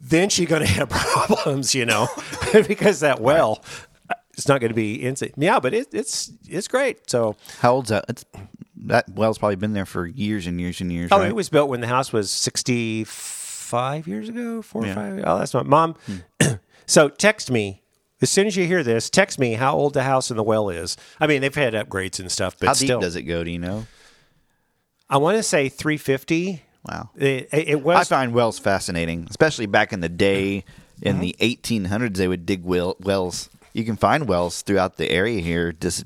then 0.00 0.28
she's 0.28 0.46
going 0.48 0.60
to 0.66 0.68
have 0.68 0.88
problems, 0.88 1.74
you 1.74 1.84
know, 1.84 2.06
because 2.68 3.00
that 3.00 3.20
well, 3.20 3.64
it's 4.34 4.46
not 4.46 4.60
going 4.60 4.70
to 4.70 4.74
be 4.76 5.02
insane. 5.04 5.32
Yeah, 5.36 5.58
but 5.58 5.74
it, 5.74 5.88
it's 5.92 6.30
it's 6.48 6.68
great. 6.68 7.10
So, 7.10 7.34
How 7.58 7.72
old's 7.74 7.88
that? 7.88 8.04
It's, 8.08 8.24
that 8.88 9.08
well's 9.08 9.38
probably 9.38 9.56
been 9.56 9.72
there 9.72 9.86
for 9.86 10.06
years 10.06 10.46
and 10.46 10.60
years 10.60 10.80
and 10.80 10.92
years. 10.92 11.10
oh, 11.10 11.18
right? 11.18 11.26
it 11.28 11.34
was 11.34 11.48
built 11.48 11.68
when 11.68 11.80
the 11.80 11.88
house 11.88 12.12
was 12.12 12.30
sixty 12.30 13.02
five 13.02 14.06
years 14.06 14.28
ago, 14.28 14.62
four 14.62 14.86
or 14.86 14.94
five. 14.94 15.24
Oh, 15.26 15.38
that's 15.38 15.52
my 15.54 15.64
mom. 15.64 15.96
so 16.86 17.08
text 17.08 17.50
me 17.50 17.82
as 18.20 18.30
soon 18.30 18.46
as 18.46 18.56
you 18.56 18.66
hear 18.66 18.82
this. 18.82 19.10
Text 19.10 19.38
me 19.38 19.54
how 19.54 19.76
old 19.76 19.94
the 19.94 20.02
house 20.02 20.30
and 20.30 20.38
the 20.38 20.42
well 20.42 20.68
is. 20.68 20.96
I 21.20 21.26
mean, 21.26 21.40
they've 21.42 21.54
had 21.54 21.74
upgrades 21.74 22.18
and 22.18 22.30
stuff, 22.30 22.56
but 22.58 22.68
How 22.68 22.72
still, 22.72 23.00
deep 23.00 23.06
does 23.06 23.16
it 23.16 23.22
go? 23.22 23.44
Do 23.44 23.50
you 23.50 23.58
know? 23.58 23.86
I 25.08 25.18
want 25.18 25.36
to 25.36 25.42
say 25.42 25.68
three 25.68 25.96
fifty. 25.96 26.62
Wow. 26.84 27.10
It, 27.16 27.48
it, 27.52 27.68
it 27.68 27.86
I 27.86 28.04
find 28.04 28.32
wells 28.32 28.58
fascinating, 28.58 29.26
especially 29.28 29.66
back 29.66 29.92
in 29.92 30.00
the 30.00 30.08
day 30.08 30.64
in 31.02 31.16
uh-huh. 31.16 31.22
the 31.22 31.36
1800s. 31.40 32.16
They 32.16 32.28
would 32.28 32.46
dig 32.46 32.64
well, 32.64 32.96
wells. 33.00 33.50
You 33.72 33.84
can 33.84 33.96
find 33.96 34.28
wells 34.28 34.62
throughout 34.62 34.96
the 34.96 35.10
area 35.10 35.40
here. 35.40 35.72
Just 35.72 36.04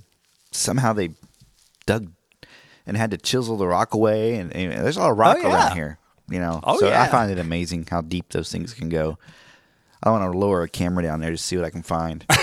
somehow 0.53 0.95
they 0.95 1.11
dug 1.85 2.11
and 2.87 2.97
had 2.97 3.11
to 3.11 3.19
chisel 3.19 3.57
the 3.57 3.67
rock 3.67 3.95
away, 3.95 4.37
and, 4.37 4.55
and 4.55 4.73
there's 4.73 4.97
a 4.97 5.01
lot 5.01 5.11
of 5.11 5.19
rock 5.19 5.37
Oh, 5.41 5.49
yeah. 5.49 5.55
around 5.55 5.77
here. 5.77 5.99
You 6.29 6.41
know, 6.41 6.61
Oh, 6.63 6.79
so 6.79 6.93
I 6.93 7.09
find 7.09 7.31
it 7.31 7.39
amazing 7.39 7.87
how 7.91 8.01
deep 8.01 8.31
those 8.31 8.51
things 8.51 8.73
can 8.73 8.89
go. 8.89 9.19
I 10.03 10.11
want 10.11 10.31
to 10.33 10.39
lower 10.39 10.63
a 10.63 10.69
camera 10.69 11.03
down 11.05 11.21
there 11.21 11.31
to 11.31 11.37
see 11.37 11.57
what 11.57 11.65
I 11.65 11.71
can 11.71 11.83
find. 11.83 12.25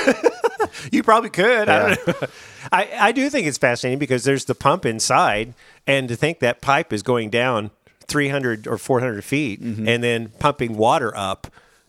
You 0.92 1.02
probably 1.02 1.30
could. 1.32 1.70
I, 1.70 1.90
Yeah. 1.90 1.96
don't 1.96 2.22
know. 2.22 2.28
I 2.72 2.90
I 3.00 3.12
do 3.12 3.30
think 3.30 3.48
it's 3.48 3.58
fascinating 3.58 3.98
because 4.00 4.24
there's 4.26 4.46
the 4.46 4.54
pump 4.54 4.86
inside, 4.86 5.54
and 5.88 6.08
to 6.10 6.16
think 6.16 6.40
that 6.40 6.62
pipe 6.62 6.94
is 6.94 7.02
going 7.04 7.30
down 7.30 7.72
300 8.08 8.68
or 8.68 8.78
400 8.78 9.24
feet 9.24 9.62
Mm-hmm. 9.64 9.88
and 9.88 10.04
then 10.04 10.30
pumping 10.40 10.78
water 10.78 11.16
up. 11.16 11.48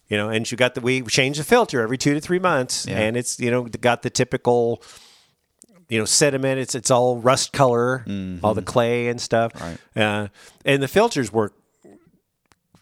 You 0.09 0.17
know, 0.17 0.31
and 0.31 0.51
you 0.51 0.57
got 0.57 0.75
the 0.75 0.81
we 0.81 1.03
change 1.03 1.37
the 1.39 1.45
filter 1.45 1.83
every 1.83 1.99
two 1.99 2.15
to 2.15 2.21
three 2.21 2.39
months, 2.39 2.87
Yeah. 2.87 2.99
and 2.99 3.17
it's 3.17 3.39
you 3.41 3.51
know 3.51 3.65
got 3.65 4.03
the 4.03 4.11
typical. 4.11 4.83
You 5.91 5.99
know, 5.99 6.05
sediment. 6.05 6.61
It's 6.61 6.75
it's 6.75 6.91
all 6.91 7.17
rust 7.19 7.53
color, 7.53 8.05
all 8.43 8.55
the 8.55 8.63
clay 8.63 9.09
and 9.09 9.21
stuff. 9.21 9.53
Mm-hmm. 9.55 9.99
Right. 10.01 10.05
Uh, 10.25 10.29
and 10.65 10.83
the 10.83 10.89
filters 10.89 11.33
work 11.33 11.55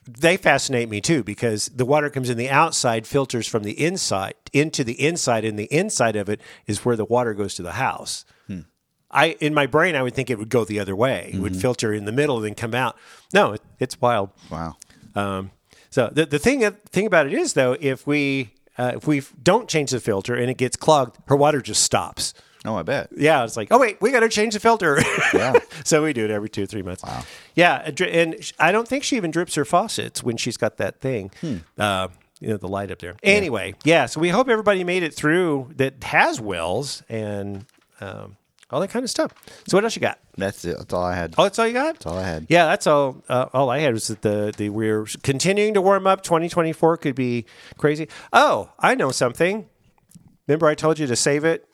they 0.07 0.37
fascinate 0.37 0.89
me 0.89 1.01
too 1.01 1.23
because 1.25 1.67
the 1.67 1.85
water 1.85 2.11
comes 2.11 2.31
in 2.31 2.39
the 2.39 2.49
outside, 2.49 3.07
filters 3.07 3.47
from 3.47 3.65
the 3.65 3.85
inside 3.85 4.35
into 4.53 4.85
the 4.85 5.01
inside, 5.05 5.45
and 5.45 5.59
the 5.59 5.65
inside 5.65 6.17
of 6.17 6.29
it 6.29 6.41
is 6.67 6.85
where 6.85 6.97
the 6.97 7.05
water 7.05 7.35
goes 7.35 7.55
to 7.55 7.63
the 7.63 7.73
house. 7.73 8.25
I 9.09 9.37
in 9.41 9.55
my 9.55 9.67
brain 9.67 9.95
I 9.95 10.03
would 10.03 10.15
think 10.15 10.31
it 10.31 10.39
would 10.39 10.49
go 10.49 10.65
the 10.65 10.81
other 10.81 10.97
way. 10.97 11.31
It 11.33 11.39
would 11.39 11.57
filter 11.57 11.93
in 11.93 12.07
the 12.07 12.13
middle 12.13 12.37
and 12.37 12.45
then 12.45 12.55
come 12.55 12.75
out. 12.75 12.97
No, 13.33 13.53
it, 13.53 13.63
it's 13.79 14.01
wild. 14.01 14.31
Wow. 14.51 14.77
Um, 15.15 15.53
so 15.91 16.11
the 16.13 16.27
the 16.27 16.41
thing 16.41 16.69
thing 16.91 17.07
about 17.07 17.27
it 17.27 17.33
is 17.33 17.55
though, 17.55 17.77
if 17.81 18.07
we 18.07 18.53
uh, 18.77 18.93
if 18.97 19.07
we 19.07 19.23
don't 19.43 19.69
change 19.69 19.93
the 19.93 20.01
filter 20.01 20.35
and 20.35 20.51
it 20.51 20.59
gets 20.59 20.77
clogged, 20.77 21.19
her 21.29 21.37
water 21.37 21.63
just 21.63 21.83
stops. 21.83 22.35
Oh, 22.67 22.77
I 22.77 22.83
bet. 22.83 23.11
Yeah, 23.17 23.45
it's 23.45 23.57
like, 23.57 23.69
oh 23.71 23.79
wait, 23.79 24.01
we 24.01 24.11
got 24.11 24.21
to 24.21 24.29
change 24.29 24.55
the 24.55 24.61
filter. 24.61 24.99
Yeah. 25.33 25.55
so 25.85 26.03
we 26.03 26.13
do 26.13 26.25
it 26.25 26.31
every 26.31 26.49
two 26.49 26.65
or 26.65 26.67
three 26.67 26.83
months. 26.83 27.03
Wow. 27.03 27.25
Yeah, 27.55 27.91
and 28.01 28.53
I 28.59 28.73
don't 28.73 28.89
think 28.89 29.05
she 29.05 29.17
even 29.17 29.31
drips 29.31 29.55
her 29.55 29.65
faucets 29.65 30.23
when 30.23 30.37
she's 30.37 30.57
got 30.57 30.77
that 30.79 31.01
thing. 31.01 31.31
Hmm. 31.41 31.57
Uh, 31.79 32.09
you 32.41 32.49
know, 32.49 32.57
the 32.57 32.69
light 32.69 32.91
up 32.91 32.99
there. 32.99 33.17
Anyway, 33.23 33.75
yeah. 33.85 34.07
So 34.07 34.21
we 34.21 34.29
hope 34.29 34.49
everybody 34.49 34.85
made 34.85 35.03
it 35.03 35.15
through 35.15 35.71
that 35.77 36.03
has 36.05 36.41
wells 36.41 37.03
and 37.09 37.65
um, 38.01 38.37
all 38.71 38.81
that 38.81 38.91
kind 38.91 39.05
of 39.05 39.11
stuff. 39.11 39.33
So 39.69 39.77
what 39.77 39.85
else 39.85 39.97
you 39.97 40.01
got? 40.01 40.19
That's 40.37 40.65
it. 40.65 40.77
That's 40.77 40.93
all 40.93 41.05
I 41.05 41.15
had. 41.15 41.35
Oh, 41.39 41.45
that's 41.45 41.59
all 41.59 41.67
you 41.67 41.73
got. 41.73 41.95
That's 41.95 42.07
all 42.07 42.19
I 42.19 42.25
had. 42.25 42.47
Yeah, 42.49 42.67
that's 42.67 42.87
all. 42.87 43.23
Uh, 43.29 43.47
all 43.53 43.71
I 43.71 43.79
had 43.79 43.95
was 43.95 44.09
that 44.09 44.23
the 44.23 44.53
the 44.57 44.69
we're 44.69 45.07
continuing 45.23 45.75
to 45.75 45.81
warm 45.81 46.07
up. 46.07 46.23
Twenty 46.23 46.49
twenty 46.49 46.73
four 46.73 46.97
could 46.97 47.15
be 47.15 47.47
crazy. 47.79 48.09
Oh, 48.33 48.71
I 48.79 48.95
know 48.95 49.11
something. 49.11 49.69
Remember, 50.47 50.67
I 50.67 50.75
told 50.75 50.99
you 50.99 51.07
to 51.07 51.17
save 51.17 51.45
it. 51.45 51.66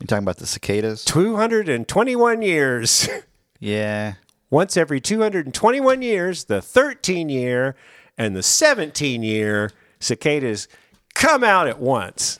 You 0.00 0.06
talking 0.06 0.24
about 0.24 0.36
the 0.36 0.46
cicadas? 0.46 1.04
Two 1.04 1.36
hundred 1.36 1.68
and 1.68 1.86
twenty 1.88 2.16
one 2.16 2.42
years. 2.42 3.08
Yeah. 3.58 4.14
Once 4.50 4.76
every 4.76 5.00
221 5.00 6.02
years, 6.02 6.44
the 6.44 6.60
13 6.60 7.30
year 7.30 7.74
and 8.18 8.36
the 8.36 8.42
17 8.42 9.22
year 9.22 9.70
cicadas 9.98 10.68
come 11.14 11.42
out 11.42 11.66
at 11.66 11.80
once. 11.80 12.38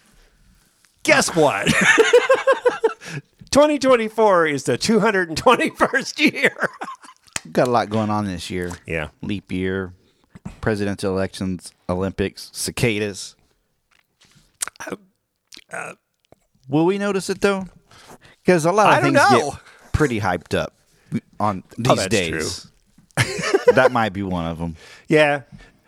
Guess 1.05 1.35
what? 1.35 1.67
2024 3.51 4.47
is 4.47 4.65
the 4.65 4.77
221st 4.77 6.33
year. 6.33 6.69
Got 7.51 7.69
a 7.69 7.71
lot 7.71 7.89
going 7.89 8.11
on 8.11 8.27
this 8.27 8.51
year. 8.51 8.73
Yeah. 8.87 9.09
Leap 9.23 9.51
year, 9.51 9.95
presidential 10.61 11.13
elections, 11.13 11.73
Olympics, 11.89 12.51
cicadas. 12.53 13.37
Uh, 15.73 15.95
Will 16.69 16.85
we 16.87 16.99
notice 16.99 17.31
it 17.31 17.41
though? 17.41 17.65
Because 18.45 18.65
a 18.65 18.73
lot 18.73 18.97
of 18.99 19.03
things 19.03 19.15
know. 19.15 19.51
get 19.53 19.61
pretty 19.93 20.21
hyped 20.21 20.57
up 20.57 20.75
on 21.41 21.63
oh, 21.71 21.75
these 21.79 21.91
Oh, 21.91 21.95
that's 21.97 22.09
days. 22.09 22.67
that 23.75 23.93
might 23.93 24.13
be 24.13 24.23
one 24.23 24.47
of 24.47 24.59
them. 24.59 24.77
Yeah. 25.09 25.43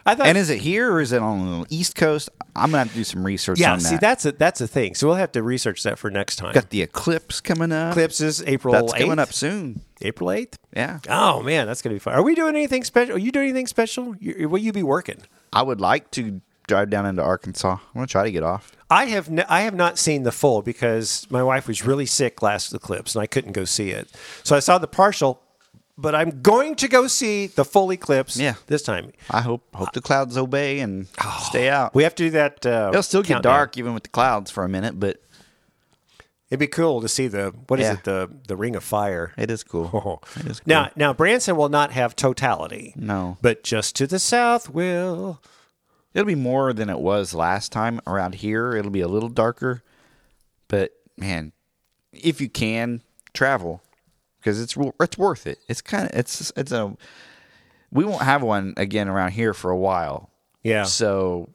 I 0.06 0.14
thought 0.14 0.26
And 0.26 0.38
is 0.38 0.48
it 0.48 0.60
here 0.60 0.90
or 0.90 1.00
is 1.02 1.12
it 1.12 1.20
on 1.20 1.60
the 1.60 1.66
East 1.68 1.94
Coast? 1.94 2.30
I'm 2.56 2.70
gonna 2.70 2.78
have 2.84 2.88
to 2.88 2.94
do 2.94 3.04
some 3.04 3.24
research 3.24 3.60
Yeah, 3.60 3.72
on 3.74 3.78
that. 3.80 3.84
see 3.84 3.96
that's 4.00 4.24
a 4.24 4.32
that's 4.32 4.60
a 4.62 4.66
thing. 4.66 4.94
So 4.94 5.06
we'll 5.06 5.16
have 5.16 5.32
to 5.32 5.42
research 5.42 5.82
that 5.82 5.98
for 5.98 6.10
next 6.10 6.36
time. 6.36 6.54
Got 6.54 6.70
the 6.70 6.80
eclipse 6.82 7.40
coming 7.40 7.70
up. 7.72 7.92
Eclipse 7.92 8.20
is 8.22 8.42
April 8.44 8.72
That's 8.72 8.92
8th. 8.94 8.98
coming 8.98 9.18
up 9.18 9.32
soon. 9.32 9.82
April 10.00 10.30
8th? 10.30 10.54
Yeah. 10.74 10.98
Oh 11.08 11.42
man, 11.42 11.66
that's 11.66 11.82
going 11.82 11.90
to 11.90 11.94
be 11.96 12.00
fun. 12.00 12.14
Are 12.14 12.22
we 12.22 12.34
doing 12.34 12.56
anything 12.56 12.84
special? 12.84 13.16
Are 13.16 13.18
you 13.18 13.30
doing 13.30 13.48
anything 13.50 13.66
special? 13.66 14.16
You, 14.18 14.48
will 14.48 14.58
you 14.58 14.72
be 14.72 14.82
working? 14.82 15.22
I 15.52 15.62
would 15.62 15.80
like 15.80 16.10
to 16.12 16.40
drive 16.66 16.88
down 16.90 17.04
into 17.06 17.22
Arkansas. 17.22 17.72
I'm 17.72 17.78
gonna 17.94 18.06
try 18.06 18.24
to 18.24 18.32
get 18.32 18.42
off. 18.42 18.72
I 18.90 19.06
have 19.06 19.28
n- 19.28 19.44
I 19.48 19.60
have 19.62 19.74
not 19.74 19.98
seen 19.98 20.22
the 20.22 20.32
full 20.32 20.62
because 20.62 21.26
my 21.30 21.42
wife 21.42 21.68
was 21.68 21.84
really 21.84 22.06
sick 22.06 22.42
last 22.42 22.72
eclipse 22.72 23.14
and 23.14 23.22
I 23.22 23.26
couldn't 23.26 23.52
go 23.52 23.64
see 23.64 23.90
it. 23.90 24.08
So 24.44 24.56
I 24.56 24.60
saw 24.60 24.78
the 24.78 24.86
partial, 24.88 25.42
but 25.98 26.14
I'm 26.14 26.40
going 26.42 26.74
to 26.76 26.88
go 26.88 27.06
see 27.06 27.48
the 27.48 27.64
full 27.64 27.92
eclipse 27.92 28.36
Yeah. 28.38 28.54
this 28.66 28.82
time. 28.82 29.12
I 29.30 29.42
hope 29.42 29.62
hope 29.74 29.92
the 29.92 30.00
clouds 30.00 30.36
obey 30.38 30.80
and 30.80 31.06
stay 31.40 31.68
out. 31.68 31.94
We 31.94 32.02
have 32.04 32.14
to 32.14 32.24
do 32.24 32.30
that. 32.30 32.64
Uh, 32.64 32.88
It'll 32.90 33.02
still 33.02 33.22
get 33.22 33.34
countdown. 33.34 33.52
dark 33.52 33.76
even 33.76 33.92
with 33.94 34.04
the 34.04 34.08
clouds 34.08 34.50
for 34.50 34.64
a 34.64 34.68
minute, 34.68 34.98
but 34.98 35.20
It'd 36.50 36.58
be 36.60 36.66
cool 36.66 37.02
to 37.02 37.08
see 37.10 37.28
the 37.28 37.52
what 37.66 37.78
is 37.78 37.84
Yeah. 37.84 37.92
it 37.92 38.04
the 38.04 38.30
the 38.46 38.56
ring 38.56 38.74
of 38.74 38.82
fire. 38.82 39.34
it 39.36 39.50
is 39.50 39.62
cool. 39.62 39.90
Oh. 39.92 40.40
It 40.40 40.46
is 40.46 40.60
cool. 40.60 40.64
Now 40.66 40.90
now 40.96 41.12
Branson 41.12 41.56
will 41.56 41.68
not 41.68 41.90
have 41.92 42.16
totality. 42.16 42.94
No. 42.96 43.36
but 43.42 43.62
just 43.62 43.94
to 43.96 44.06
the 44.06 44.18
south 44.18 44.70
will. 44.70 45.42
It'll 46.14 46.26
be 46.26 46.34
more 46.34 46.72
than 46.72 46.88
it 46.90 46.98
was 46.98 47.34
last 47.34 47.70
time 47.72 48.00
around 48.06 48.36
here. 48.36 48.74
It'll 48.74 48.90
be 48.90 49.00
a 49.00 49.08
little 49.08 49.28
darker, 49.28 49.82
but 50.68 50.92
man, 51.16 51.52
if 52.12 52.40
you 52.40 52.48
can 52.48 53.02
travel, 53.34 53.82
because 54.40 54.60
it's 54.60 54.76
it's 55.00 55.18
worth 55.18 55.46
it. 55.46 55.58
It's 55.68 55.80
kind 55.80 56.08
of 56.08 56.18
it's 56.18 56.52
it's 56.56 56.72
a 56.72 56.96
we 57.90 58.04
won't 58.04 58.22
have 58.22 58.42
one 58.42 58.74
again 58.76 59.08
around 59.08 59.32
here 59.32 59.54
for 59.54 59.70
a 59.70 59.76
while. 59.76 60.30
Yeah. 60.62 60.84
So 60.84 61.50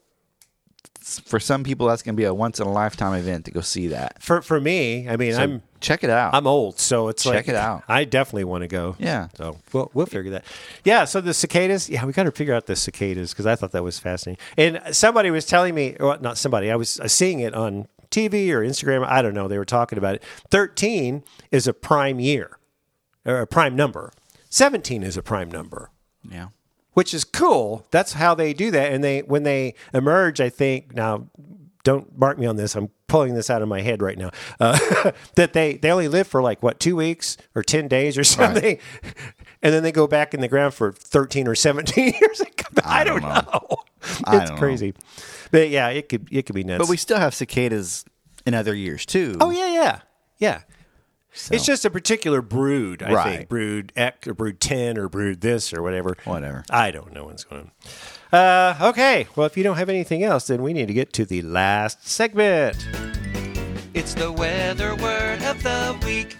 for 1.03 1.39
some 1.39 1.63
people, 1.63 1.87
that's 1.87 2.01
going 2.01 2.15
to 2.15 2.19
be 2.19 2.25
a 2.25 2.33
once 2.33 2.59
in 2.59 2.67
a 2.67 2.71
lifetime 2.71 3.13
event 3.13 3.45
to 3.45 3.51
go 3.51 3.61
see 3.61 3.87
that. 3.87 4.21
For 4.21 4.41
for 4.41 4.59
me, 4.59 5.07
I 5.09 5.17
mean, 5.17 5.33
So 5.33 5.41
I'm 5.41 5.61
check 5.79 6.03
it 6.03 6.09
out. 6.09 6.33
I'm 6.33 6.47
old, 6.47 6.79
so 6.79 7.09
it's 7.09 7.23
Check 7.23 7.33
like 7.33 7.47
it 7.49 7.55
out. 7.55 7.83
I 7.87 8.05
definitely 8.05 8.45
want 8.45 8.61
to 8.61 8.67
go. 8.67 8.95
Yeah. 8.99 9.27
So 9.35 9.59
we'll 9.73 9.91
we'll 9.93 10.05
figure 10.05 10.31
that. 10.31 10.45
Yeah. 10.83 11.05
So 11.05 11.21
the 11.21 11.33
cicadas. 11.33 11.89
Yeah, 11.89 12.05
we 12.05 12.13
got 12.13 12.23
to 12.23 12.31
figure 12.31 12.53
out 12.53 12.65
the 12.65 12.75
cicadas 12.75 13.31
because 13.31 13.45
I 13.45 13.55
thought 13.55 13.71
that 13.71 13.83
was 13.83 13.99
fascinating. 13.99 14.43
And 14.57 14.81
somebody 14.95 15.29
was 15.29 15.45
telling 15.45 15.75
me, 15.75 15.95
well, 15.99 16.17
not 16.21 16.37
somebody. 16.37 16.71
I 16.71 16.75
was 16.75 16.99
uh, 16.99 17.07
seeing 17.07 17.39
it 17.39 17.53
on 17.53 17.87
TV 18.09 18.49
or 18.51 18.61
Instagram. 18.61 19.05
I 19.05 19.21
don't 19.21 19.33
know. 19.33 19.47
They 19.47 19.57
were 19.57 19.65
talking 19.65 19.97
about 19.97 20.15
it. 20.15 20.23
Thirteen 20.49 21.23
is 21.51 21.67
a 21.67 21.73
prime 21.73 22.19
year, 22.19 22.57
or 23.25 23.41
a 23.41 23.47
prime 23.47 23.75
number. 23.75 24.11
Seventeen 24.49 25.03
is 25.03 25.17
a 25.17 25.23
prime 25.23 25.49
number 25.51 25.89
yeah. 26.29 26.47
Which 26.93 27.13
is 27.13 27.23
cool. 27.23 27.85
That's 27.91 28.13
how 28.13 28.35
they 28.35 28.53
do 28.53 28.71
that. 28.71 28.91
And 28.91 29.03
they 29.03 29.19
when 29.21 29.43
they 29.43 29.75
emerge, 29.93 30.39
I 30.41 30.49
think 30.49 30.93
now. 30.95 31.27
Don't 31.85 32.17
mark 32.17 32.37
me 32.37 32.45
on 32.45 32.55
this. 32.55 32.77
I'm 32.77 32.89
pulling 33.09 33.33
this 33.33 33.49
out 33.49 33.61
of 33.61 33.67
my 33.67 33.81
head 33.81 34.01
right 34.01 34.17
now. 34.17 34.31
Uh, 34.57 35.11
that 35.35 35.51
they 35.51 35.73
they 35.73 35.91
only 35.91 36.07
live 36.07 36.27
for 36.27 36.41
like 36.41 36.63
what 36.63 36.79
two 36.79 36.95
weeks 36.95 37.35
or 37.55 37.61
ten 37.61 37.89
days 37.89 38.17
or 38.17 38.23
something, 38.23 38.79
and 39.61 39.73
then 39.73 39.83
they 39.83 39.91
go 39.91 40.07
back 40.07 40.33
in 40.33 40.39
the 40.39 40.47
ground 40.47 40.73
for 40.73 40.93
thirteen 40.93 41.45
or 41.45 41.55
seventeen 41.55 42.13
years. 42.21 42.41
come 42.55 42.71
back. 42.75 42.85
I, 42.85 43.03
don't 43.03 43.19
don't 43.21 43.29
know. 43.35 43.51
know. 43.51 43.77
I 44.23 44.37
It's 44.37 44.45
don't 44.49 44.55
know. 44.55 44.55
crazy, 44.55 44.93
but 45.51 45.67
yeah, 45.71 45.89
it 45.89 46.07
could 46.07 46.29
it 46.31 46.45
could 46.45 46.55
be 46.55 46.63
nuts. 46.63 46.79
But 46.85 46.87
we 46.87 46.95
still 46.95 47.17
have 47.19 47.33
cicadas 47.33 48.05
in 48.45 48.53
other 48.53 48.73
years 48.73 49.05
too. 49.05 49.35
oh 49.41 49.49
yeah 49.49 49.67
yeah 49.73 49.99
yeah. 50.37 50.61
It's 51.51 51.65
just 51.65 51.83
a 51.83 51.89
particular 51.89 52.41
brood, 52.41 53.01
I 53.01 53.11
Right. 53.13 53.37
think. 53.37 53.49
Brood 53.49 53.91
X 53.95 54.27
or 54.27 54.33
brood 54.33 54.59
10 54.59 54.97
or 54.97 55.09
brood 55.09 55.41
this 55.41 55.73
or 55.73 55.81
whatever. 55.81 56.15
Whatever. 56.25 56.63
I 56.69 56.91
don't 56.91 57.11
know 57.13 57.25
what's 57.25 57.43
going 57.43 57.71
on. 58.31 58.39
Uh, 58.39 58.77
okay. 58.89 59.27
Well, 59.35 59.45
if 59.47 59.57
you 59.57 59.63
don't 59.63 59.77
have 59.77 59.89
anything 59.89 60.23
else, 60.23 60.47
then 60.47 60.61
we 60.61 60.73
need 60.73 60.87
to 60.87 60.93
get 60.93 61.11
to 61.13 61.25
the 61.25 61.41
last 61.41 62.07
segment. 62.07 62.77
It's 63.93 64.13
the 64.13 64.31
weather 64.31 64.95
word 64.95 65.41
of 65.43 65.61
the 65.63 65.97
week. 66.05 66.37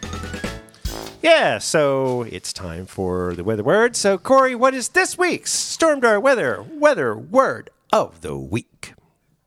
Yeah, 1.22 1.58
so 1.60 2.24
it's 2.24 2.52
time 2.52 2.86
for 2.86 3.34
the 3.34 3.44
weather 3.44 3.64
word. 3.64 3.96
So, 3.96 4.18
Corey, 4.18 4.56
what 4.56 4.74
is 4.74 4.90
this 4.90 5.18
week's 5.18 5.54
Stormdar 5.56 6.22
weather 6.22 6.62
weather 6.70 7.16
word 7.16 7.70
of 7.92 8.22
the 8.22 8.36
week? 8.38 8.94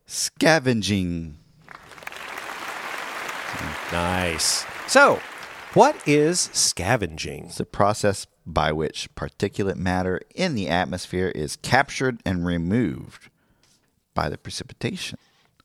Scavenging. 0.05 1.35
Nice. 3.91 4.65
So, 4.87 5.19
what 5.77 6.07
is 6.07 6.49
scavenging? 6.53 7.45
It's 7.45 7.59
the 7.59 7.65
process 7.65 8.25
by 8.47 8.71
which 8.71 9.13
particulate 9.13 9.75
matter 9.75 10.21
in 10.33 10.55
the 10.55 10.69
atmosphere 10.69 11.27
is 11.35 11.55
captured 11.57 12.19
and 12.25 12.45
removed 12.45 13.29
by 14.15 14.27
the 14.27 14.39
precipitation. 14.39 15.19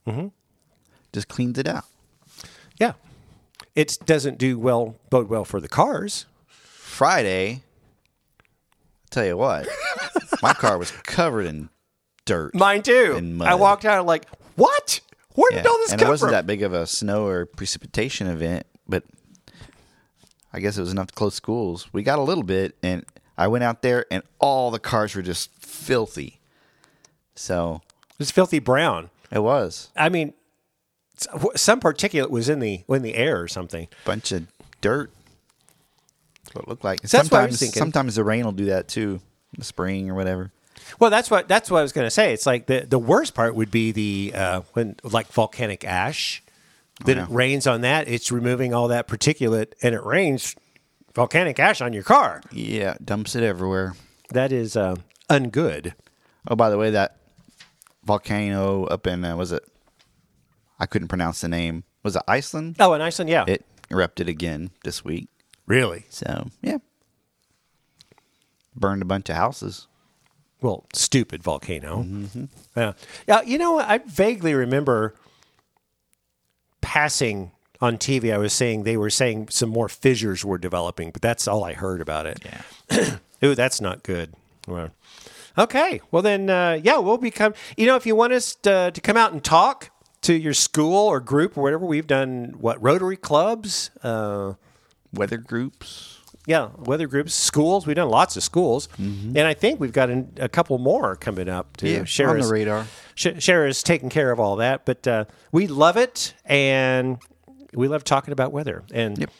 Mm-hmm. 0.06 0.28
Just 1.14 1.28
cleans 1.28 1.58
it 1.58 1.66
out. 1.66 1.84
Yeah. 2.78 2.92
It 3.74 3.98
doesn't 4.04 4.36
do 4.36 4.58
well, 4.58 4.96
bode 5.08 5.30
well 5.30 5.46
for 5.46 5.60
the 5.60 5.68
cars. 5.68 6.26
Friday, 6.46 7.62
I'll 8.42 9.08
tell 9.10 9.24
you 9.24 9.38
what, 9.38 9.66
my 10.42 10.52
car 10.52 10.76
was 10.76 10.90
covered 10.90 11.46
in 11.46 11.70
dirt. 12.26 12.54
Mine 12.54 12.82
too. 12.82 13.14
And. 13.16 13.42
I 13.42 13.54
walked 13.54 13.86
out 13.86 14.04
like, 14.04 14.26
what? 14.56 15.00
Where 15.34 15.50
did 15.52 15.66
all 15.66 15.78
this 15.78 15.92
and 15.92 16.00
come 16.00 16.08
it 16.08 16.10
wasn't 16.10 16.28
from? 16.28 16.32
that 16.34 16.46
big 16.46 16.62
of 16.62 16.74
a 16.74 16.86
snow 16.86 17.26
or 17.26 17.46
precipitation 17.46 18.26
event, 18.26 18.66
but 18.86 19.04
I 20.52 20.60
guess 20.60 20.76
it 20.76 20.80
was 20.80 20.92
enough 20.92 21.08
to 21.08 21.14
close 21.14 21.34
schools. 21.34 21.88
We 21.92 22.02
got 22.02 22.18
a 22.18 22.22
little 22.22 22.44
bit, 22.44 22.76
and 22.82 23.04
I 23.38 23.48
went 23.48 23.64
out 23.64 23.82
there, 23.82 24.04
and 24.10 24.22
all 24.38 24.70
the 24.70 24.78
cars 24.78 25.14
were 25.14 25.22
just 25.22 25.50
filthy. 25.58 26.38
So 27.34 27.80
It 28.10 28.18
was 28.18 28.30
filthy 28.30 28.58
brown. 28.58 29.10
it 29.30 29.38
was 29.40 29.88
I 29.96 30.08
mean, 30.10 30.34
some 31.56 31.80
particulate 31.80 32.30
was 32.30 32.48
in 32.48 32.58
the 32.60 32.84
in 32.88 33.02
the 33.02 33.14
air 33.14 33.40
or 33.40 33.48
something. 33.48 33.84
a 33.84 34.06
bunch 34.06 34.32
of 34.32 34.46
dirt. 34.80 35.10
That's 36.44 36.54
what 36.54 36.64
it 36.64 36.68
looked 36.68 36.84
like. 36.84 37.00
And 37.02 37.10
That's 37.10 37.30
what 37.30 37.40
I 37.40 37.46
was 37.46 37.58
sometimes, 37.58 37.60
thinking. 37.60 37.78
sometimes 37.80 38.14
the 38.16 38.24
rain 38.24 38.44
will 38.44 38.52
do 38.52 38.66
that 38.66 38.88
too, 38.88 39.20
in 39.54 39.58
the 39.58 39.64
spring 39.64 40.10
or 40.10 40.14
whatever. 40.14 40.50
Well, 40.98 41.10
that's 41.10 41.30
what 41.30 41.48
that's 41.48 41.70
what 41.70 41.78
I 41.78 41.82
was 41.82 41.92
going 41.92 42.06
to 42.06 42.10
say. 42.10 42.32
It's 42.34 42.44
like 42.44 42.66
the 42.66 42.80
the 42.86 42.98
worst 42.98 43.34
part 43.34 43.54
would 43.54 43.70
be 43.70 43.92
the 43.92 44.32
uh, 44.34 44.60
when 44.74 44.96
like 45.02 45.28
volcanic 45.28 45.84
ash. 45.84 46.42
Then 47.04 47.16
yeah. 47.16 47.24
it 47.24 47.30
rains 47.30 47.66
on 47.66 47.80
that. 47.82 48.08
It's 48.08 48.30
removing 48.30 48.72
all 48.74 48.88
that 48.88 49.08
particulate, 49.08 49.72
and 49.82 49.94
it 49.94 50.04
rains 50.04 50.54
volcanic 51.14 51.58
ash 51.58 51.80
on 51.80 51.92
your 51.92 52.02
car. 52.04 52.42
Yeah, 52.52 52.94
dumps 53.04 53.34
it 53.34 53.42
everywhere. 53.42 53.94
That 54.30 54.52
is 54.52 54.76
uh, 54.76 54.96
ungood. 55.28 55.94
Oh, 56.48 56.56
by 56.56 56.70
the 56.70 56.78
way, 56.78 56.90
that 56.90 57.16
volcano 58.04 58.84
up 58.84 59.06
in 59.06 59.24
uh, 59.24 59.36
was 59.36 59.52
it? 59.52 59.62
I 60.78 60.86
couldn't 60.86 61.08
pronounce 61.08 61.40
the 61.40 61.48
name. 61.48 61.84
Was 62.02 62.16
it 62.16 62.22
Iceland? 62.26 62.76
Oh, 62.80 62.94
in 62.94 63.00
Iceland, 63.00 63.30
yeah, 63.30 63.44
It 63.46 63.64
erupted 63.90 64.28
again 64.28 64.70
this 64.84 65.04
week. 65.04 65.28
really. 65.66 66.06
So 66.08 66.48
yeah, 66.62 66.78
burned 68.74 69.02
a 69.02 69.04
bunch 69.06 69.28
of 69.28 69.36
houses. 69.36 69.86
Well, 70.60 70.86
stupid 70.94 71.42
volcano. 71.42 72.06
Yeah, 72.76 72.92
yeah. 73.26 73.42
You 73.42 73.58
know, 73.58 73.78
I 73.80 73.98
vaguely 73.98 74.54
remember 74.54 75.14
passing 76.82 77.52
on 77.80 77.96
TV. 77.96 78.32
I 78.32 78.38
was 78.38 78.52
saying 78.52 78.84
they 78.84 78.96
were 78.96 79.10
saying 79.10 79.48
some 79.48 79.70
more 79.70 79.88
fissures 79.88 80.44
were 80.44 80.58
developing, 80.58 81.10
but 81.10 81.22
that's 81.22 81.48
all 81.48 81.64
I 81.64 81.72
heard 81.72 82.00
about 82.00 82.26
it. 82.26 82.44
Yeah. 82.90 83.16
Ooh, 83.44 83.54
that's 83.54 83.80
not 83.80 84.02
good. 84.02 84.34
Well, 84.68 84.90
okay. 85.58 86.00
Well, 86.10 86.22
then, 86.22 86.48
uh, 86.50 86.78
yeah, 86.82 86.98
we'll 86.98 87.18
become. 87.18 87.54
You 87.76 87.86
know, 87.86 87.96
if 87.96 88.06
you 88.06 88.14
want 88.14 88.34
us 88.34 88.54
to, 88.56 88.90
to 88.92 89.00
come 89.00 89.16
out 89.16 89.32
and 89.32 89.42
talk 89.42 89.90
to 90.22 90.34
your 90.34 90.54
school 90.54 91.08
or 91.08 91.18
group 91.18 91.56
or 91.58 91.62
whatever, 91.62 91.84
we've 91.86 92.06
done 92.06 92.54
what 92.58 92.80
Rotary 92.82 93.16
clubs. 93.16 93.90
Uh, 94.02 94.54
Weather 95.12 95.38
groups. 95.38 96.11
Yeah, 96.46 96.70
weather 96.76 97.06
groups, 97.06 97.34
schools. 97.34 97.86
We've 97.86 97.96
done 97.96 98.08
lots 98.08 98.36
of 98.36 98.42
schools, 98.42 98.88
and 98.98 99.38
I 99.38 99.54
think 99.54 99.78
we've 99.80 99.92
got 99.92 100.10
an, 100.10 100.32
a 100.38 100.48
couple 100.48 100.76
more 100.78 101.14
coming 101.16 101.48
up 101.48 101.76
to 101.78 101.88
Yeah, 101.88 102.04
share 102.04 102.30
on 102.30 102.40
the 102.40 102.46
radar. 102.48 102.86
Sh- 103.14 103.28
Share 103.38 103.66
is 103.66 103.82
taking 103.82 104.08
care 104.08 104.30
of 104.32 104.40
all 104.40 104.56
that, 104.56 104.84
but 104.84 105.06
uh, 105.06 105.24
we 105.52 105.66
love 105.66 105.96
it, 105.96 106.34
and 106.44 107.18
we 107.74 107.86
love 107.88 108.04
talking 108.04 108.32
about 108.32 108.52
weather. 108.52 108.82
And 108.92 109.18
Yep. 109.18 109.30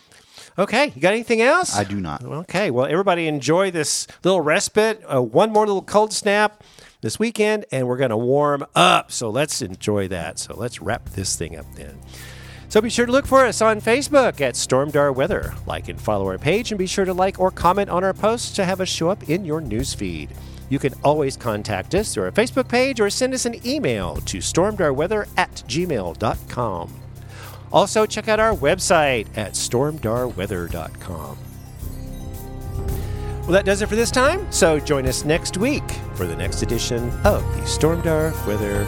okay, 0.59 0.92
you 0.94 1.00
got 1.03 1.12
anything 1.14 1.40
else? 1.42 1.76
I 1.76 1.84
do 1.84 1.98
not. 2.00 2.22
Okay, 2.24 2.70
well, 2.70 2.86
everybody 2.86 3.26
enjoy 3.26 3.70
this 3.70 4.07
little 4.22 4.40
respite. 4.40 5.03
Uh, 5.12 5.20
one 5.22 5.50
more 5.53 5.66
little 5.66 5.82
cold 5.82 6.12
snap 6.12 6.62
this 7.00 7.18
weekend, 7.18 7.64
and 7.72 7.88
we're 7.88 7.96
going 7.96 8.11
to 8.11 8.16
warm 8.16 8.64
up. 8.76 9.11
So 9.11 9.28
let's 9.28 9.61
enjoy 9.61 10.07
that. 10.09 10.38
So 10.38 10.55
let's 10.57 10.80
wrap 10.80 11.09
this 11.11 11.34
thing 11.36 11.57
up 11.57 11.66
then. 11.74 11.98
So 12.73 12.81
be 12.81 12.89
sure 12.89 13.05
to 13.05 13.12
look 13.12 13.27
for 13.27 13.45
us 13.45 13.61
on 13.61 13.83
Facebook 13.83 14.41
at 14.41 14.55
Stormdar 14.55 15.14
Weather. 15.14 15.53
Like 15.66 15.91
and 15.91 16.01
follow 16.01 16.27
our 16.29 16.39
page, 16.39 16.73
and 16.73 16.79
be 16.79 16.87
sure 16.87 17.05
to 17.05 17.12
like 17.12 17.39
or 17.39 17.51
comment 17.51 17.91
on 17.91 18.03
our 18.03 18.14
posts 18.14 18.53
to 18.53 18.64
have 18.64 18.81
us 18.81 18.89
show 18.89 19.11
up 19.11 19.29
in 19.29 19.45
your 19.45 19.61
news 19.61 19.93
feed. 19.93 20.31
You 20.70 20.79
can 20.79 20.95
always 21.05 21.37
contact 21.37 21.95
us 21.95 22.14
through 22.14 22.25
our 22.25 22.33
Facebook 22.33 22.68
page 22.68 22.99
or 22.99 23.11
send 23.11 23.35
us 23.35 23.45
an 23.45 23.57
email 23.66 24.14
to 24.14 24.39
stormdarweather 24.39 25.29
at 25.37 25.53
gmail.com. 25.68 26.95
Also, 27.75 28.07
check 28.07 28.29
out 28.29 28.41
our 28.41 28.55
website 28.55 29.27
at 29.37 29.53
stormdarweather.com. 29.53 31.39
Well, 33.43 33.53
that 33.53 33.66
does 33.66 33.83
it 33.83 33.89
for 33.91 33.97
this 33.97 34.11
time. 34.11 34.51
So 34.51 34.81
join 34.81 35.07
us 35.07 35.27
next 35.27 35.59
week 35.59 35.85
for 36.14 36.27
the 36.27 36.37
next 36.37 36.62
edition 36.62 37.11
of 37.27 37.43
the 37.55 37.64
Stormdar 37.66 38.33
Weather 38.47 38.87